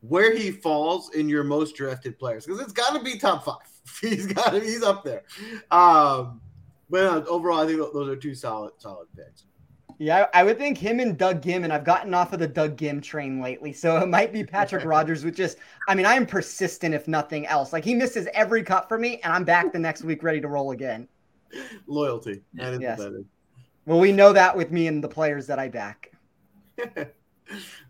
where 0.00 0.34
he 0.36 0.50
falls 0.50 1.14
in 1.14 1.28
your 1.28 1.44
most 1.44 1.74
drafted 1.74 2.18
players 2.18 2.46
because 2.46 2.60
it's 2.60 2.72
got 2.72 2.96
to 2.96 3.02
be 3.02 3.18
top 3.18 3.44
five. 3.44 3.56
He's 4.00 4.26
got 4.26 4.52
he's 4.52 4.82
up 4.82 5.02
there. 5.02 5.22
Um, 5.70 6.42
but 6.90 7.04
uh, 7.04 7.24
overall, 7.26 7.60
I 7.60 7.66
think 7.66 7.78
those 7.78 8.08
are 8.08 8.16
two 8.16 8.34
solid 8.34 8.72
solid 8.78 9.08
picks. 9.16 9.44
Yeah, 10.00 10.26
I 10.32 10.44
would 10.44 10.58
think 10.58 10.78
him 10.78 11.00
and 11.00 11.18
Doug 11.18 11.42
Ghim, 11.42 11.64
and 11.64 11.72
I've 11.72 11.84
gotten 11.84 12.14
off 12.14 12.32
of 12.32 12.38
the 12.38 12.46
Doug 12.46 12.76
Ghim 12.76 13.02
train 13.02 13.40
lately. 13.40 13.72
So 13.72 13.96
it 13.98 14.08
might 14.08 14.32
be 14.32 14.44
Patrick 14.44 14.84
Rodgers 14.86 15.24
with 15.24 15.34
just, 15.34 15.58
I 15.88 15.96
mean, 15.96 16.06
I 16.06 16.14
am 16.14 16.24
persistent 16.24 16.94
if 16.94 17.08
nothing 17.08 17.46
else. 17.46 17.72
Like 17.72 17.84
he 17.84 17.94
misses 17.94 18.28
every 18.32 18.62
cut 18.62 18.88
for 18.88 18.96
me, 18.96 19.20
and 19.24 19.32
I'm 19.32 19.44
back 19.44 19.72
the 19.72 19.78
next 19.78 20.04
week 20.04 20.22
ready 20.22 20.40
to 20.40 20.46
roll 20.46 20.70
again. 20.70 21.08
Loyalty. 21.88 22.42
Yes. 22.54 23.00
Well, 23.86 23.98
we 23.98 24.12
know 24.12 24.32
that 24.32 24.56
with 24.56 24.70
me 24.70 24.86
and 24.86 25.02
the 25.02 25.08
players 25.08 25.46
that 25.48 25.58
I 25.58 25.68
back. 25.68 26.12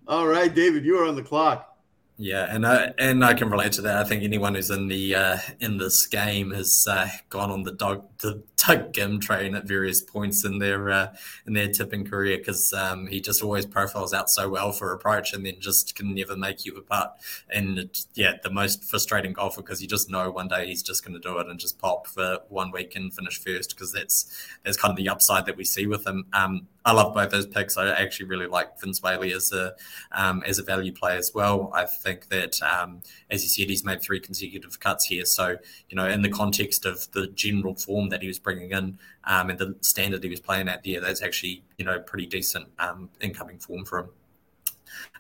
All 0.09 0.27
right, 0.27 0.55
David, 0.55 0.87
you 0.87 0.99
are 0.99 1.07
on 1.07 1.17
the 1.17 1.23
clock. 1.23 1.68
Yeah, 2.21 2.53
and 2.53 2.67
I 2.67 2.93
and 2.99 3.25
I 3.25 3.33
can 3.35 3.49
relate 3.49 3.71
to 3.73 3.83
that. 3.83 3.99
I 3.99 4.03
think 4.03 4.25
anyone 4.25 4.57
who's 4.57 4.71
in 4.71 4.89
the 4.89 5.15
uh, 5.15 5.39
in 5.61 5.79
this 5.79 6.05
game 6.09 6.51
has 6.51 6.85
uh, 6.91 7.09
gone 7.31 7.53
on 7.53 7.63
the 7.63 7.71
dog 7.71 8.09
the 8.19 8.43
Doug 8.57 8.93
Ghim 8.93 9.21
train 9.21 9.55
at 9.55 9.69
various 9.69 10.03
points 10.03 10.45
in 10.45 10.59
their 10.59 10.91
uh, 10.91 11.15
in 11.47 11.53
their 11.53 11.69
tipping 11.69 12.05
career 12.05 12.39
because 12.39 12.73
um, 12.73 13.07
he 13.07 13.21
just 13.21 13.41
always 13.41 13.67
profiles 13.67 14.13
out 14.13 14.29
so 14.31 14.49
well 14.49 14.73
for 14.73 14.93
approach 14.93 15.33
and 15.33 15.47
then 15.47 15.61
just 15.61 15.95
can 15.95 16.13
never 16.13 16.37
make 16.37 16.67
you 16.67 16.75
a 16.77 16.83
putt. 16.83 17.17
And 17.49 17.79
it, 17.79 18.07
yeah, 18.15 18.35
the 18.43 18.51
most 18.51 18.83
frustrating 18.83 19.33
golfer 19.33 19.63
because 19.63 19.81
you 19.81 19.87
just 19.87 20.11
know 20.11 20.29
one 20.33 20.49
day 20.49 20.67
he's 20.67 20.83
just 20.83 21.05
going 21.05 21.15
to 21.15 21.21
do 21.21 21.39
it 21.39 21.47
and 21.47 21.61
just 21.61 21.79
pop 21.79 22.09
for 22.09 22.41
one 22.49 22.73
week 22.73 22.97
and 22.97 23.15
finish 23.15 23.39
first 23.41 23.77
because 23.77 23.93
that's 23.93 24.45
that's 24.65 24.77
kind 24.77 24.91
of 24.91 24.97
the 24.97 25.09
upside 25.09 25.47
that 25.47 25.57
we 25.57 25.65
see 25.65 25.87
with 25.87 26.05
him. 26.05 26.27
Um, 26.33 26.67
I 26.89 26.93
love 26.93 27.13
both 27.13 27.31
those 27.31 27.47
picks. 27.47 27.77
I 27.77 27.91
actually 27.91 28.31
really 28.31 28.47
like 28.47 28.81
Vince 28.81 29.03
Whaley 29.03 29.35
as 29.35 29.53
a 29.53 29.75
um, 30.11 30.43
as 30.47 30.59
a 30.59 30.63
value 30.63 30.91
play 30.91 31.19
as 31.19 31.33
well. 31.35 31.71
I 31.75 31.85
think 31.85 32.29
that, 32.31 32.63
um, 32.63 33.03
as 33.31 33.43
you 33.43 33.51
said, 33.51 33.69
he's 33.69 33.85
made 33.85 34.01
three 34.01 34.19
consecutive 34.19 34.81
cuts 34.81 35.05
here. 35.05 35.27
So 35.27 35.59
you 35.91 35.97
know, 35.97 36.09
in 36.09 36.23
the 36.23 36.31
context 36.31 36.87
of 36.87 37.13
the 37.13 37.27
general 37.27 37.75
form 37.75 38.09
that 38.09 38.23
he 38.23 38.29
was 38.29 38.39
bringing 38.39 38.71
in 38.71 38.99
um, 39.25 39.51
and 39.51 39.59
the 39.59 39.77
standard 39.83 40.25
he 40.25 40.31
was 40.31 40.41
playing 40.41 40.69
at 40.69 40.83
there, 40.83 40.99
that's 40.99 41.23
actually 41.23 41.63
you 41.77 41.85
know 41.85 42.01
pretty 42.01 42.25
decent 42.25 42.69
um, 42.79 43.11
incoming 43.21 43.59
form 43.59 43.85
for 43.85 43.99
him. 43.99 44.09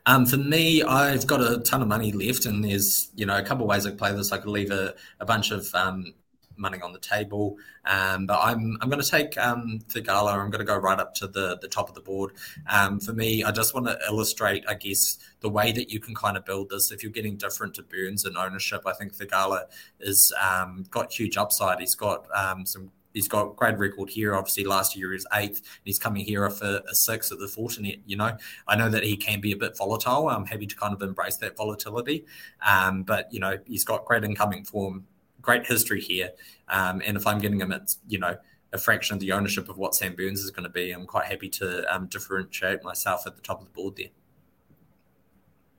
Um, 0.06 0.24
for 0.24 0.38
me, 0.38 0.82
I've 0.82 1.26
got 1.26 1.42
a 1.42 1.58
ton 1.58 1.82
of 1.82 1.88
money 1.88 2.12
left, 2.12 2.46
and 2.46 2.64
there's 2.64 3.10
you 3.14 3.26
know 3.26 3.36
a 3.36 3.42
couple 3.42 3.64
of 3.64 3.68
ways 3.68 3.84
I 3.84 3.90
could 3.90 3.98
play 3.98 4.12
this. 4.12 4.32
I 4.32 4.38
could 4.38 4.48
leave 4.48 4.70
a, 4.70 4.94
a 5.20 5.26
bunch 5.26 5.50
of 5.50 5.74
um, 5.74 6.14
money 6.58 6.80
on 6.80 6.92
the 6.92 6.98
table. 6.98 7.56
Um, 7.84 8.26
but 8.26 8.38
I'm 8.40 8.76
I'm 8.80 8.88
going 8.88 9.02
to 9.02 9.08
take 9.08 9.36
um, 9.38 9.80
Theegala. 9.88 10.34
I'm 10.34 10.50
going 10.50 10.60
to 10.60 10.64
go 10.64 10.76
right 10.76 10.98
up 10.98 11.14
to 11.16 11.26
the 11.26 11.58
the 11.60 11.68
top 11.68 11.88
of 11.88 11.94
the 11.94 12.00
board. 12.00 12.32
Um, 12.68 13.00
for 13.00 13.12
me, 13.12 13.44
I 13.44 13.50
just 13.50 13.74
want 13.74 13.86
to 13.86 13.98
illustrate, 14.08 14.64
I 14.68 14.74
guess, 14.74 15.18
the 15.40 15.48
way 15.48 15.72
that 15.72 15.90
you 15.90 16.00
can 16.00 16.14
kind 16.14 16.36
of 16.36 16.44
build 16.44 16.70
this. 16.70 16.90
If 16.90 17.02
you're 17.02 17.12
getting 17.12 17.36
different 17.36 17.74
to 17.74 17.82
Burns 17.82 18.24
and 18.24 18.36
ownership, 18.36 18.82
I 18.86 18.92
think 18.92 19.16
Theegala 19.16 19.64
is 20.00 20.32
um, 20.42 20.84
got 20.90 21.12
huge 21.12 21.36
upside. 21.36 21.80
He's 21.80 21.94
got 21.94 22.26
um, 22.34 22.66
some 22.66 22.90
he's 23.14 23.28
got 23.28 23.56
great 23.56 23.76
record 23.78 24.08
here. 24.08 24.34
Obviously, 24.34 24.64
last 24.64 24.96
year 24.96 25.08
he 25.08 25.14
was 25.14 25.26
eighth. 25.34 25.60
He's 25.84 25.98
coming 25.98 26.24
here 26.24 26.44
a, 26.44 26.50
a, 26.50 26.94
six 26.94 27.32
at 27.32 27.38
the 27.38 27.46
Fortinet. 27.46 28.00
You 28.06 28.16
know, 28.16 28.36
I 28.66 28.76
know 28.76 28.88
that 28.88 29.02
he 29.02 29.16
can 29.16 29.40
be 29.40 29.52
a 29.52 29.56
bit 29.56 29.76
volatile. 29.76 30.28
I'm 30.28 30.46
happy 30.46 30.66
to 30.66 30.76
kind 30.76 30.94
of 30.94 31.02
embrace 31.02 31.36
that 31.38 31.56
volatility. 31.56 32.24
Um, 32.66 33.02
but 33.02 33.32
you 33.32 33.40
know, 33.40 33.58
he's 33.66 33.84
got 33.84 34.04
great 34.04 34.24
incoming 34.24 34.64
form 34.64 35.04
great 35.40 35.66
history 35.66 36.00
here. 36.00 36.30
Um, 36.68 37.02
and 37.04 37.16
if 37.16 37.26
I'm 37.26 37.38
getting 37.38 37.60
him 37.60 37.72
at, 37.72 37.94
you 38.06 38.18
know, 38.18 38.36
a 38.72 38.78
fraction 38.78 39.14
of 39.14 39.20
the 39.20 39.32
ownership 39.32 39.68
of 39.68 39.78
what 39.78 39.94
Sam 39.94 40.14
Burns 40.14 40.40
is 40.40 40.50
going 40.50 40.64
to 40.64 40.70
be, 40.70 40.90
I'm 40.90 41.06
quite 41.06 41.26
happy 41.26 41.48
to 41.50 41.94
um, 41.94 42.06
differentiate 42.06 42.84
myself 42.84 43.26
at 43.26 43.36
the 43.36 43.42
top 43.42 43.60
of 43.60 43.66
the 43.66 43.72
board 43.72 43.96
there. 43.96 44.08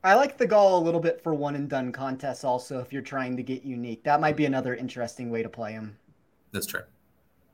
I 0.02 0.14
like 0.14 0.38
Theegala 0.38 0.82
little 0.82 1.00
bit 1.00 1.22
for 1.22 1.34
one 1.34 1.54
and 1.54 1.68
done 1.68 1.92
contests 1.92 2.42
also 2.42 2.80
if 2.80 2.92
you're 2.92 3.02
trying 3.02 3.36
to 3.36 3.42
get 3.42 3.64
unique. 3.64 4.02
That 4.04 4.20
might 4.20 4.36
be 4.36 4.46
another 4.46 4.74
interesting 4.74 5.30
way 5.30 5.42
to 5.42 5.48
play 5.48 5.72
him. 5.72 5.96
That's 6.52 6.66
true. 6.66 6.82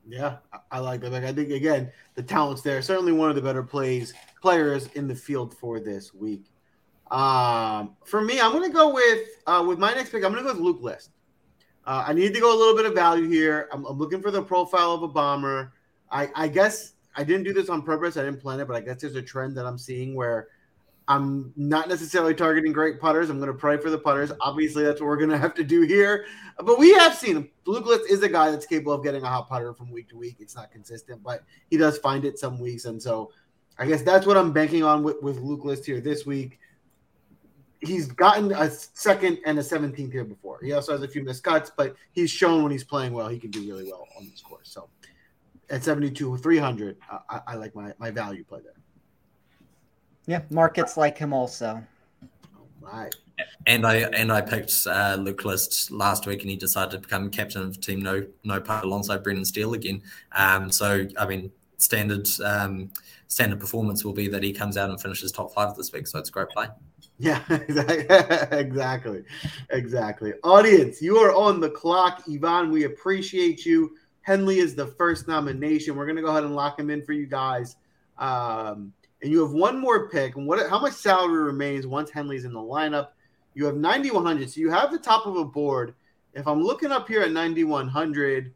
Yeah, 0.07 0.37
I 0.71 0.79
like 0.79 1.01
that. 1.01 1.11
Like 1.11 1.25
I 1.25 1.33
think 1.33 1.51
again, 1.51 1.91
the 2.15 2.23
talent's 2.23 2.61
there. 2.61 2.81
Certainly 2.81 3.11
one 3.11 3.29
of 3.29 3.35
the 3.35 3.41
better 3.41 3.61
plays 3.61 4.13
players 4.41 4.87
in 4.93 5.07
the 5.07 5.15
field 5.15 5.53
for 5.53 5.81
this 5.81 6.13
week. 6.13 6.45
Um, 7.11 7.95
for 8.05 8.21
me, 8.21 8.39
I'm 8.39 8.53
gonna 8.53 8.69
go 8.69 8.93
with 8.93 9.27
uh, 9.45 9.65
with 9.67 9.79
my 9.79 9.93
next 9.93 10.11
pick. 10.11 10.23
I'm 10.23 10.31
gonna 10.31 10.43
go 10.43 10.53
with 10.53 10.61
Luke 10.61 10.81
List. 10.81 11.11
Uh, 11.87 12.03
I 12.05 12.11
need 12.11 12.33
to 12.33 12.41
go 12.41 12.53
a 12.53 12.57
little 12.57 12.75
bit 12.75 12.85
of 12.85 12.93
value 12.93 13.29
here. 13.29 13.69
I'm, 13.71 13.85
I'm 13.85 13.97
looking 13.97 14.21
for 14.21 14.29
the 14.29 14.41
profile 14.41 14.91
of 14.91 15.03
a 15.03 15.07
bomber. 15.07 15.71
I, 16.11 16.29
I, 16.35 16.49
guess 16.49 16.93
I 17.15 17.23
didn't 17.23 17.43
do 17.43 17.53
this 17.53 17.69
on 17.69 17.81
purpose. 17.81 18.17
I 18.17 18.25
didn't 18.25 18.41
plan 18.41 18.59
it, 18.59 18.67
but 18.67 18.75
I 18.75 18.81
guess 18.81 18.99
there's 18.99 19.15
a 19.15 19.21
trend 19.21 19.55
that 19.55 19.65
I'm 19.65 19.77
seeing 19.77 20.13
where 20.13 20.49
I'm 21.07 21.53
not 21.55 21.87
necessarily 21.87 22.35
targeting 22.35 22.73
great 22.73 22.99
putters. 22.99 23.29
I'm 23.29 23.39
going 23.39 23.51
to 23.51 23.57
pray 23.57 23.77
for 23.77 23.89
the 23.89 23.97
putters. 23.97 24.33
Obviously, 24.41 24.83
that's 24.83 24.99
what 24.99 25.07
we're 25.07 25.15
going 25.15 25.29
to 25.29 25.37
have 25.37 25.53
to 25.55 25.63
do 25.63 25.83
here. 25.83 26.25
But 26.61 26.77
we 26.77 26.93
have 26.95 27.15
seen. 27.15 27.49
Luke 27.65 27.85
List 27.85 28.11
is 28.11 28.21
a 28.21 28.27
guy 28.27 28.51
that's 28.51 28.65
capable 28.65 28.91
of 28.91 29.01
getting 29.01 29.23
a 29.23 29.27
hot 29.27 29.47
putter 29.47 29.73
from 29.73 29.89
week 29.89 30.09
to 30.09 30.17
week. 30.17 30.35
It's 30.39 30.57
not 30.57 30.69
consistent, 30.69 31.23
but 31.23 31.45
he 31.69 31.77
does 31.77 31.97
find 31.99 32.25
it 32.25 32.37
some 32.37 32.59
weeks. 32.59 32.83
And 32.83 33.01
so 33.01 33.31
I 33.79 33.85
guess 33.85 34.01
that's 34.01 34.27
what 34.27 34.35
I'm 34.35 34.51
banking 34.51 34.83
on 34.83 35.03
with, 35.03 35.23
with 35.23 35.37
Luke 35.37 35.63
List 35.63 35.85
here 35.85 36.01
this 36.01 36.25
week. 36.25 36.59
He's 37.81 38.07
gotten 38.07 38.51
a 38.51 38.69
second 38.69 39.39
and 39.45 39.59
a 39.59 39.61
17th 39.61 40.11
here 40.11 40.23
before. 40.23 40.59
He 40.63 40.73
also 40.73 40.93
has 40.93 41.03
a 41.03 41.07
few 41.07 41.23
missed 41.23 41.43
cuts, 41.43 41.71
but 41.75 41.95
he's 42.11 42.31
shown 42.31 42.63
when 42.63 42.71
he's 42.71 42.83
playing 42.83 43.13
well, 43.13 43.27
he 43.27 43.39
can 43.39 43.51
do 43.51 43.61
really 43.61 43.85
well 43.85 44.07
on 44.17 44.27
this 44.29 44.41
course. 44.41 44.69
So 44.69 44.89
at 45.69 45.83
72 45.83 46.37
300, 46.37 46.97
I, 47.29 47.41
I 47.47 47.55
like 47.55 47.75
my, 47.75 47.93
my 47.99 48.09
value 48.09 48.43
play 48.43 48.61
there. 48.63 48.73
Yeah, 50.25 50.41
markets 50.49 50.97
like 50.97 51.17
him 51.17 51.33
also. 51.33 51.81
All 52.85 52.99
right. 52.99 53.15
And 53.67 53.85
I 53.85 53.95
and 53.95 54.31
I 54.31 54.41
picked 54.41 54.73
uh, 54.87 55.15
Luke 55.19 55.45
List 55.45 55.91
last 55.91 56.25
week, 56.25 56.41
and 56.41 56.49
he 56.49 56.55
decided 56.55 56.91
to 56.91 56.99
become 56.99 57.29
captain 57.29 57.61
of 57.61 57.79
Team 57.79 58.01
No 58.01 58.25
No 58.43 58.59
Putt 58.59 58.83
alongside 58.83 59.23
Brendan 59.23 59.45
Steele 59.45 59.73
again. 59.73 60.01
Um, 60.31 60.71
so 60.71 61.07
I 61.17 61.27
mean, 61.27 61.51
standard 61.77 62.27
um, 62.43 62.91
standard 63.27 63.59
performance 63.59 64.03
will 64.03 64.13
be 64.13 64.27
that 64.29 64.41
he 64.41 64.53
comes 64.53 64.75
out 64.75 64.89
and 64.89 64.99
finishes 64.99 65.31
top 65.31 65.53
five 65.53 65.75
this 65.75 65.91
week. 65.91 66.07
So 66.07 66.17
it's 66.19 66.29
a 66.29 66.31
great 66.31 66.49
play. 66.49 66.67
Yeah, 67.19 67.41
exactly, 67.49 69.23
exactly. 69.69 70.33
Audience, 70.43 71.01
you 71.01 71.17
are 71.17 71.33
on 71.33 71.59
the 71.59 71.69
clock, 71.69 72.23
Yvonne. 72.27 72.71
We 72.71 72.83
appreciate 72.83 73.65
you. 73.65 73.95
Henley 74.21 74.59
is 74.59 74.75
the 74.75 74.87
first 74.87 75.27
nomination. 75.27 75.95
We're 75.95 76.05
gonna 76.05 76.21
go 76.21 76.27
ahead 76.27 76.43
and 76.43 76.55
lock 76.55 76.79
him 76.79 76.89
in 76.89 77.03
for 77.03 77.13
you 77.13 77.25
guys. 77.25 77.75
Um, 78.17 78.93
and 79.21 79.31
you 79.31 79.41
have 79.41 79.51
one 79.51 79.79
more 79.79 80.09
pick. 80.09 80.35
And 80.35 80.45
what? 80.45 80.69
How 80.69 80.79
much 80.79 80.93
salary 80.93 81.43
remains 81.43 81.87
once 81.87 82.11
Henley's 82.11 82.45
in 82.45 82.53
the 82.53 82.59
lineup? 82.59 83.09
You 83.55 83.65
have 83.65 83.77
9100, 83.77 84.51
so 84.51 84.59
you 84.59 84.69
have 84.69 84.91
the 84.91 84.99
top 84.99 85.25
of 85.25 85.35
a 85.37 85.45
board. 85.45 85.95
If 86.33 86.47
I'm 86.47 86.61
looking 86.61 86.91
up 86.91 87.07
here 87.07 87.21
at 87.21 87.31
9100, 87.31 88.53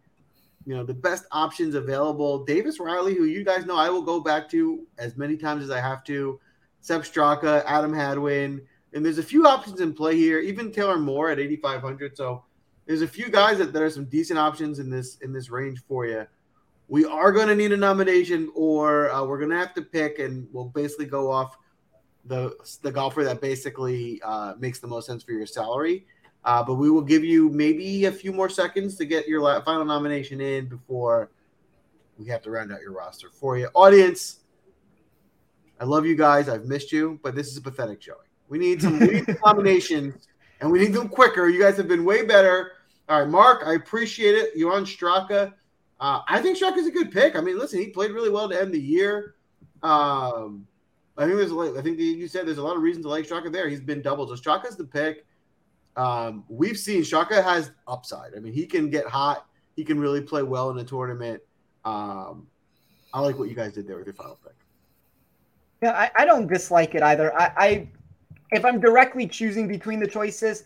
you 0.66 0.76
know 0.76 0.84
the 0.84 0.94
best 0.94 1.26
options 1.32 1.74
available. 1.74 2.46
Davis 2.46 2.80
Riley, 2.80 3.16
who 3.16 3.26
you 3.26 3.44
guys 3.44 3.66
know 3.66 3.76
I 3.76 3.90
will 3.90 4.04
go 4.04 4.20
back 4.20 4.50
to 4.52 4.86
as 5.00 5.18
many 5.18 5.36
times 5.36 5.64
as 5.64 5.72
I 5.72 5.80
have 5.80 6.04
to. 6.06 6.40
Sepp 6.82 7.04
Straka, 7.04 7.64
Adam 7.66 7.94
Hadwin, 7.94 8.62
and 8.94 9.06
there's 9.06 9.18
a 9.18 9.24
few 9.24 9.48
options 9.48 9.80
in 9.80 9.94
play 9.94 10.18
here. 10.18 10.40
Even 10.40 10.72
Taylor 10.72 10.98
Moore 10.98 11.30
at 11.30 11.40
8500. 11.40 12.18
So 12.18 12.44
there's 12.86 13.02
a 13.02 13.08
few 13.08 13.30
guys 13.30 13.58
that 13.60 13.72
there 13.72 13.86
are 13.86 13.90
some 13.90 14.06
decent 14.06 14.38
options 14.38 14.80
in 14.80 14.90
this 14.90 15.18
in 15.22 15.32
this 15.32 15.50
range 15.50 15.82
for 15.88 16.06
you 16.06 16.28
we 16.92 17.06
are 17.06 17.32
going 17.32 17.48
to 17.48 17.56
need 17.56 17.72
a 17.72 17.78
nomination, 17.78 18.52
or 18.54 19.10
uh, 19.12 19.24
we're 19.24 19.38
going 19.38 19.50
to 19.50 19.56
have 19.56 19.74
to 19.76 19.82
pick, 19.82 20.20
and 20.20 20.46
we'll 20.52 20.66
basically 20.66 21.06
go 21.06 21.32
off 21.32 21.58
the 22.26 22.54
the 22.82 22.92
golfer 22.92 23.24
that 23.24 23.40
basically 23.40 24.22
uh, 24.24 24.56
makes 24.60 24.80
the 24.80 24.88
most 24.88 25.08
sense 25.08 25.24
for 25.24 25.32
your 25.32 25.46
salary. 25.46 26.06
Uh, 26.44 26.62
but 26.62 26.74
we 26.74 26.92
will 26.92 27.02
give 27.02 27.24
you 27.24 27.50
maybe 27.50 28.06
a 28.06 28.12
few 28.12 28.34
more 28.34 28.50
seconds 28.50 28.98
to 28.98 29.06
get 29.06 29.26
your 29.26 29.62
final 29.62 29.86
nomination 29.86 30.42
in 30.42 30.68
before 30.68 31.32
we 32.18 32.26
have 32.26 32.42
to 32.42 32.52
round 32.52 32.74
out 32.74 32.82
your 32.82 32.92
roster 32.92 33.30
for 33.30 33.58
you. 33.58 33.70
Audience, 33.74 34.42
I 35.82 35.86
love 35.86 36.06
you 36.06 36.14
guys. 36.14 36.48
I've 36.48 36.66
missed 36.66 36.92
you, 36.92 37.20
but 37.24 37.34
this 37.34 37.48
is 37.48 37.58
a 37.58 37.62
pathetic 37.62 38.04
showing. 38.04 38.20
We 38.50 38.60
need 38.60 38.84
some, 38.84 39.00
we 39.00 39.08
need 39.08 39.26
some 39.26 39.38
nominations, 39.46 40.28
and 40.60 40.72
we 40.72 40.78
need 40.78 40.94
them 40.94 41.10
quicker. 41.10 41.50
You 41.50 41.60
guys 41.60 41.76
have 41.78 41.88
been 41.88 42.06
way 42.06 42.24
better. 42.24 42.74
All 43.10 43.20
right, 43.20 43.28
Mark, 43.28 43.64
I 43.66 43.74
appreciate 43.74 44.36
it. 44.36 44.52
You're 44.56 44.74
on 44.74 44.86
Straka. 44.86 45.54
Uh, 46.00 46.22
I 46.28 46.40
think 46.40 46.60
Straka 46.60 46.78
is 46.78 46.86
a 46.86 46.92
good 46.92 47.12
pick. 47.12 47.36
I 47.36 47.42
mean, 47.42 47.58
listen, 47.58 47.80
he 47.80 47.88
played 47.88 48.12
really 48.12 48.30
well 48.30 48.48
to 48.48 48.62
end 48.62 48.72
the 48.72 48.80
year. 48.80 49.36
Um, 49.82 50.68
I 51.18 51.26
think 51.26 51.38
there's, 51.38 51.52
I 51.52 51.82
think 51.82 52.00
you 52.00 52.28
said 52.28 52.46
there's 52.46 52.60
a 52.60 52.64
lot 52.64 52.76
of 52.76 52.84
reasons 52.84 53.06
to 53.06 53.10
like 53.10 53.28
Straka 53.28 53.52
there. 53.52 53.68
He's 53.68 53.82
been 53.82 54.04
doubled, 54.04 54.30
so 54.30 54.36
Straka's 54.36 54.78
the 54.78 54.86
pick. 54.86 55.26
Um, 55.98 56.44
we've 56.48 56.78
seen 56.78 57.02
Straka 57.02 57.44
has 57.44 57.72
upside. 57.88 58.36
I 58.36 58.40
mean, 58.40 58.54
he 58.54 58.68
can 58.68 58.92
get 58.92 59.08
hot. 59.08 59.48
He 59.76 59.84
can 59.84 60.00
really 60.00 60.22
play 60.22 60.44
well 60.44 60.70
in 60.70 60.78
a 60.78 60.84
tournament. 60.84 61.42
Um, 61.86 62.46
I 63.16 63.22
like 63.22 63.40
what 63.40 63.50
you 63.50 63.56
guys 63.56 63.74
did 63.74 63.88
there 63.88 63.98
with 63.98 64.06
your 64.06 64.14
final 64.14 64.38
pick. 64.44 64.61
Yeah, 65.82 65.92
I, 65.92 66.12
I 66.16 66.26
don't 66.26 66.48
dislike 66.48 66.94
it 66.96 67.02
either. 67.02 67.34
I, 67.36 67.52
I, 67.58 67.88
if 68.52 68.64
I'm 68.64 68.80
directly 68.80 69.28
choosing 69.28 69.68
between 69.68 70.00
the 70.00 70.08
choices, 70.08 70.64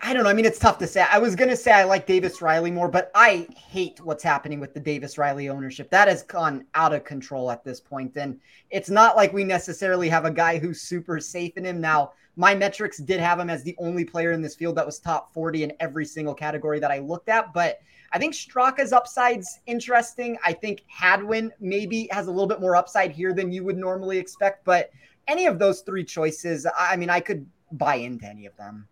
I 0.00 0.14
don't 0.14 0.24
know. 0.24 0.30
I 0.30 0.32
mean, 0.32 0.44
it's 0.44 0.58
tough 0.58 0.78
to 0.78 0.86
say. 0.86 1.04
I 1.10 1.18
was 1.18 1.36
to 1.36 1.56
say 1.56 1.72
I 1.72 1.84
like 1.84 2.06
Davis 2.06 2.40
Riley 2.40 2.70
more, 2.70 2.88
but 2.88 3.10
I 3.14 3.46
hate 3.54 4.00
what's 4.00 4.22
happening 4.22 4.60
with 4.60 4.72
the 4.72 4.80
Davis 4.80 5.18
Riley 5.18 5.48
ownership. 5.48 5.90
That 5.90 6.08
has 6.08 6.22
gone 6.22 6.64
out 6.74 6.94
of 6.94 7.04
control 7.04 7.50
at 7.50 7.64
this 7.64 7.80
point. 7.80 8.16
And 8.16 8.40
it's 8.70 8.88
not 8.88 9.16
like 9.16 9.32
we 9.32 9.44
necessarily 9.44 10.08
have 10.08 10.24
a 10.24 10.30
guy 10.30 10.58
who's 10.58 10.80
super 10.80 11.20
safe 11.20 11.56
in 11.56 11.64
him. 11.66 11.80
Now, 11.80 12.12
my 12.36 12.54
metrics 12.54 12.98
did 12.98 13.20
have 13.20 13.38
him 13.38 13.50
as 13.50 13.62
the 13.62 13.76
only 13.78 14.04
player 14.04 14.32
in 14.32 14.40
this 14.40 14.54
field 14.54 14.76
that 14.76 14.86
was 14.86 14.98
top 14.98 15.34
40 15.34 15.64
in 15.64 15.72
every 15.80 16.06
single 16.06 16.34
category 16.34 16.78
that 16.80 16.90
I 16.90 16.98
looked 16.98 17.28
at. 17.28 17.52
But 17.52 17.80
I 18.14 18.18
think 18.18 18.32
Straka's 18.32 18.92
upside's 18.92 19.58
interesting. 19.66 20.38
I 20.44 20.52
think 20.52 20.84
Hadwin 20.86 21.52
maybe 21.58 22.08
has 22.12 22.28
a 22.28 22.30
little 22.30 22.46
bit 22.46 22.60
more 22.60 22.76
upside 22.76 23.10
here 23.10 23.34
than 23.34 23.50
you 23.50 23.64
would 23.64 23.76
normally 23.76 24.18
expect. 24.18 24.64
But 24.64 24.90
any 25.26 25.46
of 25.46 25.58
those 25.58 25.80
three 25.80 26.04
choices, 26.04 26.64
I 26.78 26.94
mean, 26.94 27.10
I 27.10 27.18
could 27.18 27.44
buy 27.72 27.96
into 27.96 28.24
any 28.24 28.46
of 28.46 28.56
them. 28.56 28.86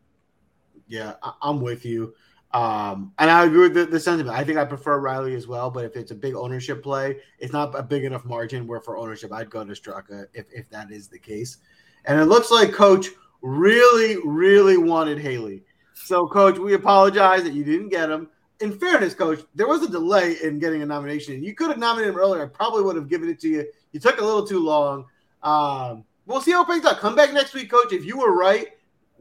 Yeah, 0.89 1.15
I- 1.23 1.35
am 1.45 1.61
with 1.61 1.85
you. 1.85 2.15
Um, 2.53 3.13
and 3.19 3.31
I 3.31 3.45
agree 3.47 3.61
with 3.61 3.75
the, 3.75 3.87
the, 3.87 4.01
sentiment. 4.01 4.37
I 4.37 4.45
think 4.45 4.59
I 4.59 4.65
prefer 4.65 4.99
Riley 4.99 5.37
as 5.37 5.47
well, 5.47 5.71
but 5.71 5.85
if 5.85 5.97
it's 5.97 6.11
a 6.11 6.15
big 6.15 6.35
ownership 6.35 6.83
play, 6.83 7.17
it's 7.39 7.53
not 7.53 7.79
a 7.79 7.83
big 7.83 8.05
enough 8.05 8.27
margin 8.27 8.67
where 8.67 8.81
for 8.81 8.99
ownership 8.99 9.33
I'd 9.33 9.49
go 9.49 9.65
to 9.65 9.73
Straka 9.73 10.27
if, 10.35 10.47
if 10.53 10.69
that 10.69 10.91
is 10.91 11.09
the 11.09 11.19
case. 11.19 11.59
And 12.05 12.21
it 12.21 12.27
looks 12.27 12.51
like 12.51 12.73
Coach 12.73 13.07
really, 13.41 14.19
really 14.25 14.77
wanted 14.77 15.19
Haley. 15.19 15.63
So, 15.95 16.27
Coach, 16.27 16.59
we 16.59 16.75
apologize 16.75 17.45
that 17.45 17.55
you 17.55 17.65
didn't 17.65 17.89
get 17.89 18.11
him. 18.11 18.29
In 18.63 18.79
fairness, 18.79 19.15
Coach, 19.15 19.41
there 19.55 19.67
was 19.67 19.83
a 19.83 19.89
delay 19.89 20.37
in 20.43 20.59
getting 20.59 20.83
a 20.83 20.87
nomination. 20.87 21.43
You 21.43 21.55
could 21.55 21.69
have 21.69 21.79
nominated 21.79 22.15
him 22.15 22.21
earlier. 22.21 22.43
I 22.43 22.47
probably 22.47 22.83
would 22.83 22.97
have 22.97 23.09
given 23.09 23.29
it 23.29 23.41
to 23.41 23.49
you. 23.49 23.67
You 23.93 24.01
took 24.01 24.21
a 24.21 24.25
little 24.25 24.47
too 24.47 24.61
long. 24.61 25.05
Um, 25.43 26.05
we'll 26.27 26.41
see 26.41 26.53
how 26.53 26.63
it 26.63 26.67
plays 26.67 26.85
out. 26.85 26.99
Come 26.99 27.15
back 27.15 27.33
next 27.33 27.55
week, 27.55 27.71
Coach. 27.71 27.93
If 27.93 28.05
you 28.05 28.19
were 28.19 28.35
right 28.35 28.69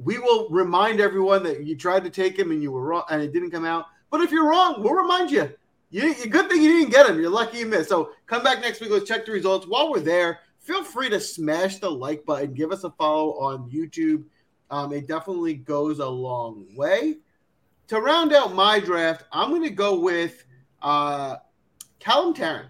we 0.03 0.17
will 0.17 0.47
remind 0.49 0.99
everyone 0.99 1.43
that 1.43 1.63
you 1.63 1.75
tried 1.75 2.03
to 2.03 2.09
take 2.09 2.37
him 2.37 2.51
and 2.51 2.61
you 2.61 2.71
were 2.71 2.81
wrong 2.81 3.03
and 3.09 3.21
it 3.21 3.33
didn't 3.33 3.51
come 3.51 3.65
out. 3.65 3.85
But 4.09 4.21
if 4.21 4.31
you're 4.31 4.49
wrong, 4.49 4.81
we'll 4.81 4.93
remind 4.93 5.31
you. 5.31 5.51
You 5.89 6.13
good 6.27 6.49
thing 6.49 6.61
you 6.61 6.71
didn't 6.79 6.91
get 6.91 7.09
him. 7.09 7.19
You're 7.19 7.29
lucky 7.29 7.59
you 7.59 7.65
missed. 7.65 7.89
So 7.89 8.11
come 8.25 8.43
back 8.43 8.61
next 8.61 8.79
week. 8.79 8.91
Let's 8.91 9.07
check 9.07 9.25
the 9.25 9.31
results. 9.31 9.67
While 9.67 9.91
we're 9.91 9.99
there, 9.99 10.39
feel 10.59 10.83
free 10.83 11.09
to 11.09 11.19
smash 11.19 11.79
the 11.79 11.91
like 11.91 12.25
button. 12.25 12.53
Give 12.53 12.71
us 12.71 12.83
a 12.83 12.91
follow 12.91 13.33
on 13.39 13.69
YouTube. 13.69 14.23
Um, 14.69 14.93
it 14.93 15.07
definitely 15.07 15.55
goes 15.55 15.99
a 15.99 16.07
long 16.07 16.65
way. 16.75 17.17
To 17.91 17.99
round 17.99 18.31
out 18.31 18.53
my 18.53 18.79
draft, 18.79 19.25
I'm 19.33 19.49
going 19.49 19.63
to 19.63 19.69
go 19.69 19.99
with 19.99 20.45
uh, 20.81 21.35
Callum 21.99 22.33
Tarren. 22.33 22.69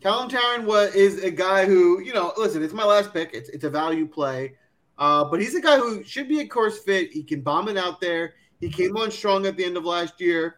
Callum 0.00 0.28
Tarren 0.28 0.64
was, 0.64 0.92
is 0.96 1.22
a 1.22 1.30
guy 1.30 1.64
who, 1.64 2.00
you 2.00 2.12
know, 2.12 2.32
listen, 2.36 2.64
it's 2.64 2.74
my 2.74 2.84
last 2.84 3.12
pick. 3.12 3.30
It's, 3.32 3.48
it's 3.50 3.62
a 3.62 3.70
value 3.70 4.08
play. 4.08 4.56
Uh, 4.98 5.22
but 5.26 5.40
he's 5.40 5.54
a 5.54 5.60
guy 5.60 5.78
who 5.78 6.02
should 6.02 6.26
be 6.26 6.40
a 6.40 6.48
course 6.48 6.80
fit. 6.80 7.12
He 7.12 7.22
can 7.22 7.40
bomb 7.40 7.68
it 7.68 7.76
out 7.76 8.00
there. 8.00 8.34
He 8.58 8.68
came 8.68 8.96
on 8.96 9.12
strong 9.12 9.46
at 9.46 9.56
the 9.56 9.64
end 9.64 9.76
of 9.76 9.84
last 9.84 10.20
year. 10.20 10.56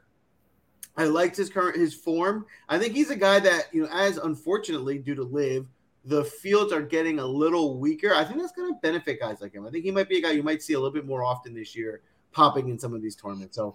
I 0.96 1.04
liked 1.04 1.36
his 1.36 1.50
current 1.50 1.76
his 1.76 1.92
form. 1.92 2.46
I 2.70 2.78
think 2.78 2.94
he's 2.94 3.10
a 3.10 3.16
guy 3.16 3.38
that 3.40 3.66
you 3.70 3.82
know, 3.82 3.90
as 3.92 4.16
unfortunately 4.16 4.96
due 4.96 5.14
to 5.14 5.24
LIV, 5.24 5.66
the 6.06 6.24
fields 6.24 6.72
are 6.72 6.80
getting 6.80 7.18
a 7.18 7.26
little 7.26 7.78
weaker. 7.78 8.14
I 8.14 8.24
think 8.24 8.40
that's 8.40 8.52
going 8.52 8.72
to 8.72 8.80
benefit 8.80 9.20
guys 9.20 9.42
like 9.42 9.52
him. 9.52 9.66
I 9.66 9.70
think 9.70 9.84
he 9.84 9.90
might 9.90 10.08
be 10.08 10.16
a 10.16 10.22
guy 10.22 10.30
you 10.30 10.42
might 10.42 10.62
see 10.62 10.72
a 10.72 10.78
little 10.78 10.90
bit 10.90 11.04
more 11.04 11.22
often 11.22 11.52
this 11.52 11.76
year, 11.76 12.00
popping 12.32 12.68
in 12.68 12.78
some 12.78 12.94
of 12.94 13.02
these 13.02 13.16
tournaments. 13.16 13.56
So 13.56 13.74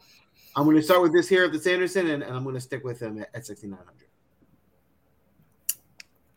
I'm 0.56 0.64
going 0.64 0.76
to 0.78 0.84
start 0.84 1.02
with 1.02 1.14
this 1.14 1.28
here 1.28 1.46
at 1.46 1.52
the 1.52 1.60
Sanderson, 1.60 2.10
and, 2.10 2.24
and 2.24 2.36
I'm 2.36 2.44
going 2.44 2.56
to 2.56 2.62
stick 2.62 2.84
with 2.84 3.02
him 3.02 3.22
at, 3.22 3.30
at 3.34 3.46
6,900. 3.46 4.08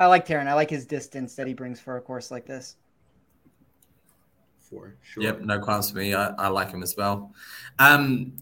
I 0.00 0.06
like 0.06 0.26
Tarren. 0.26 0.46
I 0.46 0.54
like 0.54 0.70
his 0.70 0.86
distance 0.86 1.34
that 1.34 1.46
he 1.46 1.54
brings 1.54 1.80
for 1.80 1.96
a 1.96 2.00
course 2.00 2.30
like 2.30 2.46
this 2.46 2.76
for 4.68 4.94
sure. 5.02 5.22
Yep, 5.22 5.40
no 5.42 5.58
qualms 5.58 5.90
for 5.90 5.98
me. 5.98 6.14
I, 6.14 6.28
I 6.38 6.48
like 6.48 6.70
him 6.70 6.82
as 6.82 6.94
well. 6.96 7.32
Um, 7.78 8.34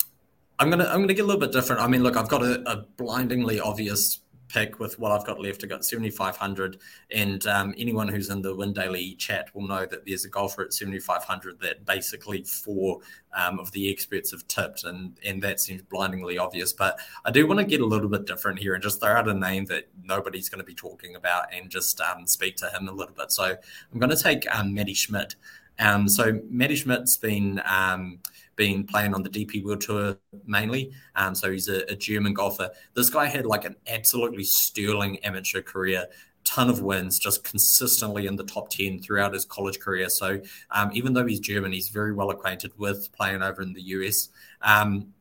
I'm 0.58 0.70
gonna 0.70 0.84
I'm 0.84 1.00
gonna 1.00 1.14
get 1.14 1.22
a 1.22 1.26
little 1.26 1.40
bit 1.40 1.52
different. 1.52 1.82
I 1.82 1.86
mean, 1.86 2.02
look, 2.02 2.16
I've 2.16 2.28
got 2.28 2.42
a, 2.42 2.62
a 2.70 2.86
blindingly 2.96 3.60
obvious 3.60 4.20
pick 4.48 4.78
with 4.78 4.98
what 4.98 5.12
I've 5.12 5.24
got 5.24 5.40
left. 5.40 5.64
I 5.64 5.66
got 5.66 5.84
7,500, 5.84 6.78
and 7.10 7.46
um, 7.46 7.74
anyone 7.76 8.08
who's 8.08 8.30
in 8.30 8.42
the 8.42 8.54
Win 8.54 8.72
Daily 8.72 9.14
chat 9.14 9.54
will 9.54 9.66
know 9.66 9.86
that 9.86 10.06
there's 10.06 10.24
a 10.24 10.28
golfer 10.28 10.62
at 10.62 10.72
7,500 10.72 11.60
that 11.60 11.84
basically 11.84 12.42
four 12.42 13.00
um, 13.36 13.58
of 13.58 13.70
the 13.72 13.90
experts 13.90 14.30
have 14.30 14.46
tipped, 14.48 14.84
and 14.84 15.18
and 15.24 15.42
that 15.42 15.60
seems 15.60 15.82
blindingly 15.82 16.38
obvious. 16.38 16.72
But 16.72 16.98
I 17.24 17.30
do 17.30 17.46
want 17.46 17.60
to 17.60 17.66
get 17.66 17.80
a 17.80 17.86
little 17.86 18.08
bit 18.08 18.26
different 18.26 18.58
here 18.58 18.74
and 18.74 18.82
just 18.82 19.00
throw 19.00 19.12
out 19.12 19.28
a 19.28 19.34
name 19.34 19.64
that 19.66 19.88
nobody's 20.02 20.48
going 20.48 20.60
to 20.60 20.64
be 20.64 20.74
talking 20.74 21.16
about 21.16 21.52
and 21.54 21.70
just 21.70 22.00
um, 22.00 22.26
speak 22.26 22.56
to 22.56 22.68
him 22.70 22.88
a 22.88 22.92
little 22.92 23.14
bit. 23.14 23.32
So 23.32 23.44
I'm 23.44 23.98
going 23.98 24.10
to 24.10 24.22
take 24.22 24.46
um, 24.54 24.74
Matti 24.74 24.94
Schmidt. 24.94 25.36
Um, 25.78 26.08
so 26.08 26.40
Matti 26.48 26.76
Schmidt's 26.76 27.16
been 27.16 27.60
um, 27.64 28.20
been 28.56 28.84
playing 28.84 29.14
on 29.14 29.22
the 29.22 29.28
DP 29.28 29.62
World 29.62 29.82
Tour 29.82 30.18
mainly. 30.46 30.92
Um, 31.14 31.34
so 31.34 31.52
he's 31.52 31.68
a, 31.68 31.90
a, 31.90 31.96
German 31.96 32.32
golfer. 32.32 32.70
This 32.94 33.10
guy 33.10 33.26
had 33.26 33.46
like 33.46 33.64
an 33.64 33.76
absolutely 33.86 34.44
sterling 34.44 35.18
amateur 35.18 35.60
career. 35.60 36.06
ton 36.44 36.70
of 36.70 36.80
wins, 36.80 37.18
just 37.18 37.44
consistently 37.44 38.26
in 38.26 38.36
the 38.36 38.44
top 38.44 38.70
10 38.70 39.00
throughout 39.02 39.34
his 39.34 39.44
college 39.44 39.78
career. 39.78 40.08
So 40.08 40.40
um, 40.70 40.90
even 40.94 41.12
though 41.12 41.26
he's 41.26 41.40
German, 41.40 41.72
he's 41.72 41.90
very 41.90 42.14
well 42.14 42.30
acquainted 42.30 42.72
with 42.78 43.12
playing 43.12 43.42
over 43.42 43.60
in 43.62 43.72
the 43.74 43.82
US. 43.82 44.30
Um, 44.62 45.12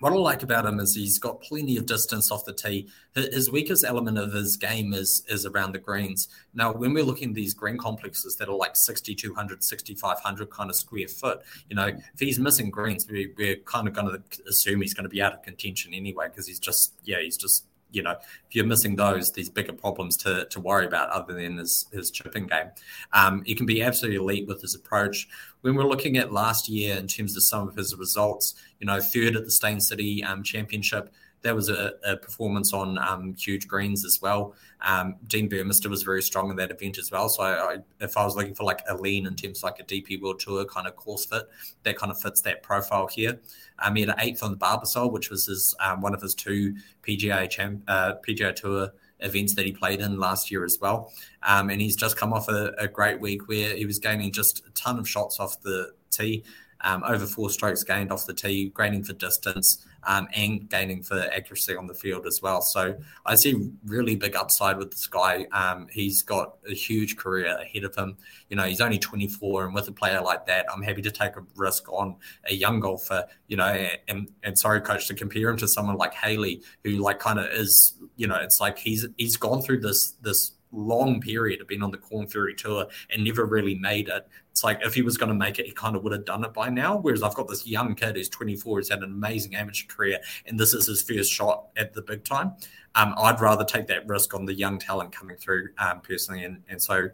what 0.00 0.12
I 0.12 0.16
like 0.16 0.42
about 0.42 0.66
him 0.66 0.80
is 0.80 0.94
he's 0.94 1.18
got 1.18 1.40
plenty 1.40 1.76
of 1.76 1.86
distance 1.86 2.30
off 2.30 2.44
the 2.44 2.52
tee. 2.52 2.88
His 3.14 3.50
weakest 3.50 3.84
element 3.84 4.18
of 4.18 4.32
his 4.32 4.56
game 4.56 4.92
is 4.92 5.24
is 5.28 5.46
around 5.46 5.72
the 5.72 5.78
greens. 5.78 6.28
Now, 6.52 6.72
when 6.72 6.92
we're 6.92 7.04
looking 7.04 7.30
at 7.30 7.34
these 7.34 7.54
green 7.54 7.78
complexes 7.78 8.36
that 8.36 8.48
are 8.48 8.56
like 8.56 8.76
6,200, 8.76 9.62
6,500 9.62 10.50
kind 10.50 10.70
of 10.70 10.76
square 10.76 11.08
foot, 11.08 11.40
you 11.68 11.76
know, 11.76 11.86
if 11.86 12.18
he's 12.18 12.38
missing 12.38 12.70
greens, 12.70 13.06
we, 13.08 13.32
we're 13.36 13.56
kind 13.56 13.88
of 13.88 13.94
going 13.94 14.06
to 14.08 14.42
assume 14.48 14.80
he's 14.80 14.94
going 14.94 15.04
to 15.04 15.10
be 15.10 15.22
out 15.22 15.32
of 15.32 15.42
contention 15.42 15.94
anyway 15.94 16.28
because 16.28 16.46
he's 16.46 16.58
just, 16.60 16.94
yeah, 17.04 17.20
he's 17.20 17.36
just 17.36 17.66
you 17.94 18.02
know, 18.02 18.12
if 18.12 18.54
you're 18.54 18.66
missing 18.66 18.96
those, 18.96 19.32
these 19.32 19.48
bigger 19.48 19.72
problems 19.72 20.16
to, 20.18 20.46
to 20.46 20.60
worry 20.60 20.86
about 20.86 21.10
other 21.10 21.34
than 21.34 21.58
his, 21.58 21.86
his 21.92 22.10
chipping 22.10 22.46
game. 22.46 22.70
Um, 23.12 23.42
he 23.44 23.54
can 23.54 23.66
be 23.66 23.82
absolutely 23.82 24.16
elite 24.16 24.46
with 24.48 24.60
his 24.60 24.74
approach. 24.74 25.28
When 25.62 25.74
we're 25.74 25.84
looking 25.84 26.16
at 26.16 26.32
last 26.32 26.68
year 26.68 26.96
in 26.96 27.06
terms 27.06 27.36
of 27.36 27.44
some 27.44 27.68
of 27.68 27.76
his 27.76 27.94
results, 27.96 28.54
you 28.80 28.86
know, 28.86 29.00
third 29.00 29.36
at 29.36 29.44
the 29.44 29.50
Steyn 29.50 29.80
City 29.80 30.22
um, 30.24 30.42
Championship, 30.42 31.12
that 31.44 31.54
was 31.54 31.68
a, 31.68 31.92
a 32.04 32.16
performance 32.16 32.72
on 32.72 32.98
um, 32.98 33.34
huge 33.34 33.68
greens 33.68 34.04
as 34.04 34.18
well. 34.20 34.54
Um, 34.80 35.16
Dean 35.26 35.48
Burmester 35.48 35.88
was 35.88 36.02
very 36.02 36.22
strong 36.22 36.50
in 36.50 36.56
that 36.56 36.70
event 36.70 36.98
as 36.98 37.10
well. 37.10 37.28
So 37.28 37.42
I, 37.42 37.74
I, 37.74 37.78
if 38.00 38.16
I 38.16 38.24
was 38.24 38.34
looking 38.34 38.54
for 38.54 38.64
like 38.64 38.80
a 38.88 38.96
lean 38.96 39.26
in 39.26 39.36
terms 39.36 39.58
of 39.58 39.64
like 39.64 39.78
a 39.78 39.84
DP 39.84 40.20
World 40.22 40.40
Tour 40.40 40.64
kind 40.64 40.86
of 40.86 40.96
course 40.96 41.26
fit, 41.26 41.44
that 41.82 41.96
kind 41.98 42.10
of 42.10 42.18
fits 42.18 42.40
that 42.42 42.62
profile 42.62 43.06
here. 43.06 43.38
Um, 43.78 43.94
he 43.94 44.00
had 44.00 44.10
an 44.10 44.16
eighth 44.20 44.42
on 44.42 44.52
the 44.52 44.56
Barbasol, 44.56 45.12
which 45.12 45.28
was 45.28 45.46
his 45.46 45.76
um, 45.80 46.00
one 46.00 46.14
of 46.14 46.22
his 46.22 46.34
two 46.34 46.76
PGA 47.02 47.48
champ, 47.48 47.84
uh, 47.88 48.14
PGA 48.26 48.56
Tour 48.56 48.92
events 49.20 49.54
that 49.54 49.66
he 49.66 49.72
played 49.72 50.00
in 50.00 50.18
last 50.18 50.50
year 50.50 50.64
as 50.64 50.78
well. 50.80 51.12
Um, 51.42 51.68
and 51.68 51.80
he's 51.80 51.94
just 51.94 52.16
come 52.16 52.32
off 52.32 52.48
a, 52.48 52.72
a, 52.78 52.88
great 52.88 53.20
week 53.20 53.48
where 53.48 53.74
he 53.74 53.86
was 53.86 53.98
gaining 53.98 54.32
just 54.32 54.66
a 54.66 54.70
ton 54.70 54.98
of 54.98 55.08
shots 55.08 55.40
off 55.40 55.60
the 55.62 55.92
tee, 56.10 56.42
um, 56.80 57.02
over 57.04 57.24
four 57.24 57.48
strokes 57.48 57.82
gained 57.82 58.12
off 58.12 58.26
the 58.26 58.34
tee, 58.34 58.70
grading 58.70 59.04
for 59.04 59.14
distance 59.14 59.86
um, 60.06 60.28
and 60.34 60.68
gaining 60.68 61.02
for 61.02 61.18
accuracy 61.32 61.76
on 61.76 61.86
the 61.86 61.94
field 61.94 62.26
as 62.26 62.42
well. 62.42 62.62
So 62.62 62.96
I 63.26 63.34
see 63.34 63.70
really 63.84 64.16
big 64.16 64.36
upside 64.36 64.76
with 64.76 64.90
this 64.90 65.06
guy. 65.06 65.46
Um, 65.52 65.86
he's 65.90 66.22
got 66.22 66.56
a 66.68 66.74
huge 66.74 67.16
career 67.16 67.56
ahead 67.56 67.84
of 67.84 67.94
him. 67.94 68.16
You 68.48 68.56
know, 68.56 68.64
he's 68.64 68.80
only 68.80 68.98
24, 68.98 69.66
and 69.66 69.74
with 69.74 69.88
a 69.88 69.92
player 69.92 70.20
like 70.20 70.46
that, 70.46 70.66
I'm 70.72 70.82
happy 70.82 71.02
to 71.02 71.10
take 71.10 71.36
a 71.36 71.44
risk 71.56 71.90
on 71.92 72.16
a 72.46 72.54
young 72.54 72.80
golfer. 72.80 73.26
You 73.48 73.56
know, 73.56 73.88
and, 74.08 74.30
and 74.42 74.58
sorry, 74.58 74.80
coach, 74.80 75.06
to 75.08 75.14
compare 75.14 75.50
him 75.50 75.56
to 75.58 75.68
someone 75.68 75.96
like 75.96 76.14
Haley, 76.14 76.62
who 76.82 76.90
like 76.92 77.18
kind 77.18 77.38
of 77.38 77.46
is. 77.46 77.94
You 78.16 78.28
know, 78.28 78.36
it's 78.36 78.60
like 78.60 78.78
he's 78.78 79.06
he's 79.16 79.36
gone 79.36 79.60
through 79.60 79.80
this 79.80 80.12
this 80.22 80.52
long 80.74 81.20
period 81.20 81.60
of 81.60 81.68
being 81.68 81.82
on 81.82 81.90
the 81.90 81.98
Korn 81.98 82.26
Ferry 82.26 82.54
Tour 82.54 82.86
and 83.10 83.24
never 83.24 83.46
really 83.46 83.74
made 83.74 84.08
it. 84.08 84.26
It's 84.50 84.62
like 84.62 84.80
if 84.82 84.94
he 84.94 85.02
was 85.02 85.16
going 85.16 85.30
to 85.30 85.34
make 85.34 85.58
it, 85.58 85.66
he 85.66 85.72
kind 85.72 85.96
of 85.96 86.04
would 86.04 86.12
have 86.12 86.24
done 86.24 86.44
it 86.44 86.52
by 86.52 86.68
now. 86.68 86.96
Whereas 86.96 87.22
I've 87.22 87.34
got 87.34 87.48
this 87.48 87.66
young 87.66 87.94
kid 87.94 88.16
who's 88.16 88.28
24, 88.28 88.78
who's 88.78 88.88
had 88.88 88.98
an 88.98 89.04
amazing 89.04 89.54
amateur 89.54 89.86
career, 89.86 90.18
and 90.46 90.58
this 90.58 90.74
is 90.74 90.86
his 90.86 91.02
first 91.02 91.32
shot 91.32 91.66
at 91.76 91.92
the 91.92 92.02
big 92.02 92.24
time. 92.24 92.52
Um, 92.94 93.14
I'd 93.18 93.40
rather 93.40 93.64
take 93.64 93.88
that 93.88 94.06
risk 94.06 94.34
on 94.34 94.44
the 94.44 94.54
young 94.54 94.78
talent 94.78 95.12
coming 95.12 95.36
through 95.36 95.70
um, 95.78 96.00
personally. 96.00 96.44
And, 96.44 96.62
and 96.68 96.80
so 96.80 97.08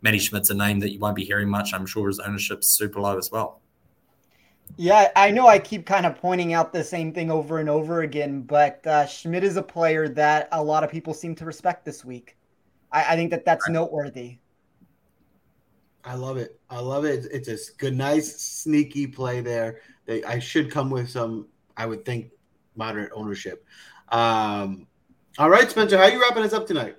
Matti 0.00 0.18
Schmidt's 0.18 0.50
a 0.50 0.54
name 0.54 0.80
that 0.80 0.92
you 0.92 0.98
won't 0.98 1.16
be 1.16 1.24
hearing 1.24 1.48
much. 1.48 1.74
I'm 1.74 1.84
sure 1.84 2.08
his 2.08 2.18
ownership's 2.18 2.68
super 2.68 3.00
low 3.00 3.18
as 3.18 3.30
well. 3.30 3.60
Yeah, 4.76 5.10
I 5.14 5.30
know 5.30 5.46
I 5.46 5.58
keep 5.58 5.86
kind 5.86 6.06
of 6.06 6.16
pointing 6.16 6.52
out 6.52 6.72
the 6.72 6.82
same 6.82 7.12
thing 7.12 7.30
over 7.30 7.58
and 7.58 7.68
over 7.68 8.02
again, 8.02 8.42
but 8.42 8.84
uh, 8.86 9.06
Schmidt 9.06 9.44
is 9.44 9.56
a 9.56 9.62
player 9.62 10.08
that 10.08 10.48
a 10.52 10.62
lot 10.62 10.82
of 10.82 10.90
people 10.90 11.14
seem 11.14 11.34
to 11.36 11.44
respect 11.44 11.84
this 11.84 12.04
week. 12.04 12.36
I, 12.92 13.12
I 13.12 13.16
think 13.16 13.30
that 13.30 13.44
that's 13.44 13.68
noteworthy. 13.68 14.38
I 16.04 16.14
love 16.14 16.36
it. 16.36 16.58
I 16.70 16.78
love 16.78 17.04
it. 17.04 17.26
It's 17.32 17.48
a 17.48 17.72
good, 17.78 17.96
nice, 17.96 18.36
sneaky 18.36 19.08
play 19.08 19.40
there. 19.40 19.80
They, 20.04 20.22
I 20.22 20.38
should 20.38 20.70
come 20.70 20.88
with 20.88 21.10
some, 21.10 21.48
I 21.76 21.86
would 21.86 22.04
think, 22.04 22.30
moderate 22.76 23.10
ownership. 23.12 23.64
Um, 24.10 24.86
all 25.38 25.50
right, 25.50 25.68
Spencer, 25.68 25.98
how 25.98 26.04
are 26.04 26.10
you 26.10 26.20
wrapping 26.20 26.44
us 26.44 26.52
up 26.52 26.66
tonight? 26.66 26.96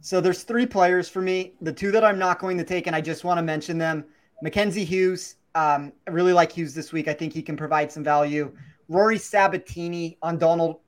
So 0.00 0.20
there's 0.20 0.42
three 0.42 0.66
players 0.66 1.08
for 1.08 1.22
me. 1.22 1.54
The 1.60 1.72
two 1.72 1.92
that 1.92 2.04
I'm 2.04 2.18
not 2.18 2.40
going 2.40 2.58
to 2.58 2.64
take, 2.64 2.88
and 2.88 2.96
I 2.96 3.00
just 3.00 3.22
want 3.22 3.38
to 3.38 3.42
mention 3.42 3.78
them: 3.78 4.04
Mackenzie 4.42 4.84
Hughes. 4.84 5.36
Um, 5.54 5.92
I 6.08 6.10
really 6.10 6.32
like 6.32 6.50
Hughes 6.50 6.74
this 6.74 6.92
week. 6.92 7.06
I 7.06 7.12
think 7.12 7.32
he 7.32 7.42
can 7.42 7.56
provide 7.56 7.92
some 7.92 8.02
value. 8.02 8.52
Rory 8.88 9.18
Sabbatini 9.18 10.16
on 10.22 10.38
Donald 10.38 10.80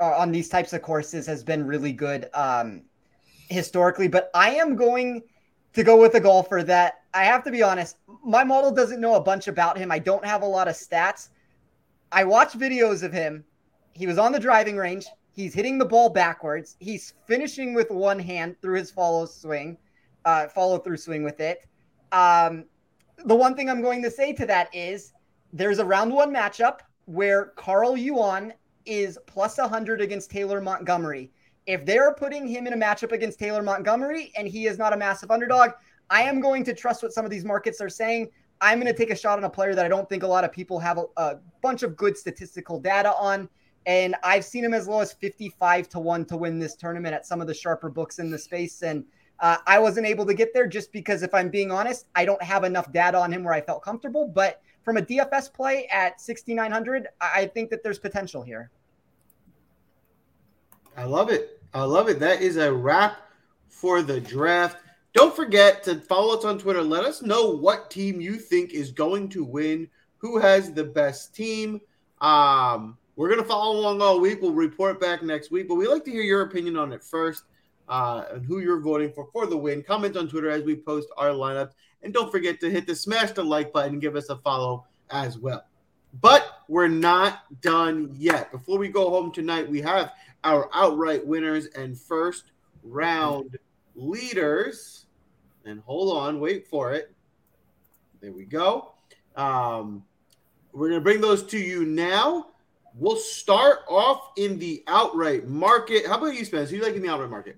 uh, 0.00 0.14
on 0.16 0.30
these 0.30 0.48
types 0.48 0.72
of 0.72 0.82
courses 0.82 1.26
has 1.26 1.42
been 1.42 1.66
really 1.66 1.92
good. 1.92 2.28
Um, 2.34 2.82
historically, 3.52 4.08
but 4.08 4.30
I 4.34 4.50
am 4.50 4.76
going 4.76 5.22
to 5.74 5.82
go 5.82 6.00
with 6.00 6.14
a 6.14 6.20
golfer 6.20 6.62
that 6.64 7.02
I 7.14 7.24
have 7.24 7.44
to 7.44 7.50
be 7.50 7.62
honest, 7.62 7.96
my 8.24 8.44
model 8.44 8.70
doesn't 8.70 9.00
know 9.00 9.14
a 9.14 9.20
bunch 9.20 9.48
about 9.48 9.78
him. 9.78 9.90
I 9.90 9.98
don't 9.98 10.24
have 10.24 10.42
a 10.42 10.46
lot 10.46 10.68
of 10.68 10.74
stats. 10.74 11.28
I 12.10 12.24
watch 12.24 12.52
videos 12.52 13.02
of 13.02 13.12
him. 13.12 13.44
He 13.92 14.06
was 14.06 14.18
on 14.18 14.32
the 14.32 14.40
driving 14.40 14.76
range. 14.76 15.06
He's 15.32 15.54
hitting 15.54 15.78
the 15.78 15.84
ball 15.84 16.10
backwards. 16.10 16.76
He's 16.78 17.14
finishing 17.26 17.74
with 17.74 17.90
one 17.90 18.18
hand 18.18 18.56
through 18.60 18.78
his 18.78 18.90
follow 18.90 19.26
swing, 19.26 19.78
uh, 20.24 20.48
follow 20.48 20.78
through 20.78 20.98
swing 20.98 21.22
with 21.22 21.40
it. 21.40 21.66
Um, 22.12 22.66
the 23.24 23.34
one 23.34 23.54
thing 23.54 23.70
I'm 23.70 23.82
going 23.82 24.02
to 24.02 24.10
say 24.10 24.32
to 24.34 24.46
that 24.46 24.74
is 24.74 25.12
there's 25.52 25.78
a 25.78 25.84
round 25.84 26.12
one 26.12 26.32
matchup 26.32 26.80
where 27.06 27.46
Carl 27.56 27.96
Yuan 27.96 28.52
is 28.84 29.18
plus 29.26 29.58
100 29.58 30.00
against 30.00 30.30
Taylor 30.30 30.60
Montgomery. 30.60 31.30
If 31.66 31.86
they're 31.86 32.12
putting 32.14 32.46
him 32.46 32.66
in 32.66 32.72
a 32.72 32.76
matchup 32.76 33.12
against 33.12 33.38
Taylor 33.38 33.62
Montgomery 33.62 34.32
and 34.36 34.48
he 34.48 34.66
is 34.66 34.78
not 34.78 34.92
a 34.92 34.96
massive 34.96 35.30
underdog, 35.30 35.70
I 36.10 36.22
am 36.22 36.40
going 36.40 36.64
to 36.64 36.74
trust 36.74 37.02
what 37.02 37.12
some 37.12 37.24
of 37.24 37.30
these 37.30 37.44
markets 37.44 37.80
are 37.80 37.88
saying. 37.88 38.30
I'm 38.60 38.80
going 38.80 38.92
to 38.92 38.96
take 38.96 39.10
a 39.10 39.16
shot 39.16 39.38
on 39.38 39.44
a 39.44 39.50
player 39.50 39.74
that 39.74 39.84
I 39.84 39.88
don't 39.88 40.08
think 40.08 40.22
a 40.22 40.26
lot 40.26 40.44
of 40.44 40.52
people 40.52 40.78
have 40.78 40.98
a, 40.98 41.04
a 41.16 41.38
bunch 41.62 41.82
of 41.82 41.96
good 41.96 42.16
statistical 42.16 42.78
data 42.80 43.14
on. 43.14 43.48
And 43.86 44.14
I've 44.22 44.44
seen 44.44 44.64
him 44.64 44.74
as 44.74 44.86
low 44.86 45.00
as 45.00 45.12
55 45.12 45.88
to 45.90 45.98
1 45.98 46.24
to 46.26 46.36
win 46.36 46.58
this 46.58 46.76
tournament 46.76 47.14
at 47.14 47.26
some 47.26 47.40
of 47.40 47.46
the 47.46 47.54
sharper 47.54 47.90
books 47.90 48.18
in 48.18 48.30
the 48.30 48.38
space. 48.38 48.82
And 48.82 49.04
uh, 49.40 49.56
I 49.66 49.78
wasn't 49.80 50.06
able 50.06 50.24
to 50.26 50.34
get 50.34 50.54
there 50.54 50.68
just 50.68 50.92
because, 50.92 51.24
if 51.24 51.34
I'm 51.34 51.48
being 51.48 51.72
honest, 51.72 52.06
I 52.14 52.24
don't 52.24 52.42
have 52.42 52.62
enough 52.62 52.92
data 52.92 53.18
on 53.18 53.32
him 53.32 53.42
where 53.42 53.54
I 53.54 53.60
felt 53.60 53.82
comfortable. 53.82 54.28
But 54.28 54.62
from 54.84 54.96
a 54.96 55.02
DFS 55.02 55.52
play 55.52 55.88
at 55.92 56.20
6,900, 56.20 57.08
I 57.20 57.46
think 57.46 57.70
that 57.70 57.82
there's 57.82 57.98
potential 57.98 58.42
here. 58.42 58.70
I 60.96 61.04
love 61.04 61.30
it. 61.30 61.60
I 61.74 61.84
love 61.84 62.08
it. 62.08 62.20
That 62.20 62.42
is 62.42 62.56
a 62.56 62.72
wrap 62.72 63.18
for 63.68 64.02
the 64.02 64.20
draft. 64.20 64.78
Don't 65.14 65.34
forget 65.34 65.82
to 65.84 65.96
follow 65.96 66.36
us 66.36 66.44
on 66.44 66.58
Twitter. 66.58 66.82
Let 66.82 67.04
us 67.04 67.22
know 67.22 67.50
what 67.50 67.90
team 67.90 68.20
you 68.20 68.36
think 68.36 68.72
is 68.72 68.90
going 68.90 69.28
to 69.30 69.44
win, 69.44 69.88
who 70.18 70.38
has 70.38 70.72
the 70.72 70.84
best 70.84 71.34
team. 71.34 71.80
Um, 72.20 72.96
we're 73.16 73.28
going 73.28 73.42
to 73.42 73.48
follow 73.48 73.78
along 73.78 74.00
all 74.00 74.20
week. 74.20 74.40
We'll 74.40 74.52
report 74.52 75.00
back 75.00 75.22
next 75.22 75.50
week, 75.50 75.68
but 75.68 75.74
we 75.74 75.86
like 75.86 76.04
to 76.04 76.10
hear 76.10 76.22
your 76.22 76.42
opinion 76.42 76.76
on 76.76 76.92
it 76.92 77.04
first 77.04 77.44
uh, 77.88 78.24
and 78.32 78.44
who 78.44 78.60
you're 78.60 78.80
voting 78.80 79.12
for 79.12 79.28
for 79.32 79.46
the 79.46 79.56
win. 79.56 79.82
Comment 79.82 80.16
on 80.16 80.28
Twitter 80.28 80.50
as 80.50 80.62
we 80.62 80.76
post 80.76 81.08
our 81.16 81.28
lineups. 81.28 81.72
And 82.02 82.12
don't 82.12 82.32
forget 82.32 82.58
to 82.60 82.70
hit 82.70 82.86
the 82.86 82.94
smash 82.94 83.32
the 83.32 83.44
like 83.44 83.72
button 83.72 83.94
and 83.94 84.00
give 84.00 84.16
us 84.16 84.28
a 84.28 84.36
follow 84.36 84.86
as 85.10 85.38
well. 85.38 85.64
But 86.20 86.51
we're 86.68 86.88
not 86.88 87.60
done 87.60 88.10
yet. 88.16 88.50
Before 88.52 88.78
we 88.78 88.88
go 88.88 89.10
home 89.10 89.32
tonight, 89.32 89.68
we 89.68 89.80
have 89.82 90.12
our 90.44 90.68
outright 90.72 91.26
winners 91.26 91.66
and 91.66 91.98
first 91.98 92.52
round 92.82 93.58
leaders. 93.94 95.06
And 95.64 95.80
hold 95.80 96.16
on, 96.16 96.40
wait 96.40 96.66
for 96.66 96.92
it. 96.92 97.12
There 98.20 98.32
we 98.32 98.44
go. 98.44 98.92
Um, 99.36 100.04
we're 100.72 100.88
going 100.88 101.00
to 101.00 101.04
bring 101.04 101.20
those 101.20 101.44
to 101.44 101.58
you 101.58 101.84
now. 101.84 102.48
We'll 102.94 103.16
start 103.16 103.80
off 103.88 104.32
in 104.36 104.58
the 104.58 104.82
outright 104.86 105.48
market. 105.48 106.06
How 106.06 106.18
about 106.18 106.34
you, 106.34 106.44
Spence? 106.44 106.70
Who 106.70 106.76
you 106.76 106.82
like 106.82 106.94
in 106.94 107.02
the 107.02 107.08
outright 107.08 107.30
market? 107.30 107.56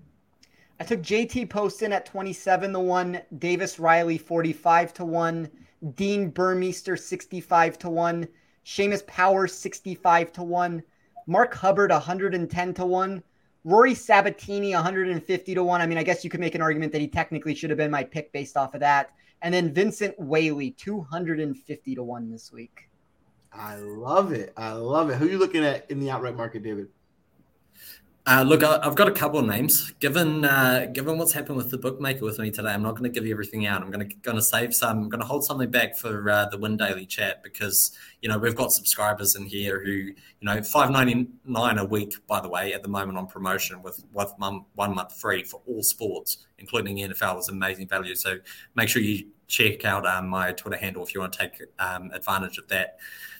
I 0.79 0.83
took 0.83 1.01
JT 1.01 1.49
Poston 1.49 1.93
at 1.93 2.05
27 2.05 2.73
to 2.73 2.79
1, 2.79 3.21
Davis 3.37 3.79
Riley 3.79 4.17
45 4.17 4.93
to 4.95 5.05
1, 5.05 5.49
Dean 5.95 6.31
Burmester 6.31 6.99
65 6.99 7.79
to 7.79 7.89
1, 7.89 8.27
Seamus 8.65 9.05
Power 9.05 9.47
65 9.47 10.31
to 10.33 10.43
1, 10.43 10.83
Mark 11.27 11.53
Hubbard 11.53 11.91
110 11.91 12.73
to 12.73 12.85
1, 12.85 13.23
Rory 13.63 13.93
Sabbatini 13.93 14.73
150 14.73 15.55
to 15.55 15.63
1. 15.63 15.81
I 15.81 15.87
mean, 15.87 15.97
I 15.97 16.03
guess 16.03 16.23
you 16.23 16.29
could 16.29 16.39
make 16.39 16.55
an 16.55 16.61
argument 16.61 16.91
that 16.91 17.01
he 17.01 17.07
technically 17.07 17.55
should 17.55 17.69
have 17.69 17.77
been 17.77 17.91
my 17.91 18.03
pick 18.03 18.31
based 18.31 18.57
off 18.57 18.73
of 18.73 18.79
that. 18.81 19.11
And 19.41 19.53
then 19.53 19.73
Vincent 19.73 20.19
Whaley 20.19 20.71
250 20.71 21.95
to 21.95 22.03
1 22.03 22.31
this 22.31 22.51
week. 22.51 22.89
I 23.53 23.75
love 23.77 24.33
it. 24.33 24.53
I 24.57 24.73
love 24.73 25.09
it. 25.09 25.17
Who 25.17 25.25
are 25.25 25.29
you 25.29 25.37
looking 25.37 25.63
at 25.63 25.89
in 25.89 25.99
the 25.99 26.09
outright 26.09 26.35
market, 26.35 26.63
David? 26.63 26.87
Uh, 28.27 28.41
look, 28.41 28.63
I, 28.63 28.83
have 28.83 28.95
got 28.95 29.07
a 29.07 29.11
couple 29.11 29.39
of 29.39 29.45
names. 29.45 29.91
Given 29.99 30.45
uh, 30.45 30.87
given 30.91 31.19
what's 31.19 31.31
happened 31.31 31.57
with 31.57 31.69
the 31.69 31.77
bookmaker 31.77 32.25
with 32.25 32.39
me 32.39 32.49
today, 32.49 32.69
I'm 32.69 32.81
not 32.81 32.93
going 32.93 33.03
to 33.03 33.09
give 33.09 33.27
you 33.27 33.31
everything 33.31 33.67
out. 33.67 33.83
I'm 33.83 33.91
going 33.91 34.09
to 34.09 34.15
going 34.15 34.35
to 34.35 34.41
save 34.41 34.73
some. 34.73 35.03
I'm 35.03 35.09
going 35.09 35.21
to 35.21 35.27
hold 35.27 35.43
something 35.43 35.69
back 35.69 35.95
for 35.95 36.27
uh, 36.27 36.47
the 36.49 36.57
Win 36.57 36.75
Daily 36.75 37.05
chat 37.05 37.43
because 37.43 37.91
you 38.23 38.29
know 38.29 38.39
we've 38.39 38.55
got 38.55 38.71
subscribers 38.71 39.35
in 39.35 39.45
here 39.45 39.79
who 39.83 39.91
you 39.91 40.15
know 40.41 40.63
five 40.63 40.89
ninety 40.89 41.27
nine 41.45 41.77
a 41.77 41.85
week. 41.85 42.15
By 42.25 42.41
the 42.41 42.49
way, 42.49 42.73
at 42.73 42.81
the 42.81 42.89
moment 42.89 43.19
on 43.19 43.27
promotion 43.27 43.83
with 43.83 44.03
with 44.11 44.33
one 44.39 44.65
month 44.95 45.19
free 45.19 45.43
for 45.43 45.61
all 45.67 45.83
sports, 45.83 46.47
including 46.57 46.97
NFL, 46.97 47.37
is 47.37 47.49
amazing 47.49 47.87
value. 47.87 48.15
So 48.15 48.37
make 48.73 48.89
sure 48.89 49.03
you 49.03 49.27
check 49.47 49.85
out 49.85 50.07
um, 50.07 50.29
my 50.29 50.51
Twitter 50.51 50.77
handle 50.77 51.03
if 51.03 51.13
you 51.13 51.21
want 51.21 51.33
to 51.33 51.39
take 51.39 51.61
um, 51.77 52.09
advantage 52.11 52.57
of 52.57 52.67
that. 52.69 52.97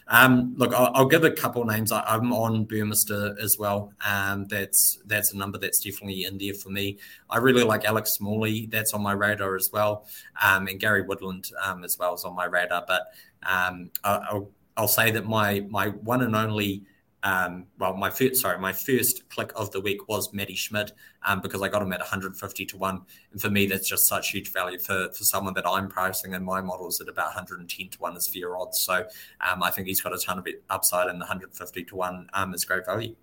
Um, 0.08 0.54
look, 0.56 0.72
I'll, 0.72 0.92
I'll, 0.94 1.06
give 1.06 1.24
a 1.24 1.30
couple 1.30 1.64
names. 1.64 1.90
I, 1.90 2.14
am 2.14 2.32
on 2.32 2.64
Burmester 2.64 3.36
as 3.42 3.58
well. 3.58 3.92
Um, 4.06 4.44
that's 4.46 5.00
that's 5.06 5.32
a 5.32 5.36
number 5.36 5.58
that's 5.58 5.80
definitely 5.80 6.24
in 6.24 6.38
there 6.38 6.54
for 6.54 6.68
me. 6.68 6.98
I 7.28 7.38
really 7.38 7.64
like 7.64 7.84
Alex 7.84 8.12
Smalley. 8.12 8.66
That's 8.66 8.94
on 8.94 9.02
my 9.02 9.12
radar 9.12 9.56
as 9.56 9.70
well, 9.72 10.06
um, 10.40 10.68
and 10.68 10.78
Gary 10.78 11.02
Woodland 11.02 11.50
um, 11.62 11.82
as 11.82 11.98
well 11.98 12.14
is 12.14 12.24
on 12.24 12.36
my 12.36 12.44
radar. 12.44 12.84
But 12.86 13.08
um, 13.42 13.90
I'll, 14.04 14.48
I'll 14.76 14.88
say 14.88 15.10
that 15.10 15.26
my 15.26 15.66
my 15.68 15.88
one 15.88 16.22
and 16.22 16.36
only 16.36 16.84
um, 17.26 17.66
well, 17.80 17.96
my 17.96 18.08
first, 18.08 18.36
sorry, 18.36 18.56
my 18.56 18.72
first 18.72 19.28
click 19.30 19.50
of 19.56 19.72
the 19.72 19.80
week 19.80 20.06
was 20.06 20.32
Matti 20.32 20.54
Schmidt 20.54 20.92
um, 21.24 21.40
because 21.40 21.60
I 21.60 21.66
got 21.66 21.82
him 21.82 21.92
at 21.92 21.98
150 21.98 22.66
to 22.66 22.76
one, 22.76 23.02
and 23.32 23.40
for 23.42 23.50
me 23.50 23.66
that's 23.66 23.88
just 23.88 24.06
such 24.06 24.30
huge 24.30 24.52
value 24.52 24.78
for 24.78 25.08
for 25.12 25.24
someone 25.24 25.52
that 25.54 25.66
I'm 25.66 25.88
pricing 25.88 26.34
in 26.34 26.44
my 26.44 26.60
models 26.60 27.00
at 27.00 27.08
about 27.08 27.34
110 27.34 27.88
to 27.88 27.98
one 27.98 28.16
is 28.16 28.28
fair 28.28 28.56
odds. 28.56 28.78
So 28.78 29.04
um, 29.40 29.60
I 29.64 29.72
think 29.72 29.88
he's 29.88 30.00
got 30.00 30.14
a 30.14 30.18
ton 30.18 30.38
of 30.38 30.46
upside, 30.70 31.08
and 31.08 31.20
the 31.20 31.24
150 31.24 31.84
to 31.86 31.96
one 31.96 32.28
um, 32.32 32.54
is 32.54 32.64
great 32.64 32.86
value. 32.86 33.16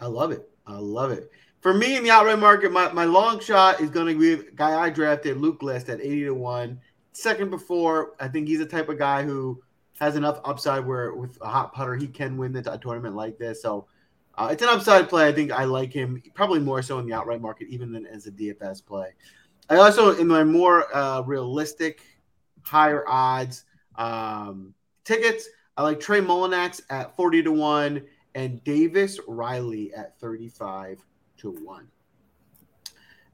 I 0.00 0.06
love 0.06 0.32
it. 0.32 0.48
I 0.66 0.78
love 0.78 1.10
it. 1.10 1.30
For 1.60 1.74
me 1.74 1.98
in 1.98 2.02
the 2.02 2.10
outright 2.10 2.38
market, 2.38 2.72
my, 2.72 2.90
my 2.90 3.04
long 3.04 3.38
shot 3.38 3.82
is 3.82 3.90
going 3.90 4.18
to 4.18 4.18
be 4.18 4.50
guy 4.54 4.80
I 4.80 4.88
drafted, 4.88 5.36
Luke 5.36 5.62
List, 5.62 5.90
at 5.90 6.00
80 6.00 6.24
to 6.24 6.34
1. 6.34 6.80
Second 7.12 7.50
before, 7.50 8.14
I 8.18 8.28
think 8.28 8.48
he's 8.48 8.60
the 8.60 8.66
type 8.66 8.88
of 8.88 8.98
guy 8.98 9.24
who 9.24 9.62
has 10.02 10.16
enough 10.16 10.40
upside 10.44 10.84
where 10.84 11.14
with 11.14 11.38
a 11.42 11.48
hot 11.48 11.72
putter 11.72 11.94
he 11.94 12.08
can 12.08 12.36
win 12.36 12.52
the 12.52 12.60
tournament 12.82 13.14
like 13.14 13.38
this. 13.38 13.62
So 13.62 13.86
uh, 14.34 14.48
it's 14.50 14.60
an 14.60 14.68
upside 14.68 15.08
play. 15.08 15.28
I 15.28 15.32
think 15.32 15.52
I 15.52 15.62
like 15.62 15.92
him 15.92 16.20
probably 16.34 16.58
more 16.58 16.82
so 16.82 16.98
in 16.98 17.06
the 17.06 17.14
outright 17.14 17.40
market 17.40 17.68
even 17.68 17.92
than 17.92 18.06
as 18.06 18.26
a 18.26 18.32
DFS 18.32 18.84
play. 18.84 19.10
I 19.70 19.76
also 19.76 20.18
in 20.18 20.26
my 20.26 20.42
more 20.42 20.92
uh, 20.94 21.20
realistic, 21.20 22.02
higher 22.62 23.08
odds 23.08 23.64
um, 23.94 24.74
tickets. 25.04 25.48
I 25.76 25.84
like 25.84 26.00
Trey 26.00 26.20
Mullinax 26.20 26.80
at 26.90 27.14
forty 27.14 27.40
to 27.44 27.52
one 27.52 28.02
and 28.34 28.62
Davis 28.64 29.20
Riley 29.28 29.94
at 29.94 30.18
thirty-five 30.18 30.98
to 31.38 31.52
one. 31.62 31.86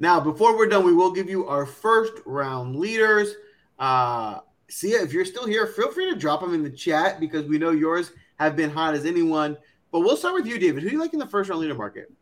Now, 0.01 0.21
before 0.21 0.55
we're 0.55 0.69
done, 0.69 0.85
we 0.85 0.93
will 0.93 1.13
give 1.13 1.31
you 1.31 1.47
our 1.49 1.65
first 1.65 2.13
round 2.27 2.77
leaders. 2.77 3.33
Uh, 3.79 4.41
see 4.69 4.93
if 4.93 5.13
you're 5.13 5.25
still 5.25 5.47
here, 5.47 5.67
feel 5.67 5.91
free 5.91 6.11
to 6.11 6.17
drop 6.17 6.41
them 6.41 6.55
in 6.55 6.63
the 6.63 6.71
chat 6.71 7.21
because 7.21 7.47
we 7.47 7.59
know 7.59 7.71
yours 7.71 8.13
have 8.39 8.57
been 8.57 8.71
hot 8.71 8.95
as 8.95 9.05
anyone. 9.05 9.57
But 9.91 10.01
we'll 10.01 10.17
start 10.17 10.35
with 10.35 10.47
you, 10.47 10.59
David. 10.59 10.83
Who 10.83 10.91
do 10.91 10.97
you 10.97 11.01
like 11.01 11.15
in 11.15 11.19
the 11.19 11.27
first 11.27 11.49
round 11.49 11.63
leader 11.63 11.75
market? 11.75 12.13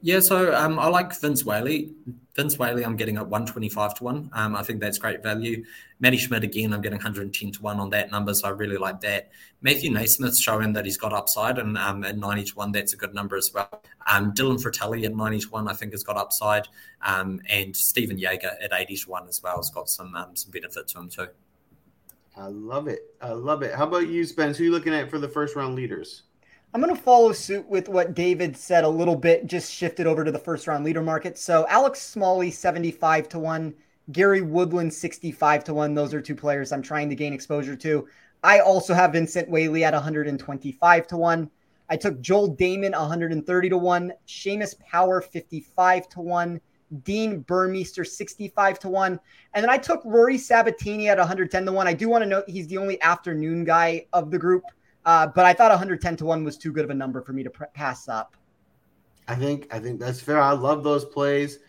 Yeah, 0.00 0.20
so 0.20 0.54
um, 0.54 0.78
I 0.78 0.86
like 0.88 1.18
Vince 1.20 1.44
Whaley. 1.44 1.92
Vince 2.36 2.56
Whaley, 2.56 2.84
I'm 2.84 2.94
getting 2.94 3.16
at 3.16 3.26
125 3.26 3.94
to 3.94 4.04
1. 4.04 4.30
Um, 4.32 4.54
I 4.54 4.62
think 4.62 4.80
that's 4.80 4.96
great 4.96 5.24
value. 5.24 5.64
Matti 5.98 6.16
Schmidt, 6.16 6.44
again, 6.44 6.72
I'm 6.72 6.80
getting 6.80 6.98
110 6.98 7.50
to 7.50 7.62
1 7.62 7.80
on 7.80 7.90
that 7.90 8.12
number, 8.12 8.32
so 8.32 8.46
I 8.46 8.50
really 8.52 8.76
like 8.76 9.00
that. 9.00 9.30
Matthew 9.60 9.90
NeSmith's 9.90 10.40
showing 10.40 10.72
that 10.74 10.84
he's 10.84 10.96
got 10.96 11.12
upside, 11.12 11.58
and 11.58 11.76
um, 11.76 12.04
at 12.04 12.16
90 12.16 12.44
to 12.44 12.54
1, 12.54 12.70
that's 12.70 12.92
a 12.92 12.96
good 12.96 13.12
number 13.12 13.36
as 13.36 13.50
well. 13.52 13.82
Um, 14.06 14.32
Dylan 14.34 14.62
Frittelli 14.62 15.04
at 15.04 15.16
90 15.16 15.40
to 15.40 15.48
1, 15.48 15.66
I 15.66 15.72
think, 15.72 15.90
has 15.90 16.04
got 16.04 16.16
upside. 16.16 16.68
Um, 17.02 17.40
and 17.48 17.76
Stephen 17.76 18.18
Jaeger 18.18 18.52
at 18.62 18.72
80 18.72 18.96
to 18.98 19.10
1 19.10 19.26
as 19.26 19.42
well 19.42 19.56
has 19.56 19.70
got 19.70 19.88
some, 19.88 20.14
um, 20.14 20.36
some 20.36 20.52
benefit 20.52 20.86
to 20.86 20.98
him, 20.98 21.08
too. 21.08 21.26
I 22.36 22.46
love 22.46 22.86
it. 22.86 23.00
I 23.20 23.32
love 23.32 23.62
it. 23.62 23.74
How 23.74 23.88
about 23.88 24.06
you, 24.06 24.24
Spence? 24.24 24.58
Who 24.58 24.62
are 24.62 24.66
you 24.66 24.70
looking 24.70 24.94
at 24.94 25.10
for 25.10 25.18
the 25.18 25.28
first 25.28 25.56
round 25.56 25.74
leaders? 25.74 26.22
I'm 26.74 26.82
going 26.82 26.94
to 26.94 27.00
follow 27.00 27.32
suit 27.32 27.66
with 27.66 27.88
what 27.88 28.14
David 28.14 28.54
said 28.54 28.84
a 28.84 28.88
little 28.88 29.16
bit, 29.16 29.46
just 29.46 29.72
shifted 29.72 30.06
over 30.06 30.22
to 30.22 30.30
the 30.30 30.38
first 30.38 30.66
round 30.66 30.84
leader 30.84 31.00
market. 31.00 31.38
So 31.38 31.66
Alex 31.68 32.00
Smalley, 32.02 32.50
75 32.50 33.28
to 33.30 33.38
1. 33.38 33.74
Gary 34.12 34.42
Woodland, 34.42 34.92
65 34.92 35.64
to 35.64 35.74
1. 35.74 35.94
Those 35.94 36.14
are 36.14 36.20
two 36.20 36.34
players 36.34 36.72
I'm 36.72 36.82
trying 36.82 37.08
to 37.08 37.14
gain 37.14 37.32
exposure 37.32 37.76
to. 37.76 38.06
I 38.42 38.60
also 38.60 38.94
have 38.94 39.12
Vincent 39.12 39.48
Whaley 39.48 39.84
at 39.84 39.94
125 39.94 41.06
to 41.06 41.16
1. 41.16 41.50
I 41.90 41.96
took 41.96 42.20
Joel 42.20 42.54
Dahmen 42.54 42.92
130 42.92 43.68
to 43.70 43.78
1, 43.78 44.12
Seamus 44.26 44.78
Power 44.80 45.22
55 45.22 46.08
to 46.10 46.20
1, 46.20 46.60
Dean 47.02 47.44
Burmester 47.44 48.06
65 48.06 48.78
to 48.80 48.88
1. 48.88 49.20
And 49.54 49.62
then 49.62 49.70
I 49.70 49.78
took 49.78 50.02
Rory 50.04 50.36
Sabbatini 50.36 51.08
at 51.08 51.18
110 51.18 51.64
to 51.64 51.72
1. 51.72 51.86
I 51.86 51.94
do 51.94 52.08
want 52.08 52.22
to 52.22 52.28
note 52.28 52.44
he's 52.48 52.68
the 52.68 52.78
only 52.78 53.00
afternoon 53.00 53.64
guy 53.64 54.06
of 54.12 54.30
the 54.30 54.38
group. 54.38 54.64
Uh, 55.08 55.26
but 55.26 55.46
I 55.46 55.54
thought 55.54 55.70
110 55.70 56.16
to 56.18 56.26
one 56.26 56.44
was 56.44 56.58
too 56.58 56.70
good 56.70 56.84
of 56.84 56.90
a 56.90 56.94
number 56.94 57.22
for 57.22 57.32
me 57.32 57.42
to 57.42 57.48
pr- 57.48 57.64
pass 57.72 58.10
up. 58.10 58.36
I 59.26 59.36
think 59.36 59.66
I 59.70 59.78
think 59.78 59.98
that's 59.98 60.20
fair. 60.20 60.38
I 60.38 60.52
love 60.52 60.84
those 60.84 61.06
plays. 61.06 61.60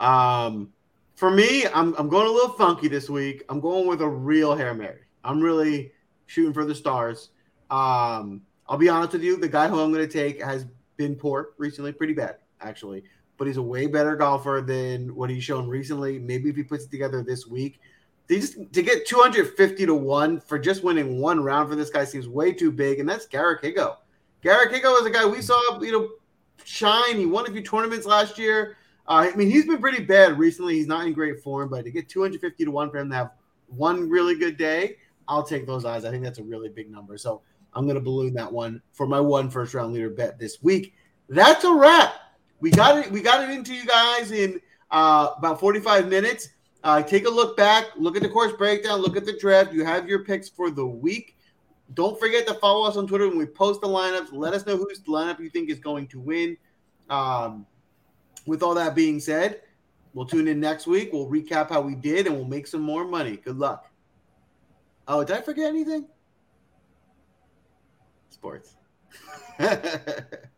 Um, 0.00 0.72
for 1.14 1.30
me, 1.30 1.66
I'm 1.66 1.94
I'm 1.98 2.08
going 2.08 2.26
a 2.26 2.30
little 2.30 2.54
funky 2.54 2.88
this 2.88 3.10
week. 3.10 3.44
I'm 3.50 3.60
going 3.60 3.86
with 3.86 4.00
a 4.00 4.08
real 4.08 4.56
hair 4.56 4.72
mary. 4.72 5.02
I'm 5.24 5.42
really 5.42 5.92
shooting 6.24 6.54
for 6.54 6.64
the 6.64 6.74
stars. 6.74 7.32
Um, 7.70 8.40
I'll 8.66 8.78
be 8.78 8.88
honest 8.88 9.12
with 9.12 9.22
you, 9.22 9.36
the 9.36 9.46
guy 9.46 9.68
who 9.68 9.78
I'm 9.78 9.92
going 9.92 10.08
to 10.08 10.10
take 10.10 10.42
has 10.42 10.64
been 10.96 11.16
poor 11.16 11.50
recently, 11.58 11.92
pretty 11.92 12.14
bad 12.14 12.36
actually. 12.62 13.04
But 13.36 13.46
he's 13.46 13.58
a 13.58 13.62
way 13.62 13.88
better 13.88 14.16
golfer 14.16 14.64
than 14.66 15.14
what 15.14 15.28
he's 15.28 15.44
shown 15.44 15.68
recently. 15.68 16.18
Maybe 16.18 16.48
if 16.48 16.56
he 16.56 16.62
puts 16.62 16.86
it 16.86 16.90
together 16.90 17.22
this 17.22 17.46
week, 17.46 17.78
they 18.28 18.40
just 18.40 18.54
to 18.72 18.82
get 18.82 19.06
250 19.06 19.86
to 19.86 19.94
one 19.94 20.40
for 20.40 20.58
just 20.58 20.82
winning 20.82 21.20
one 21.20 21.42
round 21.42 21.68
for 21.68 21.76
this 21.76 21.90
guy 21.90 22.04
seems 22.04 22.28
way 22.28 22.52
too 22.52 22.72
big, 22.72 22.98
and 22.98 23.08
that's 23.08 23.26
Garrick 23.26 23.62
Higgo. 23.62 23.96
Garrick 24.42 24.72
Higgo 24.72 25.00
is 25.00 25.06
a 25.06 25.10
guy 25.10 25.24
we 25.24 25.40
saw, 25.40 25.80
you 25.80 25.92
know, 25.92 26.08
shine. 26.64 27.16
He 27.16 27.26
won 27.26 27.48
a 27.48 27.52
few 27.52 27.62
tournaments 27.62 28.06
last 28.06 28.38
year. 28.38 28.76
Uh, 29.08 29.30
I 29.32 29.36
mean, 29.36 29.50
he's 29.50 29.66
been 29.66 29.78
pretty 29.78 30.02
bad 30.02 30.38
recently. 30.38 30.74
He's 30.74 30.86
not 30.86 31.06
in 31.06 31.12
great 31.12 31.40
form, 31.42 31.68
but 31.68 31.84
to 31.84 31.90
get 31.90 32.08
250 32.08 32.64
to 32.64 32.70
one 32.70 32.90
for 32.90 32.98
him 32.98 33.10
to 33.10 33.16
have 33.16 33.30
one 33.68 34.08
really 34.08 34.36
good 34.36 34.56
day, 34.56 34.96
I'll 35.28 35.44
take 35.44 35.66
those 35.66 35.84
odds. 35.84 36.04
I 36.04 36.10
think 36.10 36.24
that's 36.24 36.38
a 36.38 36.44
really 36.44 36.68
big 36.68 36.90
number. 36.90 37.16
So 37.18 37.42
I'm 37.72 37.84
going 37.84 37.96
to 37.96 38.00
balloon 38.00 38.34
that 38.34 38.52
one 38.52 38.82
for 38.92 39.06
my 39.06 39.20
one 39.20 39.50
first 39.50 39.74
round 39.74 39.92
leader 39.92 40.10
bet 40.10 40.38
this 40.38 40.62
week. 40.62 40.94
That's 41.28 41.64
a 41.64 41.72
wrap. 41.72 42.14
We 42.60 42.70
got 42.70 42.98
it. 42.98 43.12
We 43.12 43.20
got 43.20 43.48
it 43.48 43.52
into 43.52 43.74
you 43.74 43.84
guys 43.84 44.32
in 44.32 44.60
uh, 44.90 45.30
about 45.36 45.60
45 45.60 46.08
minutes. 46.08 46.48
Uh, 46.86 47.02
take 47.02 47.26
a 47.26 47.28
look 47.28 47.56
back, 47.56 47.86
look 47.96 48.14
at 48.14 48.22
the 48.22 48.28
course 48.28 48.52
breakdown, 48.52 49.00
look 49.00 49.16
at 49.16 49.26
the 49.26 49.32
draft. 49.32 49.72
You 49.72 49.84
have 49.84 50.08
your 50.08 50.20
picks 50.20 50.48
for 50.48 50.70
the 50.70 50.86
week. 50.86 51.36
Don't 51.94 52.16
forget 52.16 52.46
to 52.46 52.54
follow 52.54 52.86
us 52.86 52.96
on 52.96 53.08
Twitter 53.08 53.26
when 53.26 53.38
we 53.38 53.46
post 53.46 53.80
the 53.80 53.88
lineups. 53.88 54.28
Let 54.30 54.54
us 54.54 54.64
know 54.66 54.76
whose 54.76 55.00
lineup 55.00 55.40
you 55.40 55.50
think 55.50 55.68
is 55.68 55.80
going 55.80 56.06
to 56.06 56.20
win. 56.20 56.56
Um, 57.10 57.66
with 58.46 58.62
all 58.62 58.72
that 58.74 58.94
being 58.94 59.18
said, 59.18 59.62
we'll 60.14 60.26
tune 60.26 60.46
in 60.46 60.60
next 60.60 60.86
week. 60.86 61.12
We'll 61.12 61.26
recap 61.26 61.70
how 61.70 61.80
we 61.80 61.96
did 61.96 62.28
and 62.28 62.36
we'll 62.36 62.44
make 62.44 62.68
some 62.68 62.82
more 62.82 63.04
money. 63.04 63.36
Good 63.36 63.58
luck. 63.58 63.90
Oh, 65.08 65.24
did 65.24 65.38
I 65.38 65.40
forget 65.40 65.66
anything? 65.66 66.06
Sports. 68.30 68.76